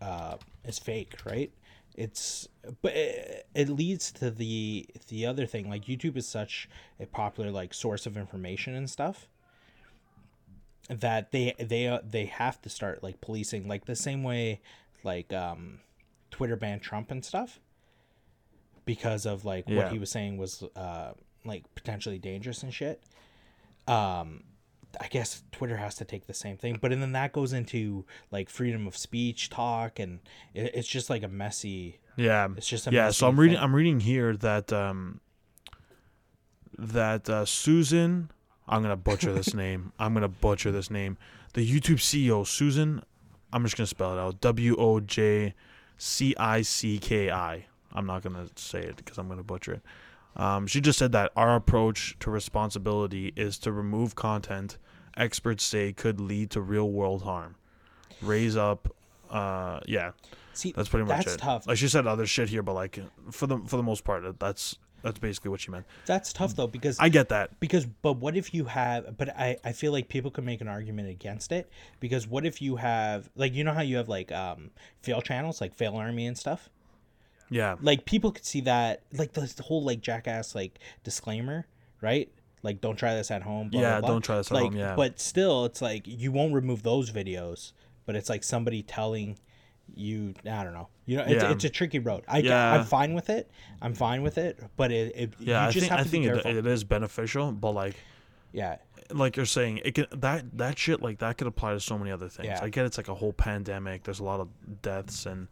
uh 0.01 0.37
is 0.65 0.79
fake 0.79 1.15
right? 1.27 1.51
It's 1.95 2.49
but 2.83 2.93
it, 2.95 3.47
it 3.55 3.69
leads 3.69 4.13
to 4.13 4.31
the 4.31 4.87
the 5.09 5.27
other 5.27 5.45
thing. 5.45 5.69
Like 5.69 5.85
youtube 5.85 6.17
is 6.17 6.27
such 6.27 6.69
a 6.99 7.05
popular 7.07 7.51
like 7.51 7.75
source 7.75 8.07
of 8.07 8.17
information 8.17 8.75
and 8.75 8.89
stuff 8.89 9.29
that 10.89 11.33
they 11.33 11.55
they 11.59 11.89
uh, 11.89 11.99
they 12.09 12.27
have 12.27 12.61
to 12.63 12.69
start 12.69 13.03
like 13.03 13.21
policing 13.21 13.67
like 13.67 13.87
the 13.87 13.97
same 13.97 14.23
way 14.23 14.61
like 15.03 15.33
um 15.33 15.81
Twitter 16.31 16.57
banned 16.57 16.83
Trump 16.83 17.11
and 17.11 17.25
stuff 17.25 17.59
because 18.85 19.27
of 19.27 19.45
like 19.45 19.65
Yeah. 19.69 19.77
what 19.79 19.93
he 19.93 19.99
was 19.99 20.11
saying 20.11 20.37
was 20.39 20.63
uh 20.77 21.13
like 21.45 21.65
potentially 21.75 22.19
dangerous 22.19 22.63
and 22.63 22.73
shit. 22.73 23.03
Um 23.89 24.45
I 25.01 25.09
guess 25.09 25.43
Twitter 25.53 25.77
has 25.77 25.97
to 25.97 26.05
take 26.07 26.27
the 26.27 26.33
same 26.35 26.57
thing, 26.57 26.79
but 26.81 26.93
and 26.93 27.03
then 27.03 27.13
that 27.13 27.33
goes 27.33 27.53
into 27.53 28.05
like 28.31 28.49
freedom 28.49 28.87
of 28.87 28.97
speech 28.97 29.51
talk 29.51 29.99
and 29.99 30.21
it, 30.55 30.71
it's 30.75 30.89
just 30.89 31.11
like 31.11 31.23
a 31.23 31.29
messy 31.29 31.99
Yeah, 32.17 32.49
It's 32.57 32.69
just 32.69 32.87
a 32.87 32.93
yeah. 32.93 33.11
So 33.11 33.27
I'm 33.29 33.39
reading. 33.39 33.57
thing. 33.57 33.65
I'm 33.65 33.75
reading 33.75 34.01
here 34.01 34.37
that 34.37 34.73
um 34.73 35.21
that 36.79 37.29
uh, 37.29 37.45
Susan. 37.45 38.31
I'm 38.69 38.83
gonna 38.83 38.97
butcher 38.97 39.33
this 39.33 39.55
name. 39.65 39.93
I'm 39.99 40.15
gonna 40.15 40.29
butcher 40.29 40.71
this 40.73 40.91
name. 40.91 41.17
The 41.55 41.69
YouTube 41.69 41.97
CEO 41.99 42.47
Susan. 42.47 43.03
I'm 43.53 43.63
just 43.63 43.77
gonna 43.77 43.87
spell 43.87 44.17
it 44.17 44.21
out. 44.21 44.41
W 44.41 44.77
O 44.77 45.01
J 45.01 45.55
C 45.99 46.35
I 46.39 46.63
C 46.63 46.99
K 46.99 47.31
I. 47.31 47.67
I'm 47.93 48.07
not 48.07 48.23
gonna 48.23 48.49
say 48.57 48.81
it 48.81 48.97
because 48.97 49.19
I'm 49.19 49.29
gonna 49.29 49.43
butcher 49.43 49.75
it. 49.75 49.83
Um, 50.41 50.67
she 50.67 50.81
just 50.83 50.99
said 50.99 51.13
that 51.13 51.33
our 51.35 51.55
approach 51.57 52.17
to 52.21 52.31
responsibility 52.31 53.33
is 53.37 53.57
to 53.59 53.73
remove 53.73 54.15
content 54.15 54.77
experts 55.17 55.65
say 55.65 55.93
could 55.95 56.21
lead 56.21 56.51
to 56.51 56.61
real 56.61 56.91
world 56.91 57.23
harm. 57.23 57.55
Raise 58.21 58.55
up. 58.57 58.95
Uh, 59.31 59.81
yeah. 59.87 60.13
See, 60.53 60.73
That's 60.73 60.89
pretty 60.91 61.07
much 61.07 61.25
that's 61.25 61.35
it. 61.37 61.39
tough. 61.39 61.67
Like 61.67 61.79
she 61.79 61.89
said 61.89 62.07
other 62.07 62.27
shit 62.27 62.49
here, 62.51 62.63
but 62.63 62.75
like 62.75 62.99
for 63.31 63.47
the 63.47 63.59
for 63.61 63.77
the 63.77 63.83
most 63.83 64.05
part, 64.05 64.39
that's 64.39 64.77
that's 65.03 65.19
basically 65.19 65.51
what 65.51 65.61
she 65.61 65.71
meant. 65.71 65.85
That's 66.07 66.33
tough 66.33 66.57
though 66.57 66.67
because 66.67 66.99
I 66.99 67.09
get 67.09 67.29
that. 67.29 67.59
because 67.61 67.87
but 67.87 68.15
what 68.15 68.37
if 68.37 68.53
you 68.55 68.65
have 68.65 69.17
but 69.17 69.29
I, 69.37 69.57
I 69.65 69.73
feel 69.73 69.93
like 69.93 70.09
people 70.09 70.31
can 70.31 70.45
make 70.45 70.61
an 70.61 70.69
argument 70.69 71.09
against 71.09 71.53
it 71.53 71.71
because 72.01 72.27
what 72.27 72.45
if 72.45 72.61
you 72.61 72.77
have 72.77 73.29
like 73.37 73.55
you 73.55 73.63
know 73.65 73.73
how 73.73 73.83
you 73.83 73.97
have 73.99 74.09
like 74.09 74.33
um 74.33 74.71
fail 75.03 75.21
channels 75.23 75.61
like 75.61 75.75
fail 75.75 75.95
army 75.97 76.27
and 76.27 76.37
stuff 76.37 76.69
Yeah. 77.51 77.77
like 77.81 78.05
people 78.05 78.33
could 78.33 78.45
see 78.45 78.63
that 78.63 79.03
like 79.13 79.33
the, 79.35 79.53
whole 79.63 79.83
like 79.85 80.01
jackass 80.01 80.55
like 80.55 80.79
disclaimer 81.05 81.67
right 82.01 82.29
like 82.63 82.81
don't 82.81 82.97
try 82.97 83.15
this 83.15 83.31
at 83.31 83.43
home 83.43 83.69
blah, 83.69 83.81
Yeah, 83.81 83.91
blah, 83.93 84.01
blah. 84.01 84.09
don't 84.09 84.23
try 84.23 84.37
this 84.39 84.51
at 84.51 84.55
like, 84.55 84.65
home, 84.65 84.77
yeah. 84.77 84.95
but 84.97 85.21
still 85.21 85.67
it's 85.67 85.81
like 85.81 86.03
you 86.07 86.33
won't 86.33 86.53
remove 86.55 86.83
those 86.83 87.11
videos 87.13 87.73
but 88.07 88.17
it's 88.17 88.29
like 88.29 88.43
somebody 88.43 88.83
telling 88.83 89.39
you 89.95 90.35
i 90.51 90.65
don't 90.65 90.75
know 90.75 90.89
you 91.07 91.17
know 91.17 91.23
it's, 91.25 91.43
Yeah. 91.43 91.53
it's 91.53 91.65
a 91.65 91.69
tricky 91.71 91.99
road 91.99 92.25
i 92.29 92.39
Yeah. 92.39 92.75
i'm 92.75 92.85
fine 92.85 93.15
with 93.15 93.31
it 93.31 93.51
i'm 93.81 93.95
fine 93.95 94.23
with 94.23 94.37
it 94.39 94.59
but 94.77 94.91
it, 94.93 95.13
it 95.15 95.33
Yeah, 95.39 95.63
you 95.63 95.69
I 95.69 95.71
just 95.71 95.81
think 95.87 95.91
have 95.91 96.07
I 96.07 96.09
think 96.09 96.27
it, 96.27 96.45
it 96.47 96.67
is 96.67 96.85
beneficial, 96.85 97.53
but 97.53 97.71
like 97.73 97.97
yeah 98.53 98.77
like 99.13 99.37
you're 99.37 99.47
saying, 99.47 99.81
it 99.85 99.95
can 99.95 100.07
that 100.11 100.59
that 100.59 100.77
shit 100.77 101.01
like 101.01 101.19
that 101.19 101.39
could 101.39 101.47
apply 101.47 101.75
to 101.75 101.81
so 101.81 101.97
many 101.97 102.11
other 102.11 102.29
things. 102.29 102.49
Yeah. 102.49 102.59
I 102.61 102.69
get 102.69 102.87
it's 102.87 102.97
like 102.97 103.07
a 103.07 103.15
whole 103.15 103.33
pandemic. 103.33 104.03
There's 104.03 104.19
a 104.19 104.25
lot 104.25 104.41
of 104.41 104.49
deaths, 104.83 105.27
and 105.27 105.47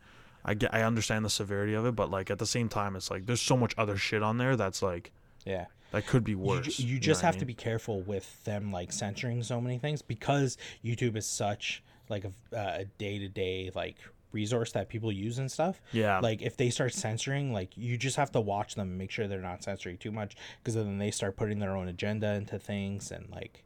I 0.44 0.54
get 0.54 0.74
I 0.74 0.82
understand 0.82 1.24
the 1.24 1.30
severity 1.30 1.74
of 1.74 1.86
it, 1.86 1.94
but 1.94 2.10
like 2.10 2.32
at 2.32 2.40
the 2.40 2.46
same 2.46 2.68
time, 2.68 2.96
it's 2.96 3.12
like 3.12 3.26
there's 3.26 3.40
so 3.40 3.56
much 3.56 3.72
other 3.78 3.96
shit 3.96 4.24
on 4.24 4.38
there 4.38 4.56
that's 4.56 4.82
like 4.82 5.12
yeah 5.46 5.66
that 5.92 6.04
could 6.06 6.24
be 6.24 6.32
you, 6.32 6.38
worse. 6.38 6.80
you 6.80 6.94
know 6.94 7.00
just 7.00 7.18
what 7.18 7.24
I 7.24 7.30
have 7.30 7.38
to 7.38 7.44
be 7.44 7.54
careful 7.54 8.00
with 8.02 8.42
them 8.44 8.72
like 8.72 8.90
censoring 8.90 9.40
so 9.44 9.60
many 9.60 9.78
things 9.78 10.02
because 10.02 10.56
youtube 10.84 11.16
is 11.16 11.26
such 11.26 11.82
like 12.08 12.24
a, 12.24 12.32
uh, 12.56 12.78
a 12.80 12.84
day-to-day 12.98 13.70
like 13.74 13.96
resource 14.34 14.72
that 14.72 14.88
people 14.90 15.10
use 15.10 15.38
and 15.38 15.50
stuff 15.50 15.80
Yeah. 15.92 16.18
like 16.20 16.42
if 16.42 16.56
they 16.56 16.68
start 16.68 16.92
censoring 16.92 17.52
like 17.52 17.70
you 17.76 17.96
just 17.96 18.16
have 18.16 18.30
to 18.32 18.40
watch 18.40 18.74
them 18.74 18.88
and 18.88 18.98
make 18.98 19.10
sure 19.10 19.26
they're 19.28 19.40
not 19.40 19.62
censoring 19.62 19.96
too 19.96 20.12
much 20.12 20.36
because 20.58 20.74
then 20.74 20.98
they 20.98 21.10
start 21.10 21.36
putting 21.36 21.58
their 21.60 21.76
own 21.76 21.88
agenda 21.88 22.34
into 22.34 22.58
things 22.58 23.10
and 23.12 23.30
like 23.30 23.64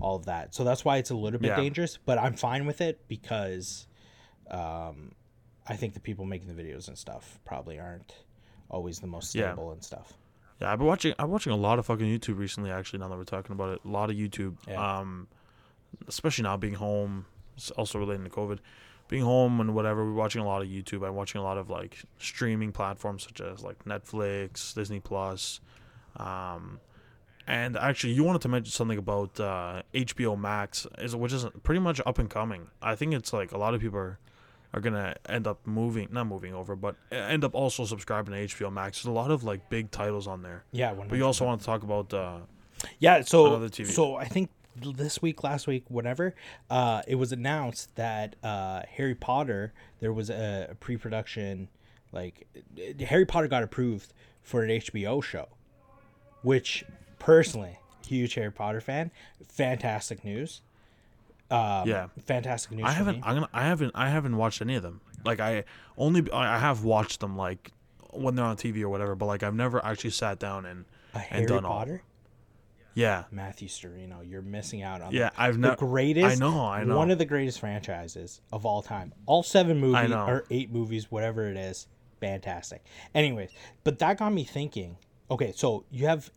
all 0.00 0.16
of 0.16 0.24
that 0.26 0.54
so 0.54 0.64
that's 0.64 0.84
why 0.84 0.96
it's 0.98 1.10
a 1.10 1.14
little 1.14 1.40
bit 1.40 1.48
Yeah. 1.48 1.56
dangerous 1.56 1.98
but 2.06 2.16
i'm 2.18 2.34
fine 2.34 2.64
with 2.66 2.80
it 2.80 3.06
because 3.08 3.86
um 4.50 5.12
i 5.66 5.76
think 5.76 5.94
the 5.94 6.00
people 6.00 6.24
making 6.24 6.48
the 6.54 6.62
videos 6.62 6.88
and 6.88 6.96
stuff 6.96 7.38
probably 7.44 7.78
aren't 7.78 8.14
always 8.70 9.00
the 9.00 9.06
most 9.06 9.34
Yeah. 9.34 9.52
stable 9.52 9.72
and 9.72 9.82
stuff 9.84 10.12
Yeah, 10.60 10.72
I've 10.72 10.78
been 10.78 10.86
watching. 10.86 11.14
I'm 11.18 11.30
watching 11.32 11.52
a 11.52 11.56
lot 11.56 11.80
of 11.80 11.86
fucking 11.86 12.06
YouTube 12.06 12.38
recently. 12.38 12.70
Actually, 12.70 13.00
now 13.00 13.08
that 13.08 13.16
we're 13.18 13.24
talking 13.24 13.52
about 13.52 13.70
it, 13.74 13.80
a 13.84 13.88
lot 13.88 14.08
of 14.08 14.14
YouTube. 14.16 14.54
Yeah. 14.68 14.78
Um, 15.00 15.26
especially 16.06 16.44
now 16.44 16.56
being 16.56 16.74
home, 16.74 17.26
it's 17.56 17.72
also 17.72 17.98
relating 17.98 18.22
to 18.24 18.30
COVID, 18.30 18.60
being 19.14 19.24
home 19.24 19.60
and 19.60 19.76
whatever. 19.76 20.04
We're 20.04 20.12
watching 20.12 20.42
a 20.42 20.44
lot 20.44 20.60
of 20.60 20.66
YouTube. 20.66 21.06
I'm 21.06 21.14
watching 21.14 21.40
a 21.40 21.44
lot 21.44 21.56
of 21.56 21.70
like 21.70 21.98
streaming 22.18 22.72
platforms 22.72 23.22
such 23.22 23.40
as 23.40 23.62
like 23.62 23.84
Netflix, 23.84 24.74
Disney 24.74 24.98
Plus, 24.98 25.60
um, 26.16 26.80
and 27.46 27.76
actually, 27.76 28.14
you 28.14 28.24
wanted 28.24 28.42
to 28.42 28.48
mention 28.48 28.72
something 28.72 28.98
about 28.98 29.38
uh, 29.38 29.82
HBO 29.94 30.36
Max, 30.36 30.86
is 30.98 31.14
which 31.14 31.32
is 31.32 31.46
pretty 31.62 31.78
much 31.78 32.00
up 32.04 32.18
and 32.18 32.28
coming. 32.28 32.66
I 32.82 32.96
think 32.96 33.14
it's 33.14 33.32
like 33.32 33.52
a 33.52 33.58
lot 33.58 33.74
of 33.74 33.80
people 33.80 33.98
are 33.98 34.18
are 34.72 34.80
gonna 34.80 35.14
end 35.28 35.46
up 35.46 35.64
moving, 35.64 36.08
not 36.10 36.26
moving 36.26 36.52
over, 36.52 36.74
but 36.74 36.96
end 37.12 37.44
up 37.44 37.54
also 37.54 37.84
subscribing 37.84 38.34
to 38.34 38.56
HBO 38.56 38.72
Max. 38.72 38.98
There's 38.98 39.10
a 39.10 39.12
lot 39.12 39.30
of 39.30 39.44
like 39.44 39.70
big 39.70 39.92
titles 39.92 40.26
on 40.26 40.42
there. 40.42 40.64
yeah 40.72 40.92
But 40.92 41.16
you 41.18 41.24
also 41.24 41.44
want 41.44 41.60
to 41.60 41.66
talk 41.66 41.84
about 41.84 42.12
uh, 42.12 42.38
Yeah, 42.98 43.20
so 43.20 43.68
so 43.68 44.16
I 44.16 44.24
think 44.24 44.50
this 44.76 45.22
week, 45.22 45.42
last 45.44 45.66
week, 45.66 45.84
whatever, 45.88 46.34
uh, 46.70 47.02
it 47.06 47.14
was 47.16 47.32
announced 47.32 47.94
that 47.96 48.36
uh, 48.42 48.82
Harry 48.96 49.14
Potter 49.14 49.72
there 50.00 50.12
was 50.12 50.30
a, 50.30 50.68
a 50.70 50.74
pre-production, 50.74 51.68
like 52.12 52.46
uh, 52.78 53.04
Harry 53.04 53.24
Potter 53.26 53.48
got 53.48 53.62
approved 53.62 54.12
for 54.42 54.62
an 54.62 54.70
HBO 54.70 55.22
show, 55.22 55.48
which 56.42 56.84
personally, 57.18 57.78
huge 58.06 58.34
Harry 58.34 58.52
Potter 58.52 58.80
fan, 58.80 59.10
fantastic 59.48 60.24
news. 60.24 60.60
Um, 61.50 61.88
Yeah. 61.88 62.08
fantastic 62.24 62.72
news. 62.72 62.86
I 62.86 62.92
haven't. 62.92 63.22
I'm 63.24 63.34
gonna, 63.34 63.48
I 63.52 63.62
haven't 63.64 63.92
I 63.94 64.08
haven't 64.08 64.36
watched 64.36 64.60
any 64.62 64.74
of 64.74 64.82
them. 64.82 65.00
Like 65.24 65.40
I 65.40 65.64
only 65.96 66.30
I 66.32 66.58
have 66.58 66.84
watched 66.84 67.20
them 67.20 67.36
like 67.36 67.70
when 68.10 68.34
they're 68.34 68.44
on 68.44 68.56
TV 68.56 68.82
or 68.82 68.88
whatever, 68.88 69.14
but 69.14 69.26
like 69.26 69.42
I've 69.42 69.54
never 69.54 69.84
actually 69.84 70.10
sat 70.10 70.38
down 70.38 70.64
and 70.66 70.84
and 71.30 71.46
done 71.48 71.64
all. 71.64 71.78
Yeah. 72.94 73.24
Matthew 73.30 73.68
Storino. 73.68 74.28
You're 74.28 74.42
missing 74.42 74.82
out 74.82 75.02
on 75.02 75.12
Yeah, 75.12 75.30
the, 75.30 75.42
I've 75.42 75.54
the 75.54 75.60
never. 75.60 75.76
greatest. 75.76 76.36
I 76.36 76.44
know, 76.46 76.60
I 76.64 76.84
know. 76.84 76.96
One 76.96 77.10
of 77.10 77.18
the 77.18 77.24
greatest 77.24 77.60
franchises 77.60 78.40
of 78.52 78.64
all 78.64 78.82
time. 78.82 79.12
All 79.26 79.42
seven 79.42 79.78
movies 79.80 80.10
know. 80.10 80.26
or 80.26 80.44
eight 80.50 80.70
movies, 80.72 81.10
whatever 81.10 81.46
it 81.48 81.56
is. 81.56 81.86
Fantastic. 82.20 82.84
Anyways, 83.14 83.50
but 83.82 83.98
that 83.98 84.18
got 84.18 84.32
me 84.32 84.44
thinking. 84.44 84.96
Okay, 85.30 85.52
so 85.54 85.84
you 85.90 86.06
have 86.06 86.30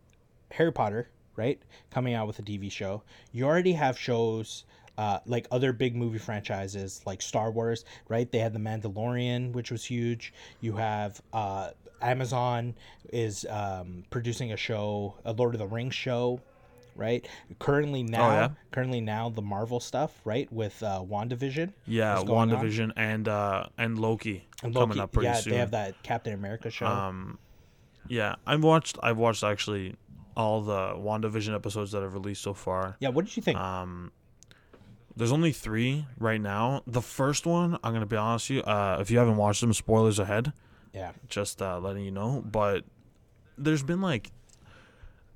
Harry 0.52 0.72
Potter, 0.72 1.10
right? 1.36 1.62
Coming 1.92 2.14
out 2.14 2.28
with 2.28 2.40
a 2.40 2.42
TV 2.42 2.72
show. 2.72 3.04
You 3.32 3.46
already 3.46 3.74
have 3.74 3.98
shows 3.98 4.66
uh, 4.98 5.20
like 5.28 5.48
other 5.52 5.72
big 5.74 5.96
movie 5.96 6.18
franchises 6.18 7.02
like 7.06 7.22
Star 7.22 7.52
Wars, 7.52 7.86
right? 8.10 8.30
They 8.32 8.40
had 8.40 8.54
The 8.54 8.60
Mandalorian, 8.60 9.54
which 9.54 9.72
was 9.72 9.86
huge. 9.86 10.34
You 10.60 10.74
have 10.78 11.22
uh, 11.32 11.70
Amazon 12.02 12.76
is 13.12 13.46
um, 13.50 14.04
producing 14.10 14.52
a 14.52 14.58
show, 14.58 15.16
a 15.26 15.34
Lord 15.34 15.56
of 15.56 15.60
the 15.60 15.68
Rings 15.68 15.96
show, 15.96 16.42
right? 16.96 17.28
Currently 17.60 18.04
now, 18.04 18.30
yeah? 18.32 18.50
currently 18.72 19.02
now 19.02 19.30
the 19.30 19.42
Marvel 19.42 19.80
stuff, 19.80 20.20
right? 20.26 20.52
With 20.52 20.82
uh, 20.84 21.02
WandaVision. 21.08 21.74
Yeah, 21.86 22.18
is 22.18 22.24
going 22.24 22.52
on. 22.54 22.62
WandaVision 22.64 22.92
and 22.96 23.28
uh 23.28 23.68
and 23.78 23.98
Loki, 24.00 24.48
And 24.64 24.74
coming 24.76 25.00
up 25.00 25.12
pretty 25.12 25.28
yeah, 25.28 25.36
soon. 25.36 25.54
they 25.54 25.60
have 25.60 25.72
that 25.72 26.02
Captain 26.04 26.34
America 26.34 26.70
show. 26.70 26.86
Um, 26.88 27.40
yeah, 28.08 28.36
I've 28.46 28.64
watched. 28.64 28.98
I've 29.04 29.18
watched 29.18 29.44
actually 29.44 29.96
all 30.36 30.62
the 30.62 30.94
WandaVision 30.96 31.54
episodes 31.56 31.92
that 31.94 32.02
have 32.04 32.14
released 32.14 32.42
so 32.44 32.54
far. 32.54 32.96
yeah, 33.00 33.10
what 33.10 33.26
did 33.26 33.36
you 33.36 33.42
think? 33.44 33.58
Um, 33.58 34.12
there's 35.16 35.32
only 35.32 35.52
three 35.52 36.06
right 36.20 36.40
now. 36.40 36.84
The 36.86 37.02
first 37.02 37.48
one, 37.48 37.78
I'm 37.84 37.92
gonna 37.92 38.06
be 38.06 38.16
honest 38.18 38.50
with 38.50 38.58
you. 38.58 38.64
Uh, 38.64 38.98
if 39.02 39.10
you 39.10 39.18
haven't 39.18 39.38
watched 39.38 39.62
them, 39.62 39.74
spoilers 39.74 40.20
ahead. 40.20 40.54
Yeah, 40.94 41.12
Just 41.28 41.62
uh, 41.62 41.80
letting 41.80 42.04
you 42.06 42.12
know. 42.12 42.44
But 42.46 42.84
there's 43.58 43.84
been 43.84 44.02
like, 44.02 44.32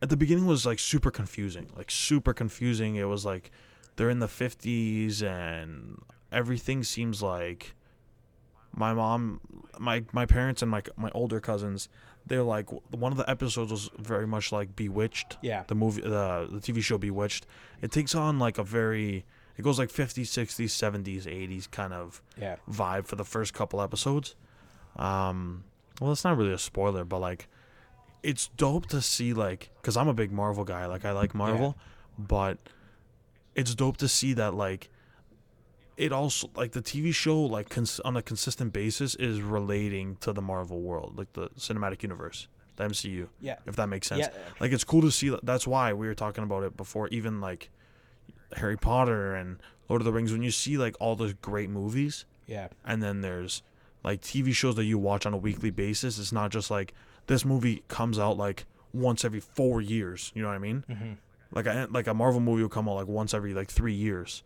at 0.01 0.09
the 0.09 0.17
beginning 0.17 0.45
was 0.45 0.65
like 0.65 0.79
super 0.79 1.11
confusing. 1.11 1.67
Like 1.75 1.91
super 1.91 2.33
confusing. 2.33 2.95
It 2.95 3.05
was 3.05 3.25
like 3.25 3.51
they're 3.95 4.09
in 4.09 4.19
the 4.19 4.27
50s 4.27 5.21
and 5.21 6.01
everything 6.31 6.83
seems 6.83 7.21
like 7.21 7.75
my 8.73 8.93
mom 8.93 9.41
my 9.79 10.03
my 10.13 10.25
parents 10.25 10.61
and 10.61 10.71
my 10.71 10.81
my 10.95 11.11
older 11.13 11.41
cousins 11.41 11.89
they're 12.25 12.41
like 12.41 12.69
one 12.95 13.11
of 13.11 13.17
the 13.17 13.29
episodes 13.29 13.69
was 13.69 13.89
very 13.99 14.25
much 14.25 14.53
like 14.53 14.73
bewitched 14.77 15.37
Yeah. 15.41 15.63
the 15.67 15.75
movie 15.75 16.01
the 16.01 16.47
the 16.49 16.59
tv 16.59 16.81
show 16.81 16.97
bewitched 16.97 17.45
it 17.81 17.91
takes 17.91 18.15
on 18.15 18.39
like 18.39 18.57
a 18.57 18.63
very 18.63 19.25
it 19.57 19.61
goes 19.63 19.77
like 19.77 19.89
50s 19.89 20.21
60s 20.21 20.67
70s 20.69 21.23
80s 21.25 21.69
kind 21.69 21.91
of 21.93 22.21
yeah, 22.39 22.55
vibe 22.71 23.07
for 23.07 23.17
the 23.17 23.25
first 23.25 23.53
couple 23.53 23.81
episodes 23.81 24.35
um 24.97 25.63
well 25.99 26.11
it's 26.11 26.23
not 26.23 26.37
really 26.37 26.53
a 26.53 26.57
spoiler 26.57 27.03
but 27.05 27.19
like 27.19 27.47
it's 28.23 28.47
dope 28.57 28.85
to 28.87 29.01
see 29.01 29.33
like 29.33 29.69
because 29.81 29.97
i'm 29.97 30.07
a 30.07 30.13
big 30.13 30.31
marvel 30.31 30.63
guy 30.63 30.85
like 30.85 31.05
i 31.05 31.11
like 31.11 31.33
marvel 31.33 31.77
but 32.17 32.57
it's 33.55 33.73
dope 33.75 33.97
to 33.97 34.07
see 34.07 34.33
that 34.33 34.53
like 34.53 34.89
it 35.97 36.11
also 36.11 36.49
like 36.55 36.71
the 36.71 36.81
tv 36.81 37.13
show 37.13 37.39
like 37.39 37.69
cons- 37.69 37.99
on 38.01 38.15
a 38.17 38.21
consistent 38.21 38.73
basis 38.73 39.15
is 39.15 39.41
relating 39.41 40.15
to 40.17 40.33
the 40.33 40.41
marvel 40.41 40.81
world 40.81 41.17
like 41.17 41.31
the 41.33 41.49
cinematic 41.57 42.03
universe 42.03 42.47
the 42.77 42.83
mcu 42.85 43.27
yeah, 43.39 43.57
if 43.65 43.75
that 43.75 43.87
makes 43.87 44.07
sense. 44.07 44.21
Yeah. 44.21 44.29
like 44.59 44.71
it's 44.71 44.83
cool 44.83 45.01
to 45.01 45.11
see 45.11 45.35
that's 45.43 45.67
why 45.67 45.93
we 45.93 46.07
were 46.07 46.15
talking 46.15 46.43
about 46.43 46.63
it 46.63 46.75
before 46.77 47.07
even 47.09 47.41
like 47.41 47.69
harry 48.55 48.77
potter 48.77 49.35
and 49.35 49.57
lord 49.89 50.01
of 50.01 50.05
the 50.05 50.11
rings 50.11 50.31
when 50.31 50.41
you 50.41 50.51
see 50.51 50.77
like 50.77 50.95
all 50.99 51.15
those 51.15 51.33
great 51.33 51.69
movies 51.69 52.25
yeah, 52.47 52.67
and 52.83 53.01
then 53.01 53.21
there's 53.21 53.61
like 54.03 54.21
TV 54.21 54.53
shows 54.53 54.75
that 54.75 54.85
you 54.85 54.97
watch 54.97 55.25
on 55.25 55.33
a 55.33 55.37
weekly 55.37 55.69
basis. 55.71 56.17
It's 56.19 56.31
not 56.31 56.51
just 56.51 56.71
like 56.71 56.93
this 57.27 57.45
movie 57.45 57.83
comes 57.87 58.17
out 58.19 58.37
like 58.37 58.65
once 58.93 59.23
every 59.23 59.39
four 59.39 59.81
years. 59.81 60.31
You 60.35 60.41
know 60.41 60.47
what 60.49 60.55
I 60.55 60.59
mean? 60.59 60.83
Mhm. 60.89 61.17
Like 61.53 61.65
a 61.65 61.87
like 61.91 62.07
a 62.07 62.13
Marvel 62.13 62.39
movie 62.39 62.61
will 62.61 62.69
come 62.69 62.87
out 62.89 62.95
like 62.95 63.07
once 63.07 63.33
every 63.33 63.53
like 63.53 63.69
three 63.69 63.93
years, 63.93 64.43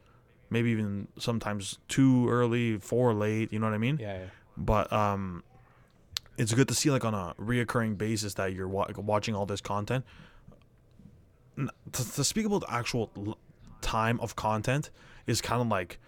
maybe 0.49 0.71
even 0.71 1.07
sometimes 1.19 1.79
two 1.87 2.29
early, 2.29 2.77
four 2.79 3.13
late. 3.13 3.53
You 3.53 3.59
know 3.59 3.67
what 3.67 3.73
I 3.75 3.77
mean? 3.79 3.97
yeah, 4.01 4.17
yeah. 4.19 4.25
But 4.57 4.91
um, 4.91 5.43
it's 6.37 6.53
good 6.53 6.67
to 6.67 6.73
see 6.73 6.89
like 6.91 7.05
on 7.05 7.13
a 7.13 7.33
reoccurring 7.39 7.97
basis 7.97 8.33
that 8.35 8.53
you're 8.53 8.67
wa- 8.67 8.87
watching 8.97 9.35
all 9.35 9.45
this 9.45 9.61
content. 9.61 10.03
N- 11.57 11.69
To, 11.93 12.11
to 12.13 12.23
speak 12.23 12.45
about 12.45 12.61
the 12.61 12.71
actual 12.73 13.11
l- 13.15 13.37
time 13.81 14.19
of 14.19 14.35
content 14.35 14.89
is 15.27 15.41
kind 15.41 15.61
of 15.61 15.67
like 15.67 15.99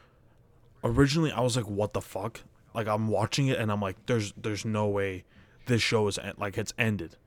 originally 0.83 1.31
I 1.31 1.41
was 1.41 1.55
like, 1.55 1.67
what 1.69 1.93
the 1.93 2.01
fuck? 2.01 2.41
Like 2.77 2.87
I'm 2.87 3.07
watching 3.07 3.47
it 3.47 3.57
and 3.57 3.71
I'm 3.71 3.81
like, 3.81 3.95
there's 4.05 4.35
there's 4.37 4.63
no 4.63 4.87
way 4.87 5.23
this 5.65 5.81
show 5.81 6.07
is 6.07 6.19
en- 6.19 6.35
like 6.37 6.59
it's 6.59 6.75
ended. 6.77 7.17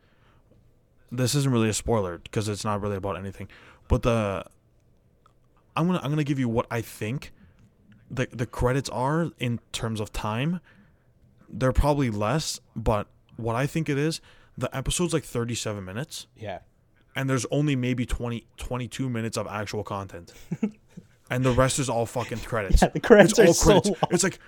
This 1.10 1.34
isn't 1.34 1.52
really 1.52 1.68
a 1.68 1.74
spoiler 1.74 2.18
because 2.18 2.48
it's 2.48 2.64
not 2.64 2.80
really 2.80 2.94
about 2.94 3.18
anything, 3.18 3.48
but 3.88 4.02
the 4.02 4.44
I'm 5.76 5.88
gonna 5.88 5.98
I'm 6.04 6.10
gonna 6.10 6.22
give 6.22 6.38
you 6.38 6.48
what 6.48 6.66
I 6.70 6.82
think 6.82 7.32
the 8.08 8.28
the 8.30 8.46
credits 8.46 8.88
are 8.90 9.32
in 9.40 9.58
terms 9.72 9.98
of 9.98 10.12
time. 10.12 10.60
They're 11.48 11.72
probably 11.72 12.10
less, 12.10 12.60
but 12.76 13.08
what 13.36 13.56
I 13.56 13.66
think 13.66 13.88
it 13.88 13.98
is, 13.98 14.20
the 14.56 14.74
episode's 14.76 15.12
like 15.12 15.24
37 15.24 15.84
minutes 15.84 16.28
yeah. 16.36 16.60
and 17.16 17.28
there's 17.28 17.44
only 17.50 17.74
maybe 17.74 18.06
20 18.06 18.46
22 18.56 19.10
minutes 19.10 19.36
of 19.36 19.48
actual 19.48 19.82
content. 19.82 20.32
and 21.30 21.44
the 21.44 21.50
rest 21.50 21.80
is 21.80 21.88
all 21.88 22.06
fucking 22.06 22.38
credits. 22.38 22.82
Yeah, 22.82 22.90
the 22.90 23.00
credits 23.00 23.36
it's 23.36 23.66
all 23.66 23.78
are 23.78 23.82
so 23.82 23.90
long. 23.90 24.10
It's 24.12 24.22
like 24.22 24.38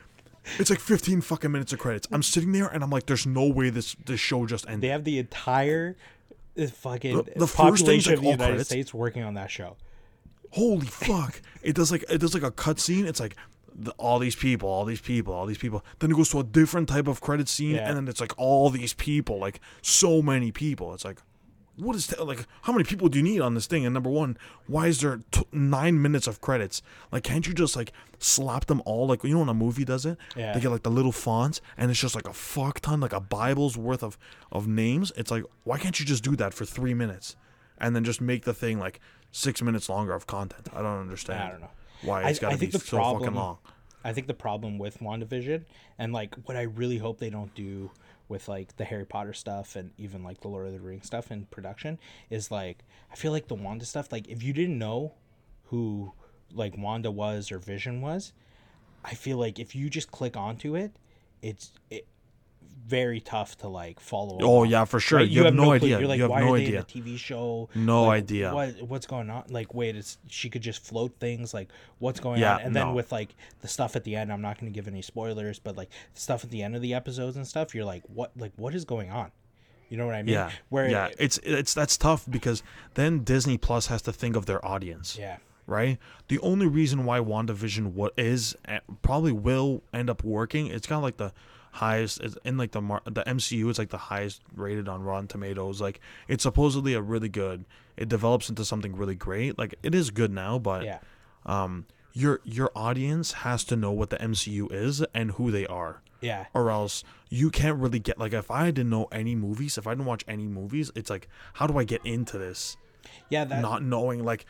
it's 0.58 0.70
like 0.70 0.80
15 0.80 1.20
fucking 1.20 1.50
minutes 1.52 1.72
of 1.72 1.78
credits. 1.78 2.08
I'm 2.12 2.22
sitting 2.22 2.52
there 2.52 2.66
and 2.68 2.82
I'm 2.82 2.90
like 2.90 3.06
there's 3.06 3.26
no 3.26 3.46
way 3.46 3.70
this 3.70 3.94
this 4.06 4.20
show 4.20 4.46
just 4.46 4.66
ended. 4.66 4.80
They 4.82 4.88
have 4.88 5.04
the 5.04 5.18
entire 5.18 5.96
uh, 6.58 6.66
fucking 6.66 7.16
The- 7.16 7.32
the 7.36 7.46
population 7.46 8.12
like, 8.12 8.18
of 8.18 8.24
the 8.24 8.30
United 8.30 8.44
credits. 8.50 8.68
States 8.68 8.92
working 8.94 9.22
on 9.22 9.34
that 9.34 9.50
show. 9.50 9.76
holy 10.50 10.86
fuck 10.86 11.40
it 11.62 11.74
does 11.74 11.90
like 11.90 12.04
it 12.10 12.18
does 12.18 12.34
like 12.34 12.42
a 12.42 12.50
cutscene 12.50 13.06
it's 13.06 13.20
like 13.20 13.36
the, 13.74 13.90
all 13.92 14.18
these 14.18 14.36
people 14.36 14.68
all 14.68 14.84
these 14.84 15.00
people 15.00 15.32
all 15.32 15.46
these 15.46 15.56
people 15.56 15.82
then 16.00 16.10
it 16.10 16.14
goes 16.14 16.28
to 16.28 16.38
a 16.40 16.44
different 16.44 16.88
type 16.90 17.08
of 17.08 17.20
credit 17.22 17.48
scene 17.48 17.76
Yeah. 17.76 17.88
and 17.88 17.96
then 17.96 18.06
it's 18.08 18.20
like 18.20 18.34
all 18.36 18.68
these 18.68 18.92
people 18.92 19.38
like 19.38 19.60
so 19.80 20.20
many 20.20 20.52
people 20.52 20.92
it's 20.92 21.04
like 21.06 21.18
what 21.76 21.96
is 21.96 22.06
that 22.08 22.26
like 22.26 22.46
how 22.62 22.72
many 22.72 22.84
people 22.84 23.08
do 23.08 23.18
you 23.18 23.24
need 23.24 23.40
on 23.40 23.54
this 23.54 23.66
thing? 23.66 23.84
And 23.86 23.94
number 23.94 24.10
one 24.10 24.36
why 24.66 24.86
is 24.88 25.00
there 25.00 25.20
t- 25.30 25.44
nine 25.52 26.00
minutes 26.00 26.26
of 26.26 26.40
credits? 26.40 26.82
Like 27.10 27.22
can't 27.24 27.46
you 27.46 27.54
just 27.54 27.76
like 27.76 27.92
slap 28.18 28.66
them 28.66 28.82
all? 28.84 29.06
Like 29.06 29.24
you 29.24 29.30
know 29.32 29.40
when 29.40 29.48
a 29.48 29.54
movie 29.54 29.84
does 29.84 30.04
it? 30.06 30.18
Yeah. 30.36 30.52
they 30.52 30.60
get 30.60 30.70
like 30.70 30.82
the 30.82 30.90
little 30.90 31.12
fonts 31.12 31.60
and 31.76 31.90
it's 31.90 32.00
just 32.00 32.14
like 32.14 32.28
a 32.28 32.32
fuck 32.32 32.80
ton 32.80 33.00
like 33.00 33.12
a 33.12 33.20
bible's 33.20 33.76
worth 33.76 34.02
of 34.02 34.18
of 34.50 34.66
names? 34.66 35.12
It's 35.16 35.30
like 35.30 35.44
why 35.64 35.78
can't 35.78 35.98
you 35.98 36.06
just 36.06 36.22
do 36.22 36.36
that 36.36 36.54
for 36.54 36.64
three 36.64 36.94
minutes 36.94 37.36
and 37.78 37.96
then 37.96 38.04
just 38.04 38.20
make 38.20 38.44
the 38.44 38.54
thing 38.54 38.78
like 38.78 39.00
six 39.30 39.62
minutes 39.62 39.88
longer 39.88 40.12
of 40.12 40.26
content? 40.26 40.68
I 40.74 40.82
don't 40.82 41.00
understand 41.00 41.42
I 41.42 41.48
don't 41.50 41.60
know. 41.60 41.70
why 42.02 42.28
it's 42.28 42.38
got 42.38 42.52
to 42.52 42.58
be 42.58 42.66
the 42.66 42.78
so 42.78 42.98
fucking 42.98 43.34
long. 43.34 43.58
I 44.04 44.12
think 44.12 44.26
the 44.26 44.34
problem 44.34 44.78
with 44.78 44.98
WandaVision 44.98 45.64
and 45.98 46.12
like 46.12 46.34
what 46.46 46.56
I 46.56 46.62
really 46.62 46.98
hope 46.98 47.18
they 47.18 47.30
don't 47.30 47.54
do 47.54 47.90
with 48.32 48.48
like 48.48 48.78
the 48.78 48.84
Harry 48.84 49.04
Potter 49.04 49.34
stuff 49.34 49.76
and 49.76 49.90
even 49.98 50.24
like 50.24 50.40
the 50.40 50.48
Lord 50.48 50.66
of 50.66 50.72
the 50.72 50.80
Rings 50.80 51.06
stuff 51.06 51.30
in 51.30 51.44
production 51.44 51.98
is 52.30 52.50
like 52.50 52.78
I 53.12 53.14
feel 53.14 53.30
like 53.30 53.46
the 53.46 53.54
Wanda 53.54 53.84
stuff 53.84 54.10
like 54.10 54.26
if 54.26 54.42
you 54.42 54.54
didn't 54.54 54.78
know 54.78 55.12
who 55.66 56.12
like 56.50 56.76
Wanda 56.78 57.10
was 57.10 57.52
or 57.52 57.58
Vision 57.58 58.00
was, 58.00 58.32
I 59.04 59.12
feel 59.12 59.36
like 59.36 59.58
if 59.58 59.76
you 59.76 59.90
just 59.90 60.10
click 60.10 60.34
onto 60.34 60.74
it, 60.74 60.92
it's 61.42 61.72
it 61.90 62.06
very 62.86 63.20
tough 63.20 63.56
to 63.58 63.68
like 63.68 64.00
follow. 64.00 64.38
Oh, 64.40 64.58
along, 64.58 64.66
yeah, 64.68 64.84
for 64.84 65.00
sure. 65.00 65.18
right? 65.20 65.28
You 65.28 65.44
have 65.44 65.54
no 65.54 65.64
clue. 65.64 65.72
idea. 65.74 65.98
You're 66.00 66.08
like, 66.08 66.16
You 66.16 66.22
have 66.24 66.30
why 66.30 66.40
no 66.40 66.54
are 66.54 66.58
they 66.58 66.64
idea. 66.66 66.76
in 66.78 66.82
a 66.82 66.84
TV 66.84 67.16
show? 67.18 67.68
No 67.74 68.04
Like, 68.04 68.22
idea. 68.24 68.52
What 68.54 68.82
what's 68.82 69.06
going 69.06 69.30
on? 69.30 69.44
Like, 69.48 69.74
wait, 69.74 69.96
it's 69.96 70.18
she 70.28 70.50
could 70.50 70.62
just 70.62 70.84
float 70.84 71.14
things. 71.20 71.54
Like, 71.54 71.68
what's 71.98 72.20
going 72.20 72.40
Yeah, 72.40 72.56
on? 72.56 72.60
And 72.62 72.76
then 72.76 72.94
with 72.94 73.12
like 73.12 73.34
the 73.60 73.68
stuff 73.68 73.96
at 73.96 74.04
the 74.04 74.16
end, 74.16 74.32
I'm 74.32 74.42
not 74.42 74.58
going 74.58 74.72
to 74.72 74.74
give 74.74 74.88
any 74.88 75.02
spoilers, 75.02 75.58
but 75.58 75.76
like 75.76 75.90
stuff 76.14 76.44
at 76.44 76.50
the 76.50 76.62
end 76.62 76.74
of 76.76 76.82
the 76.82 76.94
episodes 76.94 77.36
and 77.36 77.46
stuff, 77.46 77.74
you're 77.74 77.84
like, 77.84 78.02
what? 78.06 78.32
Like, 78.36 78.52
what 78.56 78.74
is 78.74 78.84
going 78.84 79.10
on? 79.10 79.30
You 79.88 79.98
know 79.98 80.06
what 80.06 80.14
I 80.14 80.22
mean? 80.22 80.32
yeah 80.32 80.50
Where 80.70 80.88
yeah 80.88 81.10
it's 81.18 81.38
it's 81.42 81.74
that's 81.74 81.98
tough 81.98 82.24
because 82.30 82.62
then 82.94 83.24
disney 83.24 83.58
plus 83.58 83.88
has 83.88 84.00
to 84.02 84.12
think 84.12 84.36
of 84.36 84.46
their 84.46 84.64
audience 84.64 85.18
yeah, 85.18 85.36
right? 85.66 85.98
The 86.28 86.38
only 86.38 86.66
reason 86.66 87.04
why 87.04 87.18
WandaVision 87.18 87.92
what 87.92 88.14
is 88.16 88.56
eh, 88.64 88.78
probably 89.02 89.32
will 89.32 89.82
end 89.92 90.08
up 90.08 90.24
working, 90.24 90.68
it's 90.68 90.86
kind 90.86 90.96
of 90.96 91.02
like 91.02 91.18
the 91.18 91.34
highest 91.72 92.20
in 92.44 92.56
like 92.56 92.72
the 92.72 92.80
the 93.04 93.24
MCU. 93.26 93.68
It's 93.68 93.78
like 93.78 93.90
the 93.90 93.98
highest 93.98 94.40
rated 94.54 94.88
on 94.88 95.02
Rotten 95.02 95.26
Tomatoes. 95.26 95.80
Like 95.80 96.00
it's 96.28 96.42
supposedly 96.42 96.94
a 96.94 97.02
really 97.02 97.28
good. 97.28 97.64
It 97.96 98.08
develops 98.08 98.48
into 98.48 98.64
something 98.64 98.96
really 98.96 99.14
great. 99.14 99.58
Like 99.58 99.74
it 99.82 99.94
is 99.94 100.10
good 100.10 100.32
now, 100.32 100.58
but 100.58 100.84
yeah, 100.84 100.98
um, 101.44 101.86
your 102.12 102.40
your 102.44 102.70
audience 102.74 103.32
has 103.32 103.64
to 103.64 103.76
know 103.76 103.92
what 103.92 104.10
the 104.10 104.16
MCU 104.16 104.72
is 104.72 105.02
and 105.14 105.32
who 105.32 105.50
they 105.50 105.66
are 105.66 106.02
yeah, 106.22 106.46
or 106.54 106.70
else 106.70 107.04
you 107.28 107.50
can't 107.50 107.78
really 107.78 107.98
get 107.98 108.18
like 108.18 108.32
if 108.32 108.50
I 108.50 108.66
didn't 108.66 108.90
know 108.90 109.08
any 109.12 109.34
movies, 109.34 109.76
if 109.76 109.86
I 109.86 109.90
didn't 109.90 110.06
watch 110.06 110.24
any 110.28 110.46
movies, 110.46 110.90
it's 110.94 111.10
like 111.10 111.28
how 111.54 111.66
do 111.66 111.76
I 111.76 111.84
get 111.84 112.00
into 112.06 112.38
this? 112.38 112.76
yeah. 113.28 113.44
That 113.44 113.60
not 113.60 113.82
knowing 113.82 114.24
like 114.24 114.46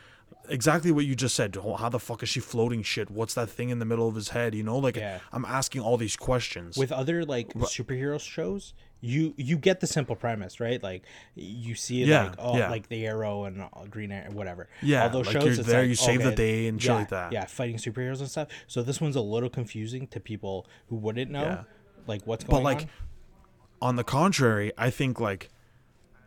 exactly 0.49 0.91
what 0.91 1.05
you 1.05 1.15
just 1.15 1.35
said. 1.35 1.57
Oh, 1.57 1.75
How 1.75 1.89
the 1.89 1.99
fuck 1.99 2.23
is 2.23 2.29
she 2.29 2.39
floating 2.39 2.83
shit? 2.83 3.09
What's 3.09 3.33
that 3.35 3.49
thing 3.49 3.69
in 3.69 3.79
the 3.79 3.85
middle 3.85 4.07
of 4.07 4.15
his 4.15 4.29
head? 4.29 4.53
You 4.55 4.63
know, 4.63 4.77
like 4.77 4.95
Yeah. 4.95 5.19
I'm 5.31 5.45
asking 5.45 5.81
all 5.81 5.97
these 5.97 6.15
questions. 6.15 6.77
with 6.77 6.91
other 6.91 7.25
like 7.25 7.53
superhero 7.53 8.19
shows 8.19 8.73
you 9.05 9.33
you 9.35 9.57
get 9.57 9.81
the 9.81 9.87
simple 9.87 10.15
premise 10.15 10.61
right 10.61 10.81
like 10.81 11.03
you 11.35 11.75
see 11.75 12.05
Yeah, 12.05 12.23
like 12.23 12.35
oh 12.39 12.57
yeah. 12.57 12.69
like 12.69 12.87
the 12.87 13.05
arrow 13.05 13.43
and 13.43 13.61
green 13.89 14.13
arrow 14.13 14.31
whatever 14.31 14.69
Yeah, 14.81 15.03
all 15.03 15.09
those 15.09 15.25
like 15.27 15.33
shows 15.41 15.57
you're 15.57 15.65
there, 15.65 15.81
like, 15.81 15.87
you 15.89 15.97
oh, 15.99 16.05
save 16.05 16.23
the 16.23 16.31
day 16.31 16.67
and 16.67 16.81
shit 16.81 16.89
yeah, 16.89 16.95
like 16.95 17.09
that. 17.09 17.33
yeah 17.33 17.43
fighting 17.45 17.75
superheroes 17.75 18.19
and 18.21 18.29
stuff 18.29 18.47
so 18.65 18.81
this 18.81 19.01
one's 19.01 19.17
a 19.17 19.21
little 19.21 19.49
confusing 19.49 20.07
to 20.07 20.21
people 20.21 20.65
who 20.87 20.95
wouldn't 20.95 21.29
know 21.29 21.65
like 22.07 22.21
what's 22.25 22.45
going 22.45 22.57
on. 22.57 22.63
but 22.63 22.79
like, 22.79 22.81
on 22.83 22.89
on 23.81 23.95
the 23.97 24.03
contrary, 24.05 24.71
I 24.77 24.89
think 24.89 25.19
like, 25.19 25.49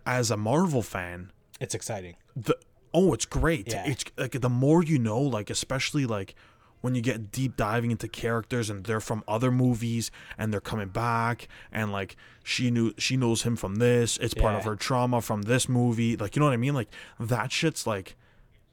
as 0.04 0.30
a 0.30 0.36
Marvel 0.36 0.82
fan, 0.82 1.32
it's 1.58 1.74
exciting 1.74 2.16
the 2.36 2.54
oh, 2.96 3.12
it's 3.12 3.26
great. 3.26 3.68
Yeah. 3.68 3.84
It's 3.86 4.04
like 4.16 4.40
the 4.40 4.48
more 4.48 4.82
you 4.82 4.98
know, 4.98 5.20
like 5.20 5.50
especially 5.50 6.06
like 6.06 6.34
when 6.80 6.94
you 6.94 7.02
get 7.02 7.30
deep 7.30 7.56
diving 7.56 7.90
into 7.90 8.08
characters 8.08 8.70
and 8.70 8.84
they're 8.84 9.00
from 9.00 9.22
other 9.28 9.50
movies 9.50 10.10
and 10.38 10.50
they're 10.52 10.60
coming 10.60 10.88
back 10.88 11.46
and 11.70 11.92
like 11.92 12.16
she 12.42 12.70
knew 12.70 12.94
she 12.96 13.16
knows 13.16 13.42
him 13.42 13.54
from 13.54 13.76
this. 13.76 14.16
It's 14.16 14.32
part 14.32 14.54
of 14.54 14.64
her 14.64 14.76
trauma 14.76 15.20
from 15.20 15.42
this 15.42 15.68
movie. 15.68 16.16
Like 16.16 16.34
you 16.34 16.40
know 16.40 16.46
what 16.46 16.54
I 16.54 16.58
mean? 16.58 16.74
Like 16.74 16.88
that 17.20 17.52
shit's 17.52 17.86
like 17.86 18.16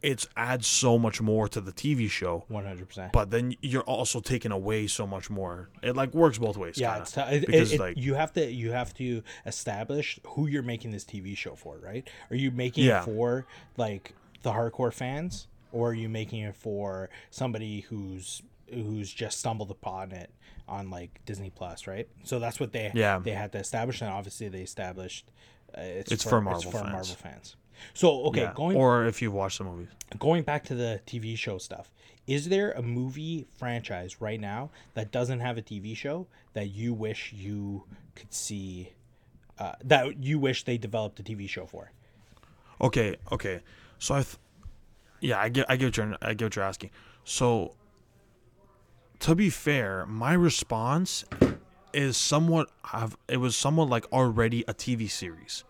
it's 0.03 0.27
adds 0.37 0.67
so 0.67 0.99
much 0.99 1.21
more 1.21 1.47
to 1.47 1.61
the 1.61 1.71
TV 1.71 2.09
show. 2.09 2.43
100% 2.51 3.11
But 3.13 3.31
then 3.31 3.55
you're 3.61 3.83
also 3.83 4.19
taking 4.19 4.51
away 4.51 4.85
so 4.87 5.07
much 5.07 5.29
more. 5.29 5.69
It 5.81 5.95
like 5.95 6.13
works 6.13 6.37
both 6.37 6.57
ways. 6.57 6.77
yeah 6.77 6.89
kinda. 6.89 7.01
it's 7.03 7.11
t- 7.13 7.21
it, 7.21 7.45
because 7.47 7.73
it- 7.73 7.79
like 7.79 7.97
you 7.97 8.13
have 8.15 8.33
to 8.33 8.45
you 8.51 8.71
have 8.73 8.93
to 8.95 9.23
establish 9.45 10.19
who 10.27 10.47
you're 10.47 10.61
making 10.63 10.91
this 10.91 11.05
tv 11.05 11.35
show 11.37 11.55
for 11.55 11.77
right 11.77 12.07
are 12.29 12.35
you 12.35 12.51
making 12.51 12.83
Yeah. 12.85 13.01
it 13.01 13.05
for 13.05 13.45
like 13.77 14.13
the 14.41 14.51
hardcore 14.51 14.91
fans 14.93 15.47
or 15.71 15.89
are 15.91 15.93
you 15.93 16.09
making 16.09 16.41
it 16.41 16.55
for 16.55 17.09
somebody 17.29 17.81
who's 17.81 18.41
who's 18.73 19.11
just 19.11 19.39
stumbled 19.39 19.71
upon 19.71 20.11
it 20.11 20.29
on 20.67 20.89
like 20.89 21.21
disney 21.25 21.49
plus 21.49 21.87
right 21.87 22.07
so 22.23 22.39
that's 22.39 22.59
what 22.59 22.71
they 22.73 22.91
Yeah. 22.93 23.19
they 23.19 23.31
had 23.31 23.51
to 23.53 23.57
establish 23.59 24.01
and 24.01 24.09
obviously 24.09 24.49
they 24.49 24.61
established 24.61 25.29
uh, 25.77 25.81
it's, 25.81 26.11
It's 26.11 26.23
for, 26.23 26.41
for 26.41 26.51
it's 26.51 26.63
for 26.63 26.71
fans. 26.71 26.91
marvel 26.91 27.15
fans 27.15 27.55
so 27.93 28.23
okay 28.25 28.41
yeah. 28.41 28.53
going 28.55 28.77
or 28.77 29.05
if 29.05 29.21
you've 29.21 29.33
watched 29.33 29.57
the 29.57 29.63
movies. 29.63 29.89
going 30.19 30.43
back 30.43 30.63
to 30.63 30.75
the 30.75 31.01
TV 31.05 31.37
show 31.37 31.57
stuff, 31.57 31.91
is 32.25 32.47
there 32.49 32.71
a 32.71 32.81
movie 32.81 33.47
franchise 33.57 34.21
right 34.21 34.39
now 34.39 34.69
that 34.93 35.11
doesn't 35.11 35.41
have 35.41 35.57
a 35.57 35.61
TV 35.61 35.95
show 35.95 36.27
that 36.53 36.69
you 36.69 36.93
wish 36.93 37.33
you 37.33 37.83
could 38.15 38.33
see, 38.33 38.93
uh, 39.59 39.73
that 39.83 40.23
you 40.23 40.39
wish 40.39 40.63
they 40.63 40.77
developed 40.77 41.19
a 41.19 41.23
TV 41.23 41.49
show 41.49 41.65
for? 41.65 41.91
Okay, 42.79 43.17
okay. 43.31 43.61
So 43.99 44.15
I, 44.15 44.23
th- 44.23 44.37
yeah, 45.19 45.39
I 45.39 45.49
get, 45.49 45.65
I 45.69 45.75
get 45.75 45.85
what 45.87 45.97
you're, 45.97 46.17
I 46.21 46.33
get 46.33 46.45
what 46.45 46.55
you're 46.55 46.65
asking. 46.65 46.91
So, 47.25 47.75
to 49.19 49.35
be 49.35 49.49
fair, 49.49 50.05
my 50.05 50.33
response 50.33 51.25
is 51.93 52.17
somewhat, 52.17 52.69
have 52.85 53.17
it 53.27 53.37
was 53.37 53.55
somewhat 53.55 53.89
like 53.89 54.09
already 54.11 54.63
a 54.67 54.73
TV 54.73 55.09
series, 55.09 55.63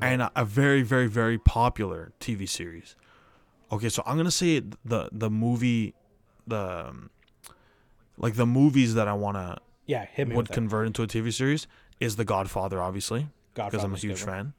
and 0.00 0.22
a, 0.22 0.32
a 0.36 0.44
very, 0.44 0.82
very, 0.82 1.06
very 1.06 1.38
popular 1.38 2.12
TV 2.20 2.48
series. 2.48 2.96
Okay, 3.72 3.88
so 3.88 4.02
I'm 4.06 4.16
gonna 4.16 4.30
say 4.30 4.60
the 4.84 5.08
the 5.12 5.30
movie, 5.30 5.94
the, 6.46 6.88
um, 6.88 7.10
like 8.16 8.34
the 8.34 8.46
movies 8.46 8.94
that 8.94 9.08
I 9.08 9.12
wanna 9.12 9.58
Yeah, 9.86 10.04
hit 10.06 10.28
me 10.28 10.34
would 10.36 10.50
convert 10.50 10.86
into 10.86 11.02
a 11.02 11.06
TV 11.06 11.32
series 11.32 11.66
is 12.00 12.16
The 12.16 12.24
Godfather, 12.24 12.80
obviously, 12.82 13.28
because 13.54 13.84
I'm 13.84 13.94
a 13.94 13.96
huge 13.98 14.22
fan. 14.22 14.54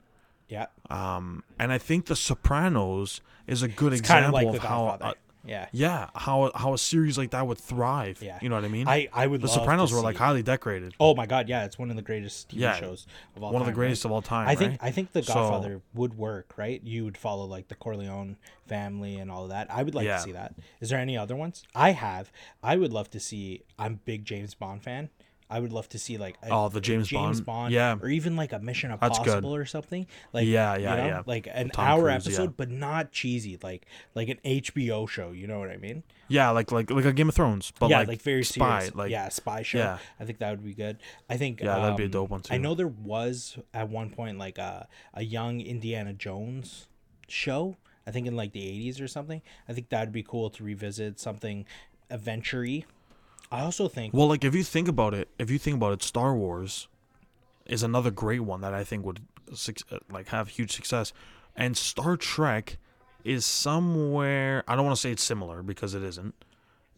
Yeah, 0.48 0.68
Um, 0.90 1.44
and 1.58 1.72
I 1.72 1.78
think 1.78 2.08
The 2.08 2.16
Sopranos 2.16 3.22
is 3.48 3.64
a 3.64 3.68
good 3.70 3.94
it's 3.94 4.02
kind 4.02 4.26
of 4.26 4.30
example 4.34 4.52
like 4.52 4.58
of 4.58 4.64
how, 4.70 5.16
yeah, 5.46 5.68
yeah, 5.72 6.10
how 6.16 6.52
how 6.56 6.74
a 6.74 6.78
series 6.78 7.18
like 7.18 7.32
that 7.32 7.46
would 7.48 7.58
thrive. 7.58 8.22
Yeah. 8.22 8.38
you 8.42 8.50
know 8.50 8.56
what 8.56 8.66
I 8.66 8.68
mean. 8.68 8.88
I 8.88 9.08
I 9.14 9.28
would. 9.28 9.42
the 9.42 9.48
Sopranos 9.48 9.92
were 9.92 10.02
like 10.02 10.16
highly 10.18 10.44
decorated, 10.44 10.94
Oh 11.00 11.16
my 11.16 11.26
god, 11.26 11.50
yeah, 11.50 11.66
it's 11.66 11.80
one 11.80 11.90
of 11.90 11.96
the 11.96 12.02
greatest 12.02 12.50
TV 12.50 12.60
Yeah, 12.62 12.76
shows 12.76 13.08
of 13.36 13.44
all 13.44 13.52
one 13.52 13.62
of 13.62 13.66
time, 13.66 13.74
the 13.74 13.76
greatest 13.76 14.04
right? 14.06 14.10
of 14.10 14.12
all 14.14 14.22
time. 14.22 14.48
I 14.48 14.56
think 14.56 14.72
right? 14.72 14.80
I 14.82 14.92
think 14.92 15.12
the 15.14 15.24
So- 15.24 15.34
Godfather 15.34 15.82
would 15.94 16.18
work, 16.18 16.54
right? 16.58 16.82
You 16.84 17.06
would 17.06 17.18
follow 17.18 17.46
like 17.46 17.68
the 17.70 17.76
Corleone 17.76 18.38
family 18.68 19.16
and 19.18 19.30
all 19.32 19.44
of 19.44 19.50
that. 19.50 19.68
I 19.70 19.84
would 19.84 19.96
like 19.96 20.06
Yeah. 20.06 20.18
to 20.18 20.22
see 20.24 20.32
that. 20.32 20.56
Is 20.80 20.90
there 20.90 21.00
any 21.00 21.18
other 21.18 21.36
ones? 21.36 21.64
I 21.76 21.92
have. 21.92 22.32
I 22.64 22.78
would 22.78 22.94
love 22.94 23.10
to 23.12 23.20
see. 23.20 23.64
I'm 23.80 23.94
a 23.94 23.98
big 23.98 24.26
James 24.26 24.54
Bond 24.54 24.84
fan. 24.84 25.10
I 25.52 25.60
would 25.60 25.74
love 25.74 25.90
to 25.90 26.00
see 26.00 26.18
like 26.18 26.38
a, 26.42 26.50
Oh, 26.50 26.70
the 26.70 26.80
a 26.80 26.82
James 26.82 27.12
Bond? 27.42 27.74
Yeah. 27.74 27.98
or 28.02 28.08
even 28.10 28.36
like 28.36 28.54
a 28.54 28.60
Mission 28.60 28.90
Impossible 28.92 29.54
or 29.54 29.66
something. 29.66 30.08
Like 30.32 30.48
Yeah, 30.48 30.78
you 30.78 30.84
yeah, 30.84 30.96
know, 30.96 31.06
yeah. 31.06 31.22
like 31.26 31.48
an 31.52 31.70
Tom 31.70 31.86
hour 31.86 32.02
Cruise, 32.04 32.26
yeah. 32.26 32.32
episode, 32.32 32.58
but 32.58 32.70
not 32.72 33.12
cheesy, 33.12 33.60
like 33.62 33.86
like 34.16 34.30
an 34.30 34.38
HBO 34.46 35.08
show. 35.08 35.32
You 35.32 35.48
know 35.48 35.60
what 35.60 35.70
I 35.70 35.78
mean? 35.78 36.04
yeah, 36.30 36.50
like 36.52 36.72
like 36.72 36.90
like 36.90 37.06
a 37.06 37.12
Game 37.14 37.28
of 37.30 37.36
Thrones, 37.36 37.74
but 37.78 37.90
yeah, 37.90 38.00
like, 38.00 38.08
like, 38.08 38.22
very 38.22 38.44
spy, 38.46 38.80
serious. 38.80 38.96
like 38.96 39.12
yeah, 39.12 39.28
spy 39.30 39.62
show. 39.64 39.80
yeah. 39.80 39.98
I 40.20 40.24
think 40.26 40.40
that 40.40 40.50
would 40.52 40.64
be 40.64 40.74
good. 40.74 40.98
I 41.30 41.36
think 41.36 41.60
Yeah, 41.60 41.78
that'd 41.80 41.98
be 41.98 42.04
a 42.04 42.06
um, 42.06 42.12
dope 42.12 42.30
one, 42.30 42.42
too. 42.42 42.54
I 42.54 42.58
know 42.58 42.74
there 42.74 42.88
was 42.88 43.58
at 43.74 43.90
one 43.90 44.10
point 44.10 44.38
like 44.38 44.58
a 44.58 44.88
a 45.14 45.24
young 45.24 45.60
Indiana 45.60 46.14
Jones 46.14 46.88
show. 47.28 47.76
I 48.08 48.12
think 48.12 48.26
in 48.28 48.36
like 48.36 48.54
the 48.54 48.66
eighties 48.68 49.00
or 49.02 49.08
something. 49.08 49.42
I 49.68 49.74
think 49.74 49.90
that'd 49.90 50.14
be 50.14 50.24
cool 50.24 50.50
to 50.52 50.64
revisit 50.64 51.20
something 51.20 51.66
adventure-y. 52.10 52.86
I 53.52 53.62
also 53.62 53.88
think 53.88 54.14
Well, 54.14 54.28
like 54.28 54.44
if 54.44 54.56
you 54.56 54.64
think 54.64 54.88
about 54.88 55.14
it, 55.14 55.28
if 55.38 55.50
you 55.52 55.58
think 55.58 55.76
about 55.76 55.94
it, 55.94 56.04
Star 56.04 56.34
Wars 56.36 56.88
is 57.66 57.84
another 57.84 58.12
great 58.12 58.42
one 58.42 58.62
that 58.62 58.74
I 58.74 58.84
think 58.84 59.06
would 59.06 59.22
uh, 59.52 59.98
like 60.10 60.30
have 60.30 60.48
huge 60.50 60.72
success, 60.72 61.14
and 61.56 61.76
Star 61.76 62.16
Trek 62.18 62.78
is 63.24 63.46
somewhere. 63.46 64.64
I 64.68 64.76
don't 64.76 64.86
want 64.86 64.96
to 64.96 65.02
say 65.02 65.12
it's 65.12 65.24
similar 65.24 65.64
because 65.64 65.94
it 65.94 66.04
isn't. 66.04 66.34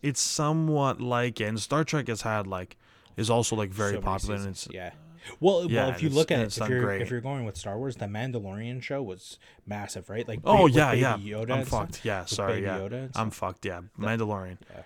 It's 0.01 0.21
somewhat 0.21 1.01
like 1.01 1.41
it, 1.41 1.45
and 1.45 1.59
Star 1.59 1.83
Trek 1.83 2.07
has 2.07 2.21
had 2.21 2.45
like 2.45 2.77
is 3.17 3.29
also 3.29 3.55
like 3.55 3.71
very 3.71 3.93
so 3.93 4.01
popular, 4.01 4.35
and 4.35 4.47
it's 4.47 4.67
yeah. 4.71 4.91
Well, 5.39 5.71
Yeah, 5.71 5.85
well, 5.85 5.91
if 5.95 6.03
you 6.03 6.09
look 6.09 6.31
at 6.31 6.39
it, 6.41 6.57
if 6.57 6.69
you're 6.69 6.81
great. 6.81 7.01
if 7.01 7.09
you're 7.09 7.21
going 7.21 7.45
with 7.45 7.55
Star 7.57 7.77
Wars, 7.77 7.95
the 7.95 8.05
Mandalorian 8.05 8.81
show 8.83 9.01
was 9.01 9.39
massive, 9.65 10.09
right? 10.09 10.27
Like 10.27 10.41
oh 10.43 10.67
yeah, 10.67 10.91
yeah. 10.91 11.17
Yoda 11.17 11.51
I'm 11.51 11.65
fucked. 11.65 12.03
Yeah, 12.03 12.25
sorry, 12.25 12.61
yeah, 12.61 12.77
Yoda 12.77 13.09
I'm 13.15 13.31
fucked. 13.31 13.65
Yeah, 13.65 13.81
Mandalorian. 13.97 14.57
It 14.61 14.85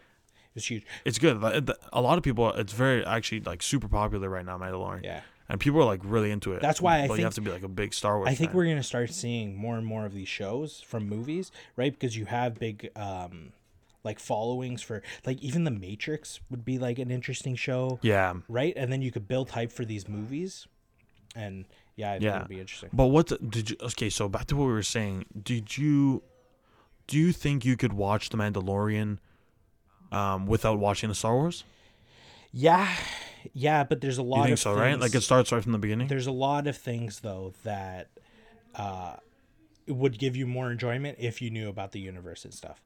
was 0.58 0.66
huge. 0.66 0.84
It's 1.06 1.18
good. 1.20 1.38
A 1.94 2.02
lot 2.02 2.18
of 2.18 2.24
people. 2.24 2.52
It's 2.54 2.74
very 2.74 3.06
actually 3.06 3.42
like 3.42 3.62
super 3.64 3.88
popular 3.88 4.30
right 4.30 4.46
now, 4.46 4.58
Mandalorian. 4.58 5.04
Yeah. 5.04 5.22
and 5.50 5.60
people 5.60 5.80
are 5.80 5.86
like 5.86 6.02
really 6.04 6.32
into 6.32 6.52
it. 6.54 6.62
That's 6.62 6.82
why 6.82 7.04
I 7.04 7.08
but 7.08 7.18
you 7.18 7.24
have 7.24 7.36
to 7.36 7.42
be 7.42 7.52
like 7.52 7.64
a 7.64 7.68
big 7.70 7.94
Star 7.94 8.18
Wars. 8.18 8.28
I 8.30 8.36
think 8.36 8.50
fan. 8.52 8.58
we're 8.58 8.66
gonna 8.66 8.84
start 8.84 9.12
seeing 9.12 9.56
more 9.56 9.78
and 9.78 9.86
more 9.86 10.06
of 10.06 10.14
these 10.14 10.28
shows 10.28 10.82
from 10.82 11.08
movies, 11.08 11.52
right? 11.78 11.94
Because 11.94 12.18
you 12.18 12.26
have 12.26 12.60
big 12.60 12.90
um 12.98 13.54
like 14.04 14.20
followings 14.20 14.82
for 14.82 15.02
like 15.26 15.42
even 15.42 15.64
the 15.64 15.72
Matrix 15.72 16.40
would 16.50 16.64
be 16.66 16.78
like 16.80 16.98
an 17.00 17.12
interesting 17.12 17.56
show, 17.56 18.00
Yeah, 18.02 18.34
right? 18.50 18.74
And 18.76 18.92
then 18.92 19.02
you 19.02 19.12
could 19.12 19.28
build 19.28 19.52
hype 19.52 19.72
for 19.72 19.86
these 19.86 20.08
movies, 20.08 20.68
and 21.36 21.66
yeah, 21.96 22.12
I 22.12 22.18
Yeah. 22.18 22.36
it'd 22.38 22.48
be 22.48 22.60
interesting. 22.60 22.90
But 22.94 23.08
what 23.08 23.28
the- 23.28 23.38
did 23.38 23.70
you? 23.70 23.76
Okay, 23.82 24.10
so 24.10 24.28
back 24.30 24.46
to 24.48 24.56
what 24.56 24.66
we 24.66 24.72
were 24.74 24.84
saying. 24.84 25.26
Did 25.42 25.78
you? 25.78 26.24
Do 27.08 27.18
you 27.18 27.32
think 27.32 27.64
you 27.64 27.78
could 27.78 27.94
watch 27.94 28.30
The 28.30 28.38
Mandalorian, 28.38 29.20
um, 30.12 30.46
without 30.48 30.80
watching 30.80 31.10
the 31.10 31.16
Star 31.16 31.36
Wars? 31.36 31.64
Yeah, 32.52 32.88
yeah, 33.54 33.84
but 33.84 34.02
there's 34.02 34.18
a 34.18 34.24
lot 34.24 34.38
You 34.38 34.44
think 34.46 34.54
of 34.54 34.60
so, 34.60 34.74
right? 34.74 35.00
Like 35.00 35.14
it 35.16 35.22
starts 35.22 35.52
right 35.52 35.62
from 35.62 35.72
the 35.74 35.78
beginning. 35.78 36.08
there's 36.08 36.28
a 36.28 36.32
lot 36.32 36.68
of 36.68 36.78
things 36.78 37.20
though 37.20 37.54
that 37.64 38.08
uh 38.76 39.16
would 39.88 40.18
give 40.20 40.36
you 40.36 40.46
more 40.46 40.72
enjoyment 40.72 41.18
if 41.20 41.42
you 41.42 41.50
knew 41.50 41.70
about 41.70 41.92
the 41.92 42.00
universe 42.00 42.44
and 42.46 42.54
stuff. 42.54 42.82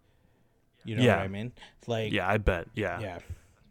You 0.84 0.96
know 0.96 1.04
Yeah. 1.04 1.18
what 1.18 1.24
I 1.24 1.28
mean? 1.30 1.52
Like 1.88 2.12
Yeah, 2.12 2.28
I 2.28 2.38
bet. 2.38 2.68
Yeah, 2.76 3.00
yeah. 3.00 3.20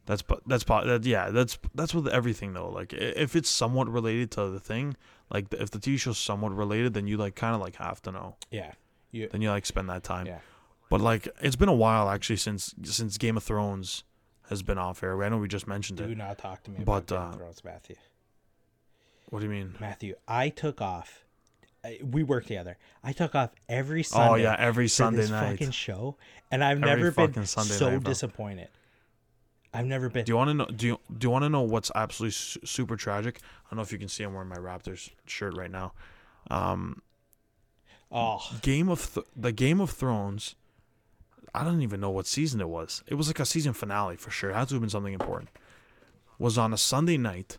that's 0.07 0.23
that's 0.47 0.65
that, 0.65 1.03
yeah 1.05 1.31
that's 1.31 1.59
that's 1.75 1.95
with 1.95 2.09
everything 2.09 2.53
though. 2.55 2.69
Like 2.71 2.93
if 2.93 3.37
it's 3.37 3.49
somewhat 3.51 3.89
related 3.89 4.31
to 4.33 4.49
the 4.49 4.61
thing, 4.61 4.97
like 5.31 5.53
if 5.53 5.71
the 5.71 5.79
TV 5.79 5.99
show's 5.99 6.19
somewhat 6.19 6.53
related, 6.53 6.95
then 6.95 7.07
you 7.07 7.17
like 7.17 7.35
kind 7.35 7.55
of 7.55 7.61
like 7.61 7.77
have 7.77 8.01
to 8.03 8.13
know. 8.13 8.37
Yeah. 8.51 8.73
You 9.13 9.29
Then 9.29 9.43
you 9.43 9.51
like 9.51 9.67
spend 9.67 9.89
that 9.91 10.03
time. 10.05 10.27
Yeah. 10.27 10.39
But 10.91 11.01
like 11.01 11.29
it's 11.41 11.57
been 11.57 11.69
a 11.71 11.75
while 11.75 12.11
actually 12.11 12.37
since 12.37 12.75
since 12.83 13.17
Game 13.17 13.39
of 13.39 13.43
Thrones 13.45 14.05
has 14.51 14.63
been 14.63 14.77
off 14.77 15.03
air. 15.03 15.23
I 15.23 15.29
know 15.31 15.39
we 15.39 15.49
just 15.49 15.67
mentioned 15.67 15.99
do 15.99 16.05
it. 16.05 16.09
Do 16.09 16.15
not 16.17 16.37
talk 16.37 16.63
to 16.65 16.71
me 16.71 16.79
But, 16.85 17.05
about 17.05 17.07
Game 17.07 17.19
uh, 17.19 17.29
of 17.31 17.37
Thrones, 17.37 17.65
Matthew. 17.65 17.97
What 19.27 19.39
do 19.39 19.47
you 19.47 19.53
mean? 19.53 19.77
Matthew, 19.81 20.17
I 20.27 20.49
took 20.49 20.83
off. 20.83 21.25
We 22.03 22.25
work 22.25 22.45
together. 22.47 22.77
I 23.03 23.13
took 23.13 23.35
off 23.35 23.51
every 23.69 24.03
Sunday. 24.03 24.29
Oh 24.31 24.35
yeah, 24.35 24.57
every 24.59 24.89
Sunday 24.89 25.23
this 25.23 25.31
night. 25.31 25.53
fucking 25.53 25.71
show, 25.71 26.17
and 26.51 26.63
I've 26.63 26.83
Every 26.83 27.05
never 27.05 27.29
been 27.29 27.47
Sunday 27.47 27.73
so 27.73 27.91
night, 27.91 28.05
disappointed. 28.05 28.69
I've 29.73 29.87
never 29.87 30.11
been. 30.11 30.25
Do 30.25 30.33
you 30.33 30.37
want 30.37 30.49
to 30.49 30.55
know? 30.55 30.67
Do 30.67 30.87
you 30.89 31.01
do 31.17 31.27
you 31.27 31.31
want 31.31 31.45
to 31.45 31.49
know 31.49 31.63
what's 31.63 31.93
absolutely 31.95 32.33
su- 32.33 32.61
super 32.65 32.97
tragic? 32.97 33.39
I 33.41 33.71
don't 33.71 33.77
know 33.77 33.83
if 33.83 33.93
you 33.93 33.99
can 33.99 34.09
see 34.09 34.25
I'm 34.25 34.35
wearing 34.35 34.49
my 34.49 34.57
Raptors 34.57 35.11
shirt 35.27 35.57
right 35.57 35.71
now. 35.71 35.93
Um, 36.51 37.01
oh, 38.11 38.41
Game 38.61 38.89
of 38.89 39.15
Th- 39.15 39.27
the 39.37 39.53
Game 39.53 39.81
of 39.81 39.91
Thrones. 39.91 40.57
I 41.55 41.65
don't 41.65 41.83
even 41.83 42.01
know 42.01 42.11
what 42.11 42.27
season 42.27 42.61
it 42.61 42.69
was. 42.69 43.03
It 43.07 43.15
was 43.15 43.27
like 43.27 43.41
a 43.41 43.47
season 43.47 43.73
finale 43.73 44.17
for 44.17 44.31
sure. 44.31 44.51
It 44.51 44.55
had 44.55 44.69
to 44.69 44.75
have 44.75 44.83
been 44.83 44.91
something 44.91 45.15
important. 45.15 45.51
Was 46.39 46.57
on 46.57 46.73
a 46.73 46.79
Sunday 46.79 47.17
night, 47.17 47.59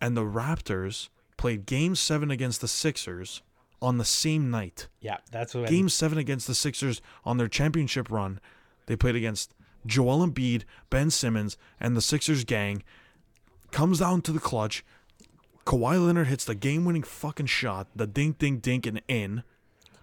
and 0.00 0.16
the 0.16 0.24
Raptors 0.24 1.08
played 1.36 1.66
Game 1.66 1.94
Seven 1.94 2.30
against 2.30 2.60
the 2.60 2.68
Sixers 2.68 3.42
on 3.82 3.98
the 3.98 4.04
same 4.04 4.50
night. 4.50 4.88
Yeah, 5.00 5.18
that's 5.30 5.54
what. 5.54 5.68
Game 5.68 5.88
seven 5.88 6.18
against 6.18 6.46
the 6.46 6.54
Sixers 6.54 7.00
on 7.24 7.36
their 7.36 7.48
championship 7.48 8.10
run, 8.10 8.40
they 8.86 8.96
played 8.96 9.16
against 9.16 9.54
Joel 9.86 10.26
Embiid, 10.26 10.64
Ben 10.90 11.10
Simmons, 11.10 11.56
and 11.78 11.96
the 11.96 12.02
Sixers 12.02 12.44
gang. 12.44 12.82
Comes 13.70 14.00
down 14.00 14.22
to 14.22 14.32
the 14.32 14.40
clutch. 14.40 14.84
Kawhi 15.64 16.04
Leonard 16.04 16.26
hits 16.26 16.44
the 16.44 16.54
game-winning 16.54 17.02
fucking 17.02 17.46
shot, 17.46 17.86
the 17.94 18.06
dink, 18.06 18.38
dink, 18.38 18.62
dink, 18.62 18.86
and 18.86 19.00
in. 19.06 19.44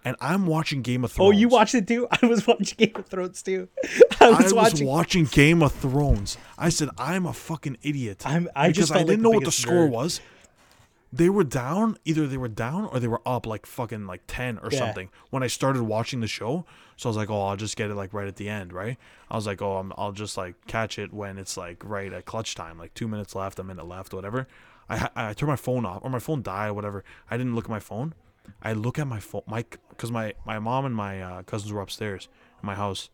And 0.04 0.16
I'm 0.20 0.46
watching 0.46 0.82
Game 0.82 1.04
of 1.04 1.12
Thrones. 1.12 1.28
Oh, 1.28 1.30
you 1.38 1.48
watched 1.48 1.74
it 1.74 1.86
too? 1.88 2.06
I 2.22 2.26
was 2.26 2.46
watching 2.46 2.76
Game 2.78 2.92
of 2.96 3.06
Thrones 3.06 3.42
too. 3.42 3.68
I 3.84 4.06
I 4.26 4.28
was 4.30 4.38
was 4.44 4.54
watching. 4.54 4.86
watching 4.86 5.24
Game 5.24 5.62
of 5.62 5.72
Thrones. 5.72 6.38
I 6.56 6.68
said, 6.68 6.88
I'm 6.96 7.26
a 7.26 7.32
fucking 7.32 7.78
idiot. 7.82 8.26
I'm- 8.26 8.48
I 8.54 8.68
because 8.68 8.88
just 8.88 8.92
I 8.92 8.98
didn't 9.04 9.18
the 9.18 9.22
know 9.24 9.30
what 9.30 9.44
the 9.44 9.52
score 9.52 9.86
nerd. 9.86 9.90
was. 9.90 10.20
They 11.10 11.30
were 11.30 11.44
down, 11.44 11.96
either 12.04 12.26
they 12.26 12.36
were 12.36 12.48
down 12.48 12.84
or 12.84 13.00
they 13.00 13.08
were 13.08 13.22
up 13.24 13.46
like 13.46 13.64
fucking 13.64 14.06
like 14.06 14.22
10 14.26 14.58
or 14.58 14.68
Yeah. 14.70 14.78
something 14.78 15.08
when 15.30 15.42
I 15.42 15.46
started 15.46 15.82
watching 15.84 16.20
the 16.20 16.26
show. 16.26 16.66
So 16.96 17.08
I 17.08 17.10
was 17.10 17.16
like, 17.16 17.30
oh, 17.30 17.46
I'll 17.46 17.56
just 17.56 17.76
get 17.78 17.90
it 17.90 17.94
like 17.94 18.12
right 18.12 18.28
at 18.28 18.36
the 18.36 18.48
end, 18.48 18.72
right? 18.74 18.98
I 19.30 19.36
was 19.36 19.46
like, 19.46 19.62
oh, 19.62 19.78
I'm, 19.78 19.92
I'll 19.96 20.12
just 20.12 20.36
like 20.36 20.54
catch 20.66 20.98
it 20.98 21.12
when 21.12 21.38
it's 21.38 21.56
like 21.56 21.82
right 21.82 22.12
at 22.12 22.26
clutch 22.26 22.54
time, 22.54 22.76
like 22.78 22.92
two 22.92 23.08
minutes 23.08 23.34
left, 23.34 23.58
a 23.58 23.64
minute 23.64 23.86
left, 23.88 24.12
whatever. 24.12 24.46
I, 24.90 25.08
I 25.16 25.32
turned 25.32 25.48
my 25.48 25.56
phone 25.56 25.86
off 25.86 26.00
or 26.02 26.10
my 26.10 26.18
phone 26.18 26.42
died, 26.42 26.72
whatever. 26.72 27.04
I 27.30 27.36
didn't 27.38 27.54
look 27.54 27.64
at 27.64 27.70
my 27.70 27.80
phone. 27.80 28.12
I 28.62 28.72
look 28.74 28.98
at 28.98 29.06
my 29.06 29.20
phone, 29.20 29.42
my 29.46 29.64
because 29.98 30.10
my 30.12 30.32
my 30.46 30.58
mom 30.58 30.86
and 30.86 30.94
my 30.94 31.20
uh, 31.20 31.42
cousins 31.42 31.72
were 31.72 31.82
upstairs 31.82 32.28
in 32.62 32.66
my 32.66 32.74
house. 32.76 33.10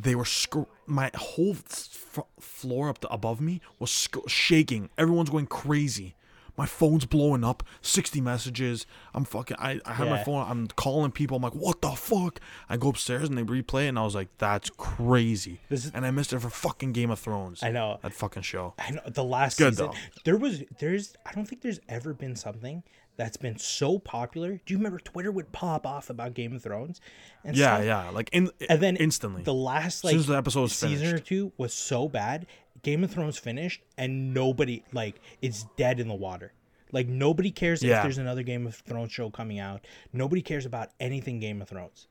They 0.00 0.14
were 0.14 0.24
sc- 0.24 0.68
my 0.86 1.10
whole 1.16 1.56
f- 1.56 2.20
floor 2.38 2.88
up 2.88 2.98
to, 2.98 3.08
above 3.08 3.40
me 3.40 3.60
was 3.80 3.90
sc- 3.90 4.28
shaking. 4.28 4.90
Everyone's 4.96 5.28
going 5.30 5.48
crazy. 5.48 6.14
My 6.56 6.66
phone's 6.66 7.04
blowing 7.04 7.42
up. 7.44 7.62
Sixty 7.82 8.20
messages. 8.20 8.86
I'm 9.14 9.24
fucking. 9.24 9.56
I, 9.60 9.80
I 9.84 9.92
have 9.94 10.08
my 10.08 10.22
phone. 10.22 10.44
I'm 10.48 10.66
calling 10.68 11.10
people. 11.12 11.36
I'm 11.36 11.42
like, 11.42 11.54
what 11.54 11.82
the 11.82 11.90
fuck? 11.90 12.40
I 12.68 12.76
go 12.76 12.88
upstairs 12.90 13.28
and 13.28 13.36
they 13.38 13.42
replay, 13.42 13.84
it, 13.86 13.88
and 13.88 13.98
I 13.98 14.02
was 14.04 14.14
like, 14.16 14.28
that's 14.38 14.70
crazy. 14.70 15.60
This 15.68 15.84
is- 15.86 15.90
and 15.92 16.04
I 16.06 16.10
missed 16.12 16.32
it 16.32 16.38
for 16.40 16.50
fucking 16.50 16.92
Game 16.92 17.10
of 17.10 17.18
Thrones. 17.18 17.62
I 17.64 17.70
know. 17.70 17.98
that 18.02 18.12
fucking 18.12 18.42
show. 18.42 18.74
I 18.78 18.90
know 18.92 19.00
the 19.06 19.24
last 19.24 19.58
Good, 19.58 19.74
season. 19.74 19.86
though. 19.92 19.94
There 20.24 20.36
was 20.36 20.62
there's 20.78 21.14
I 21.26 21.32
don't 21.32 21.46
think 21.48 21.62
there's 21.62 21.80
ever 21.88 22.12
been 22.14 22.34
something 22.36 22.82
that's 23.18 23.36
been 23.36 23.58
so 23.58 23.98
popular. 23.98 24.52
Do 24.64 24.72
you 24.72 24.78
remember 24.78 24.98
Twitter 24.98 25.30
would 25.30 25.52
pop 25.52 25.86
off 25.86 26.08
about 26.08 26.32
Game 26.32 26.54
of 26.56 26.62
Thrones? 26.62 27.00
And 27.44 27.54
Yeah, 27.54 27.74
stuff? 27.76 27.84
yeah. 27.86 28.10
Like 28.10 28.30
in 28.32 28.50
And 28.70 28.80
then 28.80 28.96
instantly. 28.96 29.42
the 29.42 29.52
last 29.52 30.04
like 30.04 30.16
the 30.18 30.34
episode 30.34 30.62
was 30.62 30.72
season 30.72 31.14
or 31.14 31.18
two 31.18 31.52
was 31.58 31.74
so 31.74 32.08
bad. 32.08 32.46
Game 32.82 33.04
of 33.04 33.10
Thrones 33.10 33.36
finished 33.36 33.82
and 33.98 34.32
nobody 34.32 34.82
like 34.92 35.20
it's 35.42 35.66
dead 35.76 36.00
in 36.00 36.08
the 36.08 36.14
water. 36.14 36.52
Like 36.92 37.06
nobody 37.08 37.50
cares 37.50 37.82
if 37.82 37.90
there's 37.90 38.16
another 38.18 38.42
Game 38.42 38.66
of 38.66 38.76
Thrones 38.76 39.12
show 39.12 39.28
coming 39.30 39.58
out. 39.58 39.84
Nobody 40.12 40.40
cares 40.40 40.64
about 40.64 40.88
anything 40.98 41.38
Game 41.40 41.60
of 41.60 41.68
Thrones. 41.68 42.06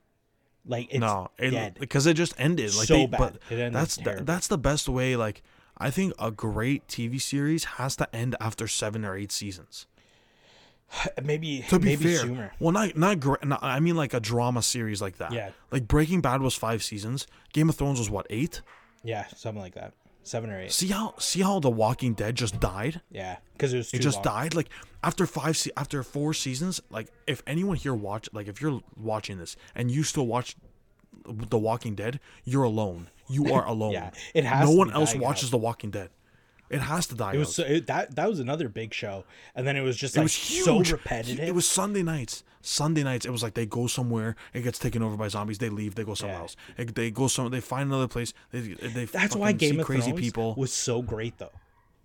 Like 0.65 0.87
it's 0.91 0.99
no, 0.99 1.29
it, 1.39 1.51
dead. 1.51 1.77
because 1.79 2.05
it 2.05 2.15
just 2.15 2.33
ended. 2.37 2.75
Like 2.75 2.87
So 2.87 2.93
they, 2.95 3.05
bad. 3.07 3.17
but 3.17 3.35
It 3.49 3.55
ended 3.59 3.73
that's 3.73 3.95
the, 3.95 4.21
that's 4.23 4.47
the 4.47 4.57
best 4.57 4.89
way. 4.89 5.15
Like 5.15 5.41
I 5.77 5.89
think 5.89 6.13
a 6.19 6.29
great 6.31 6.85
TV 6.89 7.21
series 7.21 7.63
has 7.63 7.95
to 7.95 8.13
end 8.15 8.35
after 8.41 8.67
seven 8.67 9.05
or 9.05 9.15
eight 9.15 9.31
seasons. 9.31 9.87
maybe 11.23 11.63
To 11.69 11.79
be 11.79 11.85
maybe 11.85 12.03
fair, 12.05 12.17
sooner. 12.19 12.53
well, 12.59 12.71
not 12.71 12.95
not, 12.97 13.19
gra- 13.19 13.43
not 13.43 13.63
I 13.63 13.79
mean 13.79 13.95
like 13.95 14.13
a 14.13 14.19
drama 14.19 14.61
series 14.61 15.01
like 15.01 15.17
that. 15.17 15.31
Yeah. 15.33 15.49
like 15.71 15.87
Breaking 15.87 16.21
Bad 16.21 16.41
was 16.41 16.55
five 16.55 16.83
seasons. 16.83 17.27
Game 17.53 17.69
of 17.69 17.75
Thrones 17.75 17.99
was 17.99 18.09
what 18.09 18.25
eight? 18.29 18.61
Yeah, 19.03 19.25
something 19.35 19.61
like 19.61 19.75
that. 19.75 19.93
Seven 20.23 20.49
or 20.49 20.59
eight. 20.61 20.71
See 20.71 20.87
how 20.87 21.13
see 21.19 21.41
how 21.41 21.59
The 21.59 21.69
Walking 21.69 22.13
Dead 22.13 22.35
just 22.35 22.59
died. 22.59 23.01
Yeah, 23.11 23.37
because 23.53 23.73
it 23.73 23.77
was 23.77 23.91
too 23.91 23.97
It 23.97 24.01
just 24.01 24.17
long. 24.17 24.35
died. 24.35 24.55
Like 24.55 24.69
after 25.03 25.25
five, 25.25 25.55
se- 25.55 25.71
after 25.77 26.03
four 26.03 26.33
seasons. 26.33 26.81
Like 26.89 27.07
if 27.27 27.41
anyone 27.47 27.77
here 27.77 27.93
watch, 27.93 28.27
like 28.33 28.47
if 28.47 28.61
you're 28.61 28.81
watching 28.97 29.37
this 29.37 29.55
and 29.75 29.89
you 29.89 30.03
still 30.03 30.27
watch 30.27 30.55
The 31.25 31.57
Walking 31.57 31.95
Dead, 31.95 32.19
you're 32.43 32.63
alone. 32.63 33.09
You 33.29 33.53
are 33.53 33.65
alone. 33.75 33.93
Yeah, 33.93 34.11
it 34.33 34.43
has 34.43 34.69
No 34.69 34.75
one 34.75 34.91
else 34.91 35.15
watches 35.15 35.49
out. 35.49 35.51
The 35.51 35.57
Walking 35.59 35.91
Dead. 35.91 36.09
It 36.69 36.79
has 36.81 37.07
to 37.07 37.15
die. 37.15 37.33
It 37.33 37.37
was 37.37 37.47
out. 37.49 37.53
so, 37.53 37.63
it, 37.63 37.87
that 37.87 38.15
that 38.15 38.27
was 38.29 38.39
another 38.39 38.67
big 38.69 38.93
show, 38.93 39.23
and 39.55 39.65
then 39.65 39.75
it 39.77 39.81
was 39.81 39.95
just 39.97 40.15
it 40.15 40.19
like 40.19 40.25
was 40.25 40.33
so 40.33 40.79
repetitive. 40.79 41.47
It 41.47 41.55
was 41.55 41.67
Sunday 41.67 42.03
nights. 42.03 42.43
Sunday 42.61 43.03
nights. 43.03 43.25
It 43.25 43.31
was 43.31 43.41
like 43.43 43.53
they 43.53 43.65
go 43.65 43.87
somewhere, 43.87 44.35
it 44.53 44.61
gets 44.63 44.77
taken 44.77 45.01
over 45.01 45.15
by 45.15 45.29
zombies. 45.29 45.57
They 45.59 45.69
leave. 45.69 45.95
They 45.95 46.03
go 46.03 46.13
somewhere 46.15 46.35
Yeah. 46.37 46.41
else. 46.41 46.55
It- 46.77 46.95
they 46.95 47.11
go 47.11 47.27
some. 47.27 47.49
They 47.51 47.61
find 47.61 47.87
another 47.89 48.07
place. 48.09 48.33
They 48.51 48.59
they. 48.59 49.05
That's 49.05 49.35
why 49.35 49.53
Game 49.53 49.79
of 49.79 49.85
crazy 49.85 50.09
Thrones 50.11 50.19
people. 50.21 50.55
was 50.57 50.73
so 50.73 51.01
great 51.01 51.37
though, 51.37 51.51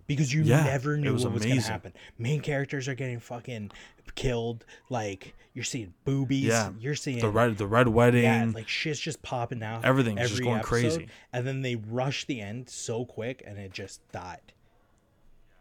because 0.07 0.33
you 0.33 0.43
Yeah, 0.43 0.63
never 0.63 0.97
knew 0.97 1.13
was 1.13 1.23
what 1.25 1.33
was 1.33 1.45
going 1.45 1.59
to 1.59 1.71
happen. 1.71 1.93
Main 2.17 2.41
characters 2.41 2.87
are 2.87 2.95
getting 2.95 3.19
fucking 3.19 3.71
killed. 4.15 4.65
Like 4.89 5.33
you're 5.53 5.63
seeing 5.63 5.93
boobies. 6.05 6.45
Yeah, 6.45 6.71
you're 6.79 6.95
seeing 6.95 7.19
the 7.19 7.29
red 7.29 7.57
the 7.57 7.67
red 7.67 7.87
wedding. 7.87 8.23
Yeah, 8.23 8.49
like 8.53 8.67
shit's 8.67 8.99
just 8.99 9.21
popping 9.21 9.63
out. 9.63 9.85
Everything's 9.85 10.29
just 10.29 10.41
going 10.43 10.57
episode, 10.59 10.67
crazy. 10.69 11.07
and 11.31 11.45
then 11.47 11.61
they 11.61 11.75
rush 11.75 12.25
the 12.25 12.41
end 12.41 12.69
so 12.69 13.05
quick, 13.05 13.43
and 13.45 13.57
it 13.57 13.71
just 13.71 14.01
died. 14.11 14.53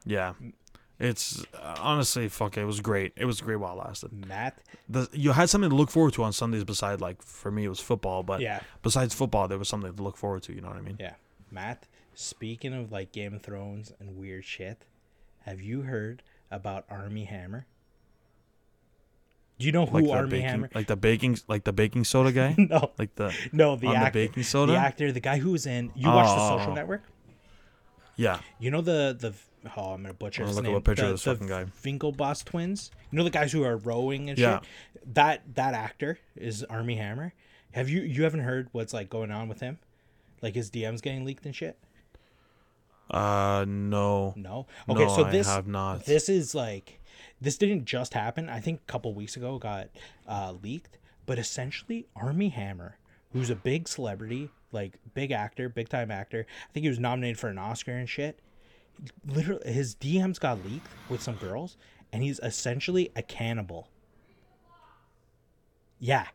yeah, 0.05 0.33
it's 0.99 1.45
uh, 1.61 1.77
honestly 1.81 2.29
fuck. 2.29 2.57
It 2.57 2.65
was 2.65 2.81
great. 2.81 3.13
It 3.17 3.25
was 3.25 3.41
great 3.41 3.57
while 3.57 3.75
it 3.81 3.85
lasted. 3.87 4.27
Matt, 4.27 4.59
The, 4.89 5.09
you 5.13 5.33
had 5.33 5.49
something 5.51 5.71
to 5.71 5.77
look 5.77 5.91
forward 5.91 6.13
to 6.15 6.23
on 6.25 6.33
Sundays 6.33 6.65
beside 6.65 7.01
like 7.01 7.23
for 7.23 7.51
me 7.51 7.65
it 7.65 7.69
was 7.69 7.81
football, 7.81 8.23
but 8.23 8.41
Yeah. 8.41 8.61
besides 8.83 9.15
football 9.15 9.49
there 9.49 9.59
was 9.59 9.69
something 9.69 9.93
to 9.95 10.03
look 10.03 10.17
forward 10.17 10.43
to. 10.45 10.53
You 10.55 10.61
know 10.61 10.69
what 10.69 10.77
I 10.77 10.83
mean? 10.83 10.97
yeah, 11.01 11.15
Matt. 11.51 11.87
Speaking 12.15 12.75
of 12.75 12.93
like 12.93 13.13
Game 13.13 13.35
of 13.35 13.43
Thrones 13.43 13.93
and 13.99 14.17
weird 14.17 14.45
shit, 14.45 14.85
have 15.45 15.61
you 15.61 15.83
heard 15.83 16.23
about 16.51 16.85
Armie 16.91 17.25
Hammer? 17.25 17.67
Do 19.59 19.67
you 19.67 19.73
know 19.73 19.87
who 19.87 20.01
Like 20.01 20.11
Army 20.11 20.31
baking, 20.31 20.47
Hammer? 20.49 20.71
like 20.75 20.87
the 20.89 20.97
baking, 20.97 21.39
like 21.47 21.65
the 21.65 21.73
baking 21.73 22.05
soda 22.05 22.33
guy, 22.33 22.55
No, 22.59 22.91
like 22.99 23.15
the 23.15 23.35
no, 23.53 23.77
the 23.77 23.87
on 23.89 23.93
the 23.95 23.99
actor, 24.01 24.13
baking 24.19 24.43
soda? 24.43 24.73
the 24.73 24.79
actor, 24.79 25.13
the 25.13 25.21
guy 25.21 25.39
who 25.39 25.53
was 25.53 25.67
in. 25.67 25.93
You 25.95 26.09
watched 26.09 26.35
The 26.37 26.49
Social 26.59 26.73
Oh. 26.73 26.75
Network? 26.75 27.03
yeah. 28.17 28.41
You 28.59 28.71
know 28.71 28.81
the 28.81 29.17
the 29.19 29.33
oh 29.77 29.93
I'm 29.93 30.03
gonna 30.03 30.15
butcher 30.15 30.43
I'll 30.43 30.49
his 30.49 30.57
look 30.57 30.65
up 30.65 30.69
name. 30.69 30.77
a 30.77 30.81
picture 30.81 31.03
of 31.05 31.09
the, 31.11 31.15
this 31.15 31.25
the 31.25 31.33
fucking 31.33 31.47
guy. 31.47 31.65
Winklevoss 31.85 32.45
twins. 32.45 32.91
You 33.11 33.19
know 33.19 33.25
the 33.25 33.31
guys 33.31 33.53
who 33.53 33.63
are 33.63 33.77
rowing 33.77 34.29
and 34.31 34.39
Yeah. 34.39 34.59
shit. 34.61 34.69
That 35.15 35.55
that 35.55 35.75
actor 35.75 36.19
is 36.37 36.65
Armie 36.65 36.97
Hammer. 36.97 37.33
Have 37.73 37.89
you 37.89 38.03
you 38.03 38.25
haven't 38.25 38.41
heard 38.41 38.69
what's 38.73 38.93
like 38.93 39.09
going 39.09 39.31
on 39.31 39.49
with 39.49 39.61
him? 39.61 39.79
Like 40.43 40.55
his 40.57 40.71
DMs 40.71 41.01
getting 41.01 41.25
leaked 41.25 41.47
and 41.47 41.55
shit. 41.55 41.79
Uh 43.13 43.65
no. 43.69 44.33
No. 44.37 44.67
Okay, 44.89 45.05
No, 45.05 45.15
so 45.17 45.25
I 45.25 45.31
this 45.31 45.47
have 45.47 45.67
not. 45.67 46.05
this 46.07 46.29
is 46.29 46.55
like 46.55 47.01
this 47.41 47.59
didn't 47.59 47.85
just 47.85 48.15
happen. 48.15 48.49
I 48.49 48.61
think 48.61 48.81
a 48.81 48.91
couple 48.93 49.13
weeks 49.15 49.37
ago 49.37 49.59
got 49.59 49.89
uh, 50.29 50.55
leaked, 50.63 50.99
but 51.27 51.39
essentially 51.39 52.07
Armie 52.17 52.49
Hammer, 52.51 52.97
who's 53.33 53.51
a 53.51 53.57
big 53.57 53.89
celebrity, 53.89 54.49
like 54.71 54.95
big 55.15 55.31
actor, 55.33 55.69
big 55.69 55.89
time 55.89 56.11
actor. 56.11 56.47
I 56.49 56.73
think 56.73 56.85
he 56.85 56.89
was 56.89 56.99
nominated 57.01 57.39
for 57.39 57.49
an 57.49 57.59
Oscar 57.59 57.93
and 57.93 58.09
shit. 58.09 58.39
Literally, 59.27 59.73
his 59.73 59.95
DMs 59.97 60.39
got 60.39 60.65
leaked 60.65 60.87
with 61.09 61.21
some 61.21 61.35
girls, 61.35 61.77
and 62.13 62.23
he's 62.23 62.39
essentially 62.41 63.11
a 63.17 63.23
cannibal. 63.23 63.89
Yeah, 65.99 66.27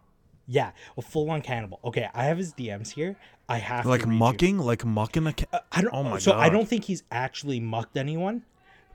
yeah, 0.48 0.72
a 0.98 1.02
full 1.02 1.30
on 1.30 1.41
cannibal. 1.41 1.80
Okay, 1.84 2.08
I 2.14 2.24
have 2.24 2.38
his 2.38 2.54
DMs 2.54 2.91
here. 2.91 3.16
I 3.50 3.58
have 3.60 3.86
Like 3.86 4.02
read 4.02 4.12
you. 4.12 4.18
mucking, 4.18 4.58
like 4.60 4.84
mucking 4.86 5.28
a. 5.28 5.34
Ca- 5.34 5.45
uh, 5.54 5.60
I 5.72 5.82
don't. 5.82 5.93
Oh 5.93 6.04
my 6.04 6.20
so 6.20 6.34
I 6.34 6.50
don't 6.50 6.68
think 6.68 6.86
he's 6.86 7.04
actually 7.12 7.60
mucked 7.60 7.95
anyone, 7.98 8.43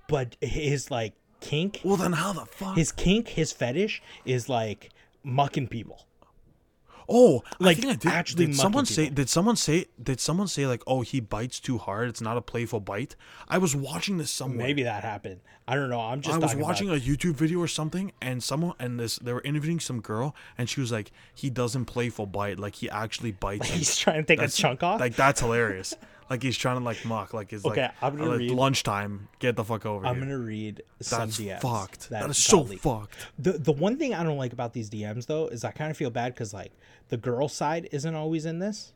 but 0.09 0.37
his 0.41 0.91
like 0.91 1.15
kink, 1.41 1.81
well 1.85 1.97
then, 1.97 2.13
how 2.13 2.33
the 2.33 2.47
fuck? 2.47 2.77
his 2.77 2.93
kink, 2.93 3.29
his 3.29 3.53
fetish 3.53 4.03
is 4.25 4.49
like 4.49 4.91
mucking 5.25 5.69
people. 5.69 6.07
Oh, 7.09 7.43
Like, 7.59 7.85
I 7.85 7.91
I 7.91 7.95
did. 7.95 8.07
actually 8.07 8.47
did 8.47 8.57
someone 8.57 8.87
say? 8.87 9.09
Did 9.09 9.29
someone 9.29 9.57
say? 9.57 9.87
Did 10.03 10.21
someone 10.21 10.49
say 10.49 10.67
like, 10.67 10.83
oh, 10.87 11.03
he 11.03 11.21
bites 11.21 11.61
too 11.61 11.79
hard? 11.79 12.09
It's 12.09 12.21
not 12.21 12.37
a 12.37 12.41
playful 12.43 12.81
bite. 12.81 13.17
I 13.49 13.59
was 13.59 13.75
watching 13.75 14.19
this 14.19 14.31
somewhere. 14.31 14.67
Maybe 14.67 14.83
that 14.85 15.03
happened. 15.03 15.41
I 15.67 15.75
don't 15.77 15.91
know. 15.91 16.01
I'm 16.01 16.21
just. 16.21 16.35
I 16.35 16.39
was 16.39 16.55
watching 16.55 16.89
About, 16.89 17.01
a 17.03 17.05
YouTube 17.05 17.35
video 17.35 17.61
or 17.61 17.69
something, 17.69 18.13
and 18.21 18.43
someone 18.43 18.75
and 18.79 18.99
this 18.99 19.17
they 19.17 19.33
were 19.33 19.43
interviewing 19.43 19.81
some 19.81 20.01
girl, 20.01 20.35
and 20.59 20.69
she 20.69 20.81
was 20.81 20.91
like, 20.91 21.13
he 21.35 21.51
doesn't 21.51 21.85
playful 21.87 22.27
bite, 22.27 22.59
like 22.59 22.77
he 22.77 22.91
actually 22.91 23.33
bites. 23.33 23.67
and 23.71 23.79
he's 23.79 23.97
trying 23.97 24.25
to 24.25 24.37
take 24.37 24.41
a 24.43 24.49
chunk 24.49 24.83
off. 24.83 25.01
Like 25.01 25.15
that's 25.15 25.41
hilarious. 25.41 25.95
Like 26.33 26.43
he's 26.43 26.57
trying 26.57 26.79
to 26.79 26.85
like 26.85 27.05
mock. 27.05 27.35
Like 27.35 27.53
it's 27.53 27.65
Okay, 27.65 27.83
like, 27.83 27.93
I'm 28.03 28.17
gonna 28.17 28.31
like, 28.31 28.39
read- 28.39 28.51
lunchtime. 28.53 29.29
Get 29.39 29.55
the 29.57 29.65
fuck 29.65 29.85
over 29.87 30.07
I'm 30.07 30.17
here. 30.17 30.25
gonna 30.25 30.39
read 30.39 30.83
some 31.01 31.21
That's 31.29 31.39
DMs. 31.39 31.61
fucked. 31.61 32.09
that 32.11 32.29
is 32.31 32.39
so 32.39 32.63
leaked. 32.63 32.83
fucked. 32.83 33.15
The 33.39 33.53
the 33.53 33.73
one 33.73 33.97
thing 33.99 34.15
I 34.15 34.23
don't 34.25 34.39
like 34.39 34.53
about 34.53 34.73
these 34.73 34.89
DMs 34.91 35.27
though 35.27 35.47
is 35.49 35.63
I 35.65 35.71
kind 35.73 35.91
of 35.91 35.97
feel 35.97 36.11
bad 36.11 36.35
because 36.35 36.55
like 36.55 36.73
the 37.09 37.17
girl 37.19 37.49
side 37.49 37.89
isn't 37.93 38.15
always 38.15 38.47
in 38.47 38.59
this. 38.59 38.93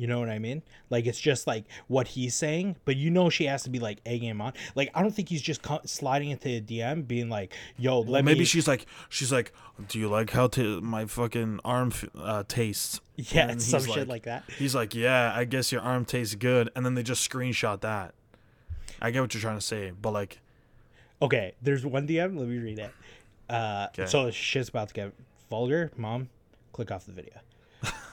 You 0.00 0.06
know 0.06 0.18
what 0.18 0.30
I 0.30 0.38
mean? 0.38 0.62
Like 0.88 1.04
it's 1.06 1.20
just 1.20 1.46
like 1.46 1.64
what 1.86 2.08
he's 2.08 2.34
saying, 2.34 2.76
but 2.86 2.96
you 2.96 3.10
know 3.10 3.28
she 3.28 3.44
has 3.44 3.64
to 3.64 3.70
be 3.70 3.78
like 3.78 3.98
egging 4.06 4.30
him 4.30 4.40
on. 4.40 4.54
Like 4.74 4.90
I 4.94 5.02
don't 5.02 5.14
think 5.14 5.28
he's 5.28 5.42
just 5.42 5.60
co- 5.60 5.82
sliding 5.84 6.30
into 6.30 6.48
a 6.48 6.60
DM 6.62 7.06
being 7.06 7.28
like, 7.28 7.52
"Yo, 7.76 8.00
let 8.00 8.24
Maybe 8.24 8.38
me." 8.40 8.44
she's 8.46 8.66
like, 8.66 8.86
she's 9.10 9.30
like, 9.30 9.52
do 9.88 9.98
you 9.98 10.08
like 10.08 10.30
how 10.30 10.46
t- 10.46 10.80
my 10.80 11.04
fucking 11.04 11.60
arm 11.66 11.88
f- 11.92 12.08
uh, 12.18 12.44
tastes? 12.48 13.00
yeah, 13.16 13.48
And 13.50 13.60
some 13.60 13.84
he's 13.84 13.92
shit 13.92 14.08
like 14.08 14.22
that. 14.22 14.44
He's 14.58 14.74
like, 14.74 14.94
yeah, 14.94 15.32
I 15.36 15.44
guess 15.44 15.70
your 15.70 15.82
arm 15.82 16.06
tastes 16.06 16.34
good, 16.34 16.70
and 16.74 16.86
then 16.86 16.94
they 16.94 17.02
just 17.02 17.28
screenshot 17.30 17.82
that. 17.82 18.14
I 19.02 19.10
get 19.10 19.20
what 19.20 19.34
you're 19.34 19.42
trying 19.42 19.58
to 19.58 19.64
say, 19.64 19.92
but 20.00 20.12
like, 20.12 20.38
Okay, 21.20 21.52
there's 21.60 21.84
one 21.84 22.08
DM. 22.08 22.38
Let 22.38 22.48
me 22.48 22.56
read 22.56 22.78
it. 22.78 22.90
Uh, 23.50 23.88
Okay. 23.92 24.06
so 24.06 24.30
shit's 24.30 24.70
about 24.70 24.88
to 24.88 24.94
get 24.94 25.12
vulgar. 25.50 25.90
Mom, 25.98 26.30
click 26.72 26.90
off 26.90 27.04
the 27.04 27.12
video. 27.12 27.34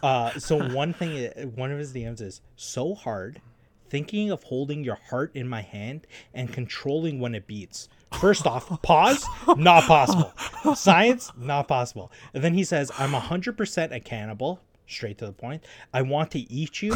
Uh, 0.03 0.31
so 0.39 0.69
one 0.73 0.93
thing, 0.93 1.31
one 1.55 1.71
of 1.71 1.79
his 1.79 1.93
DMs 1.93 2.21
is 2.21 2.41
so 2.55 2.93
hard. 2.93 3.41
Thinking 3.89 4.31
of 4.31 4.43
holding 4.43 4.83
your 4.83 4.97
heart 5.09 5.31
in 5.33 5.47
my 5.47 5.61
hand 5.61 6.07
and 6.33 6.51
controlling 6.51 7.21
when 7.21 7.33
it 7.33 7.47
beats. 7.47 7.87
First 8.19 8.45
off, 8.45 8.81
pause, 8.81 9.25
not 9.55 9.83
possible. 9.83 10.33
Science, 10.75 11.31
not 11.37 11.67
possible. 11.69 12.11
And 12.33 12.43
then 12.43 12.53
he 12.53 12.63
says, 12.65 12.91
I'm 12.97 13.11
100% 13.11 13.91
a 13.93 13.99
cannibal. 13.99 14.59
Straight 14.87 15.17
to 15.19 15.25
the 15.25 15.33
point. 15.33 15.63
I 15.93 16.01
want 16.01 16.31
to 16.31 16.39
eat 16.39 16.81
you. 16.81 16.93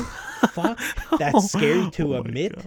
Fuck, 0.52 0.80
that's 1.18 1.52
scary 1.52 1.90
to 1.92 2.16
admit. 2.16 2.66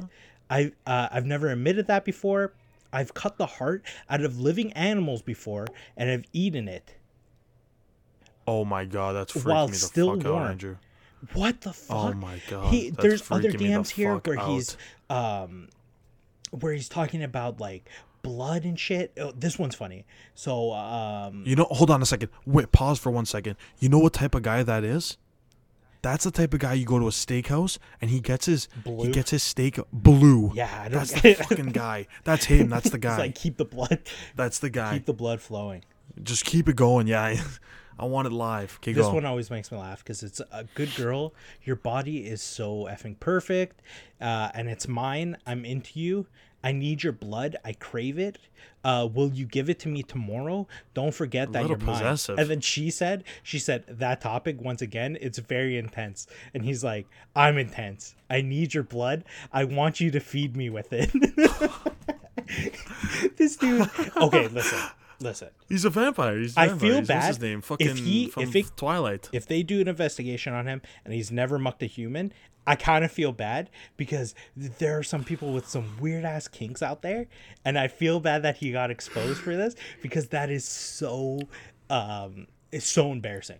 I 0.50 0.72
uh, 0.86 1.08
I've 1.10 1.24
never 1.24 1.48
admitted 1.48 1.86
that 1.86 2.04
before. 2.04 2.52
I've 2.92 3.12
cut 3.14 3.38
the 3.38 3.46
heart 3.46 3.84
out 4.08 4.20
of 4.22 4.38
living 4.38 4.72
animals 4.74 5.22
before 5.22 5.66
and 5.96 6.10
I've 6.10 6.24
eaten 6.32 6.68
it. 6.68 6.94
Oh 8.46 8.64
my 8.64 8.84
god, 8.84 9.14
that's 9.14 9.32
freaking 9.32 9.44
While 9.52 9.66
me 9.66 9.72
the 9.72 9.78
still 9.78 10.16
fuck 10.16 10.24
warm. 10.26 10.42
out, 10.42 10.50
Andrew. 10.50 10.76
What 11.32 11.60
the 11.62 11.72
fuck? 11.72 11.96
Oh 11.96 12.12
my 12.12 12.40
God, 12.50 12.72
He, 12.72 12.90
there's 12.90 13.30
other 13.30 13.50
me 13.50 13.74
the 13.74 13.82
here 13.94 14.16
where 14.16 14.46
he's 14.46 14.76
um 15.08 15.68
where 16.50 16.72
he's 16.72 16.88
talking 16.88 17.22
about 17.22 17.60
like 17.60 17.88
blood 18.22 18.64
and 18.64 18.78
shit. 18.78 19.12
Oh, 19.18 19.32
this 19.32 19.58
one's 19.58 19.74
funny. 19.74 20.04
So 20.34 20.72
um 20.72 21.42
You 21.46 21.56
know, 21.56 21.64
hold 21.70 21.90
on 21.90 22.02
a 22.02 22.06
second. 22.06 22.28
Wait, 22.46 22.70
pause 22.72 22.98
for 22.98 23.10
one 23.10 23.24
second. 23.26 23.56
You 23.78 23.88
know 23.88 23.98
what 23.98 24.12
type 24.12 24.34
of 24.34 24.42
guy 24.42 24.62
that 24.62 24.84
is? 24.84 25.16
That's 26.02 26.24
the 26.24 26.30
type 26.30 26.52
of 26.52 26.60
guy 26.60 26.74
you 26.74 26.84
go 26.84 26.98
to 26.98 27.06
a 27.06 27.10
steakhouse 27.10 27.78
and 28.02 28.10
he 28.10 28.20
gets 28.20 28.44
his 28.44 28.68
Blue? 28.84 29.06
he 29.06 29.10
gets 29.10 29.30
his 29.30 29.42
steak 29.42 29.78
blue. 29.90 30.52
yeah, 30.54 30.68
I 30.82 30.88
don't 30.90 30.98
That's 30.98 31.12
the 31.22 31.32
fucking 31.32 31.70
guy. 31.72 32.06
That's 32.24 32.44
him. 32.44 32.68
That's 32.68 32.90
the 32.90 32.98
guy. 33.06 33.08
It's 33.12 33.16
guy. 33.18 33.22
like 33.24 33.34
keep 33.34 33.56
the 33.56 33.64
blood 33.64 34.00
That's 34.36 34.58
the 34.58 34.68
guy. 34.68 34.92
keep 34.92 35.06
the 35.06 35.14
blood 35.14 35.40
flowing. 35.40 35.82
Just 36.22 36.44
keep 36.44 36.68
it 36.68 36.76
going. 36.76 37.06
Yeah. 37.06 37.36
I 37.98 38.06
want 38.06 38.26
it 38.26 38.32
live. 38.32 38.80
Keep 38.80 38.96
This 38.96 39.04
going. 39.04 39.14
one 39.14 39.24
always 39.24 39.50
makes 39.50 39.70
me 39.70 39.78
laugh 39.78 40.02
because 40.02 40.24
it's 40.24 40.40
a 40.50 40.64
good 40.74 40.92
girl. 40.96 41.32
Your 41.62 41.76
body 41.76 42.26
is 42.26 42.42
so 42.42 42.88
effing 42.90 43.20
perfect, 43.20 43.82
uh, 44.20 44.50
and 44.52 44.68
it's 44.68 44.88
mine. 44.88 45.36
I'm 45.46 45.64
into 45.64 46.00
you. 46.00 46.26
I 46.64 46.72
need 46.72 47.02
your 47.02 47.12
blood. 47.12 47.56
I 47.62 47.74
crave 47.74 48.18
it. 48.18 48.38
Uh, 48.82 49.06
will 49.12 49.30
you 49.30 49.44
give 49.44 49.68
it 49.68 49.78
to 49.80 49.88
me 49.88 50.02
tomorrow? 50.02 50.66
Don't 50.94 51.12
forget 51.12 51.52
that 51.52 51.68
you're 51.68 51.76
mine. 51.76 52.02
And 52.02 52.48
then 52.48 52.60
she 52.60 52.90
said, 52.90 53.24
she 53.42 53.58
said 53.58 53.84
that 53.86 54.22
topic 54.22 54.58
once 54.60 54.80
again. 54.80 55.18
It's 55.20 55.38
very 55.38 55.76
intense. 55.76 56.26
And 56.54 56.64
he's 56.64 56.82
like, 56.82 57.06
I'm 57.36 57.58
intense. 57.58 58.14
I 58.30 58.40
need 58.40 58.72
your 58.72 58.82
blood. 58.82 59.24
I 59.52 59.64
want 59.64 60.00
you 60.00 60.10
to 60.12 60.20
feed 60.20 60.56
me 60.56 60.70
with 60.70 60.88
it. 60.90 61.10
this 63.36 63.56
dude. 63.56 63.88
Okay, 64.16 64.48
listen, 64.48 64.78
listen. 65.20 65.48
He's 65.68 65.84
a 65.84 65.90
vampire. 65.90 66.38
He's 66.38 66.56
a 66.56 66.60
I 66.60 66.66
vampire. 66.68 66.80
feel 66.80 66.94
He's- 67.00 67.08
what's 67.08 67.26
his 67.26 67.38
bad 67.38 67.42
name? 67.46 67.58
if 67.58 67.64
Fucking 67.64 67.96
he- 67.96 68.28
from 68.28 68.42
if 68.44 68.56
it- 68.56 68.76
Twilight. 68.76 69.28
if 69.32 69.46
they 69.46 69.62
do 69.62 69.80
an 69.80 69.88
investigation 69.88 70.52
on 70.52 70.66
him 70.66 70.82
and 71.04 71.14
he's 71.14 71.30
never 71.32 71.58
mucked 71.58 71.82
a 71.82 71.86
human, 71.86 72.32
I 72.66 72.76
kind 72.76 73.04
of 73.04 73.12
feel 73.12 73.32
bad 73.32 73.68
because 73.98 74.34
there 74.56 74.98
are 74.98 75.02
some 75.02 75.22
people 75.22 75.52
with 75.52 75.68
some 75.68 75.98
weird 76.00 76.24
ass 76.24 76.48
kinks 76.48 76.82
out 76.82 77.02
there, 77.02 77.26
and 77.64 77.78
I 77.78 77.88
feel 77.88 78.20
bad 78.20 78.42
that 78.42 78.56
he 78.56 78.72
got 78.72 78.90
exposed 78.90 79.40
for 79.40 79.54
this 79.54 79.74
because 80.00 80.28
that 80.28 80.48
is 80.50 80.64
so, 80.64 81.40
um, 81.90 82.46
it's 82.72 82.86
so 82.86 83.12
embarrassing. 83.12 83.58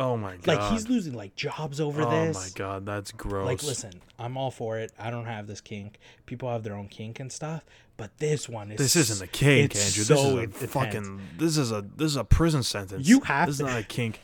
Oh 0.00 0.16
my 0.16 0.36
god. 0.38 0.46
Like 0.46 0.72
he's 0.72 0.88
losing 0.88 1.12
like 1.12 1.36
jobs 1.36 1.78
over 1.80 2.02
Oh 2.02 2.10
this. 2.10 2.36
Oh 2.36 2.40
my 2.40 2.48
god, 2.54 2.86
that's 2.86 3.12
gross. 3.12 3.44
Like, 3.46 3.62
listen, 3.62 4.00
I'm 4.18 4.36
all 4.38 4.50
for 4.50 4.78
it. 4.78 4.92
I 4.98 5.10
don't 5.10 5.26
have 5.26 5.46
this 5.46 5.60
kink. 5.60 5.98
People 6.24 6.50
have 6.50 6.62
their 6.62 6.74
own 6.74 6.88
kink 6.88 7.20
and 7.20 7.30
stuff, 7.30 7.62
but 7.98 8.16
this 8.16 8.48
one 8.48 8.72
is. 8.72 8.78
This 8.78 8.96
isn't 8.96 9.22
a 9.22 9.30
kink, 9.30 9.76
Andrew. 9.76 10.04
So 10.04 10.36
this 10.36 10.56
is 10.56 10.62
a 10.62 10.66
fucking. 10.68 11.20
This 11.36 11.58
is 11.58 11.70
a 11.70 11.84
this 11.96 12.06
is 12.12 12.16
a 12.16 12.24
prison 12.24 12.62
sentence. 12.62 13.06
You 13.06 13.20
have 13.20 13.46
This 13.48 13.56
is 13.56 13.60
not 13.60 13.78
a 13.78 13.82
kink. 13.98 14.20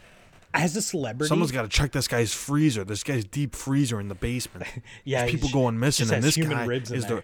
as 0.55 0.75
a 0.77 0.83
celebrity. 0.83 1.29
Someone's 1.29 1.53
got 1.53 1.63
to 1.63 1.69
check 1.69 1.93
this 1.93 2.09
guy's 2.09 2.33
freezer. 2.33 2.83
This 2.83 3.05
guy's 3.05 3.27
deep 3.27 3.55
freezer 3.55 4.01
in 4.01 4.09
the 4.09 4.15
basement. 4.15 4.67
yeah, 5.05 5.27
people 5.27 5.51
going 5.51 5.79
missing, 5.79 6.11
and 6.11 6.25
this 6.25 6.37
human 6.37 6.57
guy 6.57 6.65
ribs 6.65 6.91
in 6.91 6.97
is 6.97 7.05
there. 7.07 7.17
the. 7.17 7.23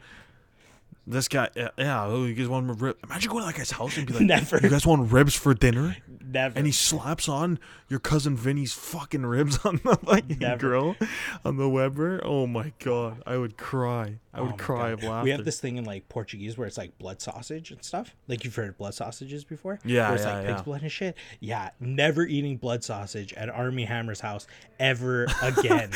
This 1.07 1.27
guy, 1.27 1.49
yeah, 1.57 1.69
yeah 1.77 2.05
oh, 2.05 2.25
you 2.25 2.35
guys 2.35 2.49
want 2.49 2.81
rib? 2.81 2.97
Imagine 3.05 3.31
going 3.33 3.43
to 3.43 3.47
that 3.51 3.57
guy's 3.57 3.73
house 3.73 3.97
and 3.97 4.07
be 4.07 4.13
like, 4.13 4.23
Never. 4.23 4.61
"You 4.63 4.69
guys 4.69 4.87
want 4.87 5.11
ribs 5.11 5.35
for 5.35 5.53
dinner?" 5.53 5.97
never. 6.25 6.57
And 6.57 6.65
he 6.65 6.73
slaps 6.73 7.29
on 7.29 7.59
your 7.89 7.99
cousin 7.99 8.37
Vinny's 8.37 8.73
fucking 8.73 9.27
ribs 9.27 9.59
on 9.65 9.81
the 9.85 10.23
Never. 10.41 10.57
grill, 10.59 10.97
on 11.45 11.57
the 11.57 11.69
Weber. 11.69 12.21
Oh 12.25 12.47
my 12.47 12.73
god, 12.79 13.23
I 13.27 13.37
would 13.37 13.57
cry. 13.57 14.19
I 14.33 14.39
Oh 14.39 14.43
would 14.45 14.51
my 14.53 14.57
cry 14.57 14.79
God. 14.91 14.93
of 14.93 15.03
laughter. 15.03 15.25
We 15.25 15.31
have 15.33 15.45
this 15.45 15.61
thing 15.61 15.77
in 15.77 15.85
like 15.85 16.09
Portuguese 16.09 16.57
where 16.57 16.67
it's 16.67 16.79
like 16.79 16.97
blood 16.99 17.21
sausage 17.21 17.71
and 17.73 17.85
stuff. 17.85 18.15
Like 18.29 18.45
you've 18.45 18.55
heard 18.55 18.71
of 18.71 18.79
blood 18.79 18.95
sausages 18.95 19.45
before? 19.45 19.79
Yeah, 19.85 20.07
Where 20.09 20.15
it's 20.17 20.25
yeah, 20.25 20.35
like 20.37 20.47
pig's 20.47 20.59
yeah. 20.59 20.63
blood 20.63 20.83
and 20.83 20.93
shit. 20.93 21.17
Yeah, 21.41 21.71
never 21.81 22.23
eating 22.25 22.57
blood 22.59 22.83
sausage 22.85 23.33
at 23.35 23.51
Armie 23.51 23.85
Hammer's 23.85 24.21
house 24.21 24.47
ever 24.79 25.27
again. 25.43 25.91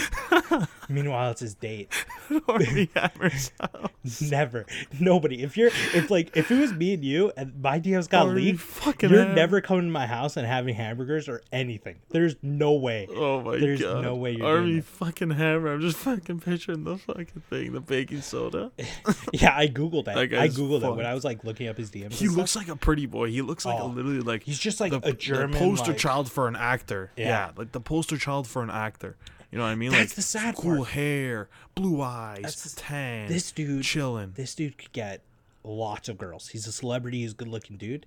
Meanwhile, 0.89 1.31
it's 1.31 1.41
his 1.41 1.55
date. 1.55 1.91
Armie 2.49 2.91
Hammer's 2.95 3.53
house. 3.61 4.21
Never. 4.21 4.67
Nobody. 5.01 5.43
If 5.43 5.57
you're 5.57 5.69
if 5.95 6.11
like 6.11 6.37
if 6.37 6.51
it 6.51 6.59
was 6.59 6.73
me 6.73 6.95
and 6.95 7.05
you 7.05 7.33
and 7.37 7.61
my 7.63 7.81
DMs 7.81 8.09
got 8.09 8.27
oh, 8.27 8.29
Army 8.29 8.43
leaked, 8.43 8.61
fucking 8.61 9.11
you're 9.11 9.29
never 9.29 9.61
coming 9.61 9.85
to 9.85 9.91
my 9.91 10.07
house 10.07 10.37
and 10.37 10.47
having 10.47 10.75
hamburgers 10.75 11.29
or 11.29 11.43
anything. 11.53 11.97
There's 12.11 12.37
no 12.43 12.73
way. 12.73 13.09
Oh 13.11 13.41
my 13.43 13.59
There's 13.59 13.81
god. 13.81 13.95
There's 13.95 14.05
no 14.05 14.15
way 14.17 14.33
you're 14.33 14.47
Army 14.47 14.71
doing 14.71 14.83
fucking 14.83 15.31
hammer. 15.31 15.73
I'm 15.75 15.81
just 15.81 15.97
fucking 15.99 16.41
picturing 16.41 16.85
the 16.85 16.99
fucking 16.99 17.43
thing, 17.51 17.73
the 17.73 17.81
baking 17.81 18.23
soda. 18.23 18.73
Yeah, 19.33 19.55
I 19.57 19.69
googled 19.69 20.05
that. 20.07 20.17
That 20.31 20.41
I 20.41 20.49
googled 20.49 20.83
it 20.83 20.97
when. 20.97 21.07
I 21.07 21.15
was 21.15 21.25
like 21.25 21.45
looking 21.45 21.69
up 21.69 21.77
his 21.77 21.91
DMs. 21.91 22.13
He 22.15 22.29
looks 22.29 22.57
like 22.57 22.69
a 22.69 22.77
pretty 22.77 23.07
boy. 23.07 23.31
He 23.31 23.43
looks 23.43 23.65
like 23.65 23.79
a 23.79 23.83
Oh, 23.83 23.87
literally 23.87 24.21
like 24.21 24.43
he's 24.43 24.59
just 24.59 24.81
like 24.81 24.93
the, 24.93 25.09
a 25.09 25.13
German 25.13 25.59
poster 25.59 25.93
like- 25.93 25.99
child 25.99 26.31
for 26.31 26.49
an 26.49 26.57
actor. 26.57 27.11
Yeah. 27.17 27.27
Yeah. 27.27 27.51
like 27.57 27.73
the 27.73 27.81
poster 27.81 28.17
child 28.19 28.47
for 28.47 28.63
an 28.63 28.71
actor. 28.71 29.17
You 29.57 29.63
know 29.63 29.69
what 29.69 29.73
I 29.73 29.77
mean? 29.77 29.91
That's 29.91 30.11
like 30.11 30.17
the 30.17 30.21
sad 30.23 30.55
cool 30.55 30.77
part. 30.77 30.89
hair, 30.91 31.49
blue 31.75 32.03
eyes, 32.03 32.41
That's 32.43 32.75
the- 32.75 32.79
tan. 32.83 33.27
This 33.27 33.51
dude 33.53 33.85
chilling. 33.85 34.33
This 34.37 34.55
dude 34.55 34.77
could 34.77 34.93
get 34.93 35.23
lots 35.65 36.11
of 36.11 36.19
girls. 36.19 36.49
He's 36.49 36.67
a 36.67 36.73
celebrity. 36.73 37.23
He's 37.23 37.33
a 37.33 37.37
good 37.37 37.49
looking 37.49 37.79
dude. 37.79 38.05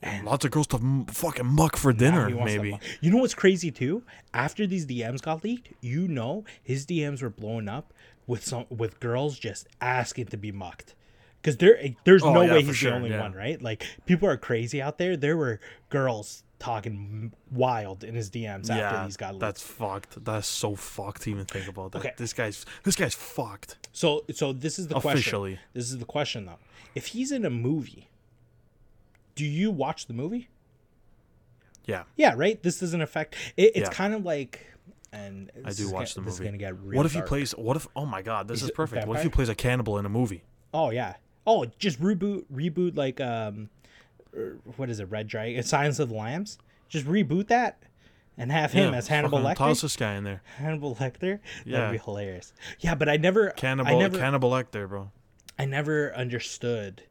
And 0.00 0.24
Lots 0.24 0.44
of 0.44 0.52
girls 0.52 0.68
to 0.68 0.76
m- 0.76 1.06
fucking 1.06 1.46
muck 1.46 1.76
for 1.76 1.92
dinner, 1.92 2.28
he 2.28 2.34
wants 2.34 2.52
to 2.52 2.62
maybe. 2.62 2.78
You 3.00 3.10
know 3.10 3.16
what's 3.16 3.34
crazy 3.34 3.72
too? 3.72 4.04
After 4.32 4.68
these 4.68 4.86
DMs 4.86 5.20
got 5.20 5.42
leaked, 5.42 5.70
you 5.80 6.06
know 6.06 6.44
his 6.62 6.86
DMs 6.86 7.22
were 7.22 7.30
blowing 7.30 7.68
up 7.68 7.92
with 8.28 8.44
some 8.46 8.66
with 8.70 9.00
girls 9.00 9.36
just 9.36 9.66
asking 9.80 10.26
to 10.26 10.36
be 10.36 10.52
mucked. 10.52 10.94
Because 11.42 11.56
there, 11.56 11.76
eh, 11.82 11.94
there's 12.04 12.22
Oh, 12.22 12.32
no 12.32 12.42
yeah, 12.42 12.52
way 12.52 12.62
he's 12.62 12.76
sure, 12.76 12.90
the 12.92 12.96
only 12.98 13.10
yeah. 13.10 13.20
one, 13.20 13.32
right? 13.32 13.60
Like 13.60 13.84
people 14.06 14.28
are 14.28 14.36
crazy 14.36 14.80
out 14.80 14.98
there. 14.98 15.16
There 15.16 15.36
were 15.36 15.58
girls 15.90 16.44
talking 16.64 17.30
wild 17.52 18.04
in 18.04 18.14
his 18.14 18.30
DMs 18.30 18.70
after 18.70 18.74
Yeah, 18.76 19.04
these 19.04 19.16
got 19.18 19.34
leaked. 19.34 19.40
that's 19.40 19.62
fucked. 19.62 20.24
That's 20.24 20.46
so 20.46 20.74
fucked 20.74 21.22
to 21.22 21.30
even 21.30 21.44
think 21.44 21.68
about 21.68 21.92
that. 21.92 21.98
Okay. 21.98 22.12
This 22.16 22.32
guy's 22.32 22.64
this 22.84 22.96
guy's 22.96 23.14
fucked. 23.14 23.76
So, 23.92 24.24
so 24.34 24.52
this 24.52 24.78
is 24.78 24.88
the 24.88 24.94
question. 24.94 25.18
Officially. 25.18 25.58
This 25.74 25.90
is 25.90 25.98
the 25.98 26.04
question 26.06 26.46
though. 26.46 26.58
If 26.94 27.08
he's 27.08 27.32
in 27.32 27.44
a 27.44 27.50
movie, 27.50 28.08
do 29.34 29.44
you 29.44 29.70
watch 29.70 30.06
the 30.06 30.14
movie? 30.14 30.48
Yeah. 31.86 32.04
Yeah, 32.16 32.34
right. 32.36 32.62
This 32.62 32.80
doesn't 32.80 33.02
affect. 33.02 33.36
It, 33.56 33.72
it's 33.74 33.78
Yeah. 33.80 33.90
kind 33.90 34.14
of 34.14 34.24
like, 34.24 34.64
and 35.12 35.50
I 35.64 35.72
do 35.72 35.90
watch 35.90 36.14
gonna, 36.14 36.24
the 36.24 36.30
This 36.30 36.34
is 36.34 36.40
movie. 36.40 36.48
gonna 36.48 36.58
get 36.58 36.80
real 36.80 36.96
What 36.96 37.06
if 37.06 37.12
he 37.12 37.20
plays? 37.22 37.52
What 37.52 37.76
if? 37.76 37.86
Oh 37.94 38.06
my 38.06 38.22
god, 38.22 38.48
this 38.48 38.60
He's 38.60 38.70
is 38.70 38.74
perfect. 38.74 39.06
What 39.06 39.18
if 39.18 39.22
he 39.22 39.28
plays 39.28 39.48
a 39.50 39.54
cannibal 39.54 39.98
in 39.98 40.06
a 40.06 40.08
movie? 40.08 40.42
Oh 40.72 40.90
yeah. 40.90 41.16
Oh, 41.46 41.66
just 41.78 42.00
reboot, 42.00 42.44
reboot 42.52 42.96
like 42.96 43.20
um, 43.20 43.68
what 44.76 44.90
is 44.90 45.00
it? 45.00 45.04
Red 45.10 45.28
Dragon, 45.28 45.62
Silence 45.64 45.98
of 45.98 46.08
the 46.08 46.14
Lambs. 46.14 46.58
Just 46.88 47.06
reboot 47.06 47.48
that, 47.48 47.82
and 48.36 48.52
have 48.52 48.72
him 48.72 48.92
Yeah, 48.92 48.98
as 48.98 49.08
Hannibal 49.08 49.38
Lecter. 49.40 49.56
Toss 49.56 49.80
this 49.80 49.96
guy 49.96 50.14
in 50.14 50.24
there. 50.24 50.42
Hannibal 50.58 50.94
Lecter. 50.96 51.40
Yeah. 51.64 51.80
That'd 51.80 52.00
be 52.00 52.04
hilarious. 52.04 52.52
Yeah, 52.80 52.94
but 52.94 53.08
I 53.08 53.16
never, 53.16 53.50
Cannibal, 53.50 53.90
I 53.90 53.98
never, 53.98 54.18
cannibal 54.18 54.50
Lecter, 54.50 54.88
bro. 54.88 55.10
I 55.58 55.64
never 55.64 56.14
understood 56.14 57.02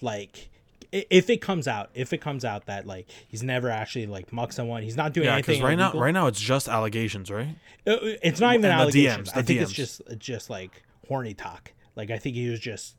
like 0.00 0.48
if 0.92 1.30
it 1.30 1.40
comes 1.40 1.68
out 1.68 1.90
if 1.94 2.12
it 2.12 2.18
comes 2.18 2.44
out 2.44 2.66
that 2.66 2.86
like 2.86 3.06
he's 3.28 3.42
never 3.42 3.68
actually 3.70 4.06
like 4.06 4.32
mucked 4.32 4.54
someone 4.54 4.82
he's 4.82 4.96
not 4.96 5.12
doing 5.12 5.26
Yeah, 5.26 5.34
anything 5.34 5.56
because 5.56 5.62
right 5.62 5.78
now, 5.78 5.92
right 5.92 6.10
now 6.10 6.26
it's 6.26 6.40
just 6.40 6.68
allegations, 6.68 7.30
right? 7.30 7.54
Uh, 7.86 7.96
it's 8.22 8.40
not 8.40 8.54
even 8.54 8.64
and 8.64 8.72
the 8.72 8.82
allegations 8.82 9.28
DMs, 9.28 9.34
the 9.34 9.38
i 9.38 9.42
think 9.42 9.60
it's 9.60 9.72
just 9.72 10.02
just 10.18 10.50
like 10.50 10.82
horny 11.08 11.34
talk 11.34 11.72
like 11.96 12.10
i 12.10 12.18
think 12.18 12.34
he 12.34 12.48
was 12.48 12.58
just 12.58 12.96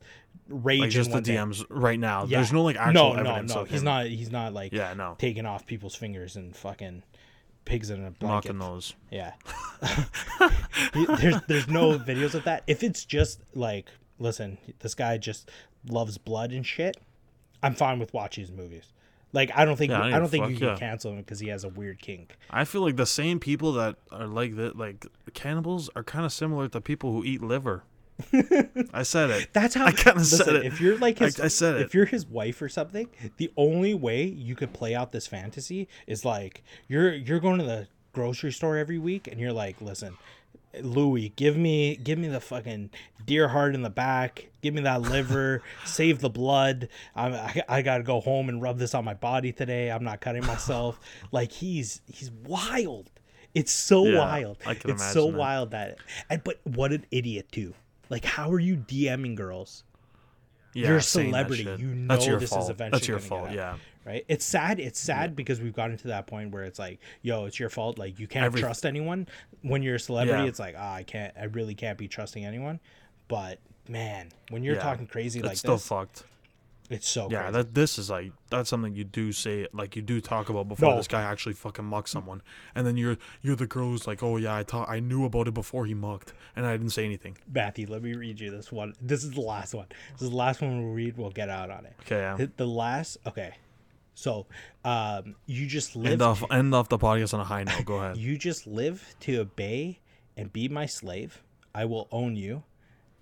raging 0.52 0.82
Like 0.82 0.90
just 0.90 1.10
the. 1.12 1.20
DMs 1.22 1.64
right 1.68 1.98
now. 1.98 2.24
Yeah. 2.24 2.38
There's 2.38 2.52
no 2.52 2.62
like 2.62 2.76
actual 2.76 3.14
no 3.14 3.20
evidence 3.20 3.50
no 3.50 3.54
no 3.56 3.60
of 3.62 3.70
he's 3.70 3.80
him 3.80 3.84
not 3.84 4.06
he's 4.06 4.30
not 4.30 4.52
like 4.52 4.72
Yeah, 4.72 4.94
no. 4.94 5.16
taking 5.18 5.46
off 5.46 5.66
people's 5.66 5.94
fingers 5.94 6.36
and 6.36 6.54
fucking 6.56 7.02
pigs 7.64 7.90
in 7.90 8.04
a 8.04 8.10
blanket 8.10 8.54
knocking 8.54 8.58
those. 8.58 8.94
Yeah. 9.10 9.32
There's 10.94 11.36
there's 11.48 11.68
no 11.68 11.98
videos 11.98 12.34
of 12.34 12.44
that. 12.44 12.62
If 12.66 12.82
it's 12.82 13.04
just 13.04 13.40
like, 13.54 13.86
listen, 14.18 14.58
this 14.80 14.94
guy 14.94 15.18
just 15.18 15.50
loves 15.88 16.18
blood 16.18 16.52
and 16.52 16.64
shit, 16.66 16.96
I'm 17.62 17.74
fine 17.74 17.98
with 17.98 18.12
watching 18.12 18.42
his 18.44 18.52
movies. 18.52 18.92
Like 19.32 19.50
I 19.54 19.64
don't 19.64 19.76
think 19.76 19.90
Yeah, 19.90 20.00
I 20.00 20.02
don't 20.04 20.14
I 20.14 20.18
don't 20.18 20.28
think 20.28 20.44
fuck, 20.44 20.50
you 20.52 20.58
can 20.58 20.68
yeah. 20.68 20.76
cancel 20.76 21.12
him 21.12 21.18
because 21.18 21.40
he 21.40 21.48
has 21.48 21.64
a 21.64 21.68
weird 21.68 22.00
kink. 22.00 22.36
I 22.50 22.64
feel 22.64 22.82
like 22.82 22.96
the 22.96 23.06
same 23.06 23.40
people 23.40 23.72
that 23.74 23.96
are 24.10 24.26
like 24.26 24.56
that, 24.56 24.76
like 24.76 25.06
cannibals, 25.32 25.88
are 25.96 26.04
kind 26.04 26.26
of 26.26 26.32
similar 26.32 26.68
to 26.68 26.80
people 26.80 27.12
who 27.12 27.24
eat 27.24 27.42
liver. 27.42 27.84
I 28.92 29.02
said 29.02 29.30
it. 29.30 29.48
That's 29.52 29.74
how 29.74 29.86
I 29.86 29.92
kinda 29.92 30.24
said 30.24 30.56
it. 30.56 30.66
If 30.66 30.80
you're 30.80 30.98
like 30.98 31.20
I- 31.20 31.26
his, 31.26 31.40
I 31.40 31.48
said 31.48 31.76
it. 31.76 31.82
If 31.82 31.94
you're 31.94 32.06
his 32.06 32.26
wife 32.26 32.60
or 32.62 32.68
something, 32.68 33.08
the 33.36 33.50
only 33.56 33.94
way 33.94 34.24
you 34.24 34.54
could 34.54 34.72
play 34.72 34.94
out 34.94 35.12
this 35.12 35.26
fantasy 35.26 35.88
is 36.06 36.24
like 36.24 36.62
you're 36.88 37.12
you're 37.12 37.40
going 37.40 37.58
to 37.58 37.64
the 37.64 37.88
grocery 38.12 38.52
store 38.52 38.76
every 38.76 38.98
week 38.98 39.26
and 39.26 39.40
you're 39.40 39.52
like, 39.52 39.80
listen, 39.80 40.16
Louis, 40.80 41.30
give 41.36 41.56
me 41.56 41.96
give 41.96 42.18
me 42.18 42.28
the 42.28 42.40
fucking 42.40 42.90
deer 43.26 43.48
heart 43.48 43.74
in 43.74 43.82
the 43.82 43.90
back, 43.90 44.48
give 44.62 44.74
me 44.74 44.82
that 44.82 45.02
liver, 45.02 45.62
save 45.84 46.20
the 46.20 46.30
blood. 46.30 46.88
I'm, 47.14 47.34
I 47.34 47.62
I 47.68 47.82
gotta 47.82 48.02
go 48.02 48.20
home 48.20 48.48
and 48.48 48.60
rub 48.62 48.78
this 48.78 48.94
on 48.94 49.04
my 49.04 49.14
body 49.14 49.52
today. 49.52 49.90
I'm 49.90 50.04
not 50.04 50.20
cutting 50.20 50.46
myself. 50.46 50.98
like 51.32 51.52
he's 51.52 52.00
he's 52.06 52.30
wild. 52.30 53.10
It's 53.54 53.70
so 53.72 54.06
Yeah, 54.06 54.18
wild. 54.18 54.56
I 54.64 54.72
can 54.74 54.92
it's 54.92 55.12
so 55.12 55.26
that. 55.30 55.36
wild 55.36 55.70
that 55.72 55.98
and 56.30 56.42
but 56.42 56.58
what 56.64 56.90
an 56.92 57.04
idiot 57.10 57.52
too. 57.52 57.74
Like 58.12 58.24
how 58.26 58.50
are 58.52 58.60
you 58.60 58.76
DMing 58.76 59.34
girls? 59.34 59.84
Yeah, 60.74 60.88
You're 60.88 60.96
a 60.96 61.00
that 61.00 61.04
celebrity. 61.04 61.62
You 61.78 61.94
know 61.94 62.18
your 62.20 62.38
this 62.38 62.52
is 62.54 62.68
eventually 62.68 62.90
That's 62.90 63.08
your 63.08 63.18
fault. 63.18 63.46
get 63.48 63.54
Yeah. 63.56 63.76
right? 64.06 64.24
It's 64.28 64.44
sad. 64.44 64.78
It's 64.80 64.98
sad 65.00 65.34
because 65.34 65.60
we've 65.60 65.74
gotten 65.74 65.96
to 65.98 66.08
that 66.08 66.26
point 66.26 66.50
where 66.50 66.64
it's 66.64 66.78
like, 66.78 66.98
yo, 67.22 67.44
it's 67.46 67.58
your 67.58 67.68
fault. 67.70 67.98
Like 67.98 68.18
you 68.20 68.26
can't 68.26 68.44
Every- 68.46 68.60
trust 68.60 68.86
anyone. 68.86 69.28
When 69.62 69.82
you're 69.82 69.96
a 69.96 70.00
celebrity, 70.00 70.42
Yeah. 70.42 70.48
it's 70.48 70.58
like, 70.58 70.74
ah, 70.78 70.94
I 70.94 71.02
can't. 71.02 71.34
I 71.38 71.44
really 71.44 71.74
can't 71.74 71.96
be 71.98 72.06
trusting 72.08 72.44
anyone. 72.44 72.80
But 73.28 73.58
man, 73.88 74.30
when 74.50 74.62
you're 74.62 74.76
Yeah. 74.76 74.82
talking 74.82 75.06
crazy 75.06 75.40
It's 75.40 75.48
like 75.48 75.56
still 75.56 75.76
this, 75.76 75.86
fucked. 75.88 76.24
It's 76.92 77.08
so 77.08 77.28
Yeah, 77.30 77.42
crazy. 77.42 77.52
that 77.52 77.74
this 77.74 77.98
is 77.98 78.10
like 78.10 78.32
that's 78.50 78.68
something 78.70 78.94
you 78.94 79.04
do 79.04 79.32
say 79.32 79.66
like 79.72 79.96
you 79.96 80.02
do 80.02 80.20
talk 80.20 80.48
about 80.48 80.68
before 80.68 80.90
No. 80.90 80.96
this 80.96 81.08
guy 81.08 81.22
actually 81.22 81.54
fucking 81.54 81.84
mucks 81.84 82.10
someone, 82.10 82.42
and 82.74 82.86
then 82.86 82.96
you're 82.96 83.16
you're 83.42 83.56
the 83.56 83.66
girl 83.66 83.88
who's 83.88 84.06
like, 84.06 84.22
oh 84.22 84.36
yeah, 84.36 84.54
I 84.54 84.62
thought 84.62 84.88
I 84.88 85.00
knew 85.00 85.24
about 85.24 85.48
it 85.48 85.54
before 85.54 85.86
he 85.86 85.94
mucked, 85.94 86.32
and 86.56 86.66
I 86.66 86.72
didn't 86.72 86.90
say 86.90 87.04
anything. 87.04 87.36
Matthew, 87.52 87.86
let 87.88 88.02
me 88.02 88.14
read 88.14 88.40
you 88.40 88.50
this 88.50 88.70
one. 88.72 88.94
This 89.00 89.24
is 89.24 89.30
the 89.32 89.40
last 89.40 89.74
one. 89.74 89.86
This 90.12 90.22
is 90.22 90.30
the 90.30 90.36
last 90.36 90.60
one 90.60 90.82
we'll 90.82 90.92
read. 90.94 91.16
We'll 91.16 91.30
get 91.30 91.48
out 91.48 91.70
on 91.70 91.86
it. 91.86 91.94
Okay, 92.02 92.18
yeah. 92.18 92.46
The- 92.56 92.66
last. 92.66 93.18
Okay. 93.26 93.54
So, 94.14 94.46
um, 94.84 95.36
you 95.46 95.66
just 95.66 95.96
live. 95.96 96.12
End 96.12 96.22
off 96.22 96.44
end 96.50 96.74
off 96.74 96.88
the 96.90 96.98
podcast 96.98 97.32
on 97.32 97.40
a 97.40 97.44
high 97.44 97.64
note. 97.64 97.84
Go 97.86 97.96
ahead. 97.96 98.16
You 98.18 98.36
just 98.36 98.66
live 98.66 99.14
to 99.20 99.38
obey 99.38 100.00
and 100.36 100.52
be 100.52 100.68
my 100.68 100.84
slave. 100.86 101.42
I 101.74 101.86
will 101.86 102.08
own 102.12 102.36
you. 102.36 102.62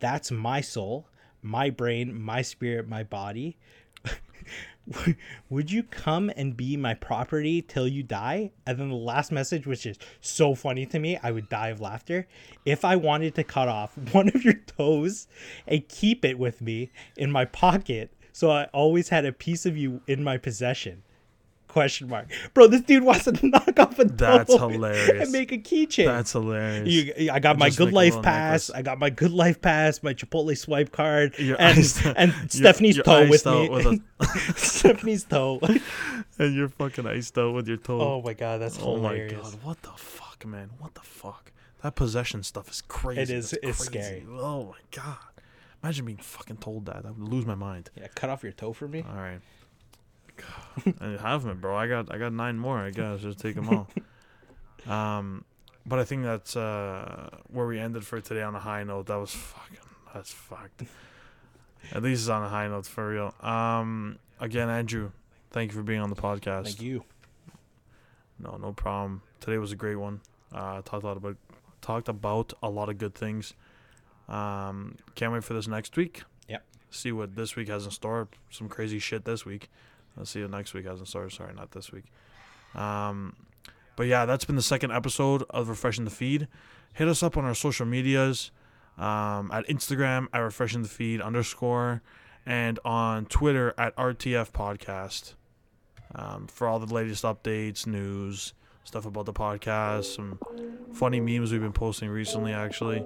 That's 0.01 0.31
my 0.33 0.61
soul, 0.61 1.07
my 1.43 1.70
brain, 1.70 2.20
my 2.20 2.43
spirit, 2.43 2.88
my 2.88 3.03
body. 3.03 3.59
Would 5.51 5.70
you 5.70 5.82
come 5.82 6.30
and 6.36 6.57
be 6.57 6.76
my 6.76 6.95
property 6.95 7.62
till 7.62 7.86
you 7.86 8.03
die? 8.03 8.51
And 8.66 8.78
then 8.78 8.88
the 8.88 8.95
last 8.95 9.30
message, 9.30 9.66
which 9.66 9.86
is 9.86 9.99
so 10.20 10.55
funny 10.55 10.86
to 10.86 10.99
me, 10.99 11.18
I 11.22 11.30
would 11.30 11.49
die 11.49 11.68
of 11.68 11.80
laughter. 11.80 12.26
If 12.64 12.84
I 12.84 12.97
wanted 12.97 13.34
to 13.36 13.45
cut 13.45 13.68
off 13.68 13.97
one 14.12 14.28
of 14.28 14.45
your 14.45 14.55
toes 14.55 15.28
and 15.66 15.88
keep 15.88 16.24
it 16.24 16.38
with 16.38 16.61
me 16.61 16.91
in 17.16 17.30
my 17.30 17.45
pocket, 17.45 18.12
so 18.32 18.51
I 18.51 18.64
always 18.72 19.09
had 19.09 19.24
a 19.24 19.32
piece 19.32 19.66
of 19.66 19.76
you 19.76 20.03
in 20.07 20.24
my 20.24 20.38
possession. 20.38 21.03
Question 21.71 22.09
mark, 22.09 22.27
bro. 22.53 22.66
This 22.66 22.81
dude 22.81 23.05
wants 23.05 23.25
to 23.25 23.33
knock 23.47 23.79
off 23.79 23.99
a 24.01 24.05
That's 24.05 24.53
hilarious. 24.53 25.23
and 25.23 25.31
make 25.33 25.53
a 25.53 25.59
keychain. 25.59 26.07
That's 26.07 26.33
hilarious. 26.33 26.89
You, 27.16 27.31
I 27.31 27.39
got 27.39 27.59
my 27.59 27.71
good 27.71 27.93
life 27.93 28.21
pass. 28.23 28.68
necklace. 28.68 28.71
I 28.71 28.83
got 28.83 28.99
my 28.99 29.09
good 29.11 29.31
life 29.31 29.61
pass. 29.61 30.03
My 30.03 30.12
Chipotle 30.12 30.57
swipe 30.59 30.91
card, 30.91 31.39
You're 31.39 31.61
and 31.61 31.79
iced- 31.79 32.05
and 32.05 32.33
you're- 32.33 32.49
Stephanie's 32.49 32.97
you're 32.97 33.05
toe 33.05 33.29
with 33.29 33.47
me. 33.47 33.68
with 33.68 33.87
a- 33.87 34.01
Stephanie's 34.57 35.23
toe. 35.25 35.61
and 36.39 36.55
you're 36.57 36.68
fucking 36.71 37.07
iced 37.07 37.39
out 37.39 37.55
with 37.55 37.68
your 37.68 37.77
toe. 37.77 38.01
oh 38.01 38.23
my 38.23 38.35
god, 38.35 38.61
that's 38.61 38.79
Oh 38.83 38.97
my 38.97 39.16
god, 39.29 39.55
what 39.62 39.81
the 39.83 39.91
fuck, 39.97 40.45
man? 40.47 40.71
What 40.81 40.95
the 40.95 41.01
fuck? 41.03 41.53
That 41.83 41.95
possession 41.95 42.43
stuff 42.43 42.68
is 42.71 42.83
crazy. 42.83 43.21
It 43.23 43.31
is- 43.31 43.53
it's 43.62 43.79
scary. 43.79 44.27
Oh 44.29 44.64
my 44.64 44.79
god. 44.91 45.16
Imagine 45.85 46.05
being 46.05 46.18
fucking 46.18 46.57
told 46.59 46.87
that. 46.87 47.07
I 47.07 47.11
would 47.12 47.29
lose 47.33 47.47
my 47.47 47.55
mind. 47.55 47.91
Yeah, 47.97 48.09
cut 48.14 48.29
off 48.29 48.43
your 48.43 48.53
toe 48.53 48.73
for 48.73 48.87
me. 48.89 49.05
All 49.09 49.14
right. 49.16 49.41
God, 50.41 50.95
I 51.01 51.22
have 51.22 51.43
them, 51.45 51.61
bro. 51.61 51.76
I 51.76 51.86
got 51.86 52.12
I 52.12 52.18
got 52.18 52.32
nine 52.32 52.59
more. 52.59 52.78
I 52.78 52.91
guess 52.91 53.20
just 53.20 53.38
take 53.38 53.55
them 53.55 53.68
all. 53.68 53.88
Um, 54.88 55.45
but 55.84 55.99
I 55.99 56.05
think 56.05 56.22
that's 56.22 56.57
uh 56.57 57.28
where 57.49 57.66
we 57.66 57.78
ended 57.78 58.07
for 58.07 58.18
today 58.18 58.41
on 58.41 58.55
a 58.55 58.59
high 58.59 58.82
note. 58.82 59.09
That 59.09 59.16
was 59.16 59.30
fucking 59.30 59.76
that's 60.14 60.32
fucked. 60.32 60.84
At 61.93 62.03
least 62.03 62.22
it's 62.22 62.28
on 62.30 62.43
a 62.43 62.49
high 62.49 62.66
note 62.68 62.86
for 62.86 63.09
real. 63.09 63.34
Um, 63.43 64.18
again, 64.41 64.68
Andrew, 64.68 65.11
thank 65.51 65.72
you 65.72 65.76
for 65.76 65.82
being 65.82 66.01
on 66.01 66.11
the 66.11 66.16
podcast. 66.16 66.64
Thank 66.64 66.80
you. 66.82 67.05
No, 68.38 68.57
no 68.57 68.72
problem. 68.72 69.22
Today 69.41 69.59
was 69.59 69.72
a 69.72 69.76
great 69.76 69.97
one. 69.97 70.20
Uh, 70.53 70.82
talked 70.82 71.05
a 71.05 71.07
lot 71.07 71.16
about 71.16 71.36
talked 71.80 72.09
about 72.09 72.53
a 72.62 72.70
lot 72.70 72.88
of 72.88 72.99
good 72.99 73.14
things. 73.14 73.55
Um, 74.28 74.97
can't 75.14 75.32
wait 75.32 75.45
for 75.45 75.55
this 75.55 75.68
next 75.68 75.97
week. 75.97 76.22
Yep. 76.49 76.64
See 76.91 77.12
what 77.12 77.36
this 77.36 77.57
week 77.57 77.68
has 77.68 77.84
in 77.84 77.91
store. 77.91 78.28
Some 78.51 78.68
crazy 78.68 78.99
shit 78.99 79.24
this 79.24 79.45
week. 79.45 79.68
Let's 80.17 80.31
see 80.31 80.41
you 80.41 80.49
next 80.49 80.75
week 80.75 80.87
has 80.87 81.01
in. 81.01 81.07
Sorry, 81.07 81.31
sorry, 81.31 81.55
not 81.55 81.73
this 81.73 81.93
week. 81.93 82.05
Um, 82.75 83.37
but 83.97 84.07
yeah, 84.07 84.27
that's 84.27 84.45
been 84.45 84.57
the 84.57 84.63
second 84.63 84.93
episode 84.93 85.45
of 85.51 85.69
refreshing 85.69 86.05
the 86.05 86.11
feed. 86.11 86.49
Hit 86.95 87.09
us 87.09 87.23
up 87.23 87.37
on 87.37 87.45
our 87.45 87.55
social 87.55 87.87
medias, 87.87 88.51
um, 88.99 89.51
at 89.53 89.67
Instagram 89.69 90.27
at 90.33 90.39
refreshing 90.39 90.83
the 90.83 90.89
feed 90.89 91.21
underscore, 91.21 92.03
and 92.47 92.79
on 92.85 93.27
Twitter 93.27 93.75
at 93.79 93.95
RTF 93.97 94.53
podcast 94.53 95.35
um, 96.15 96.47
for 96.47 96.67
all 96.67 96.79
the 96.79 96.93
latest 96.93 97.25
updates, 97.25 97.87
news, 97.87 98.55
stuff 98.85 99.07
about 99.07 99.27
the 99.27 99.33
podcast, 99.33 100.17
some 100.17 100.39
funny 100.93 101.21
memes 101.21 101.53
we've 101.53 101.61
been 101.61 101.73
posting 101.73 102.09
recently, 102.09 102.53
actually, 102.53 103.05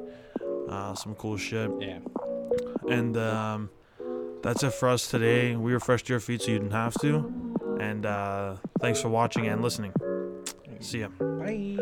uh, 0.69 0.95
some 0.95 1.15
cool 1.15 1.37
shit. 1.37 1.71
Yeah. 1.81 1.99
And 2.89 3.17
um, 3.17 3.71
that's 4.45 4.63
it 4.63 4.75
for 4.75 4.91
us 4.91 5.09
today. 5.11 5.57
We 5.57 5.73
refreshed 5.73 6.09
your 6.09 6.21
feed 6.21 6.43
so 6.43 6.51
you 6.51 6.59
didn't 6.59 6.73
have 6.73 6.95
to. 7.01 7.57
And 7.81 8.05
uh, 8.05 8.57
thanks 8.79 9.01
for 9.01 9.09
watching 9.09 9.47
and 9.49 9.63
listening. 9.63 9.93
See 10.81 11.01
ya. 11.01 11.09
Bye. 11.19 11.79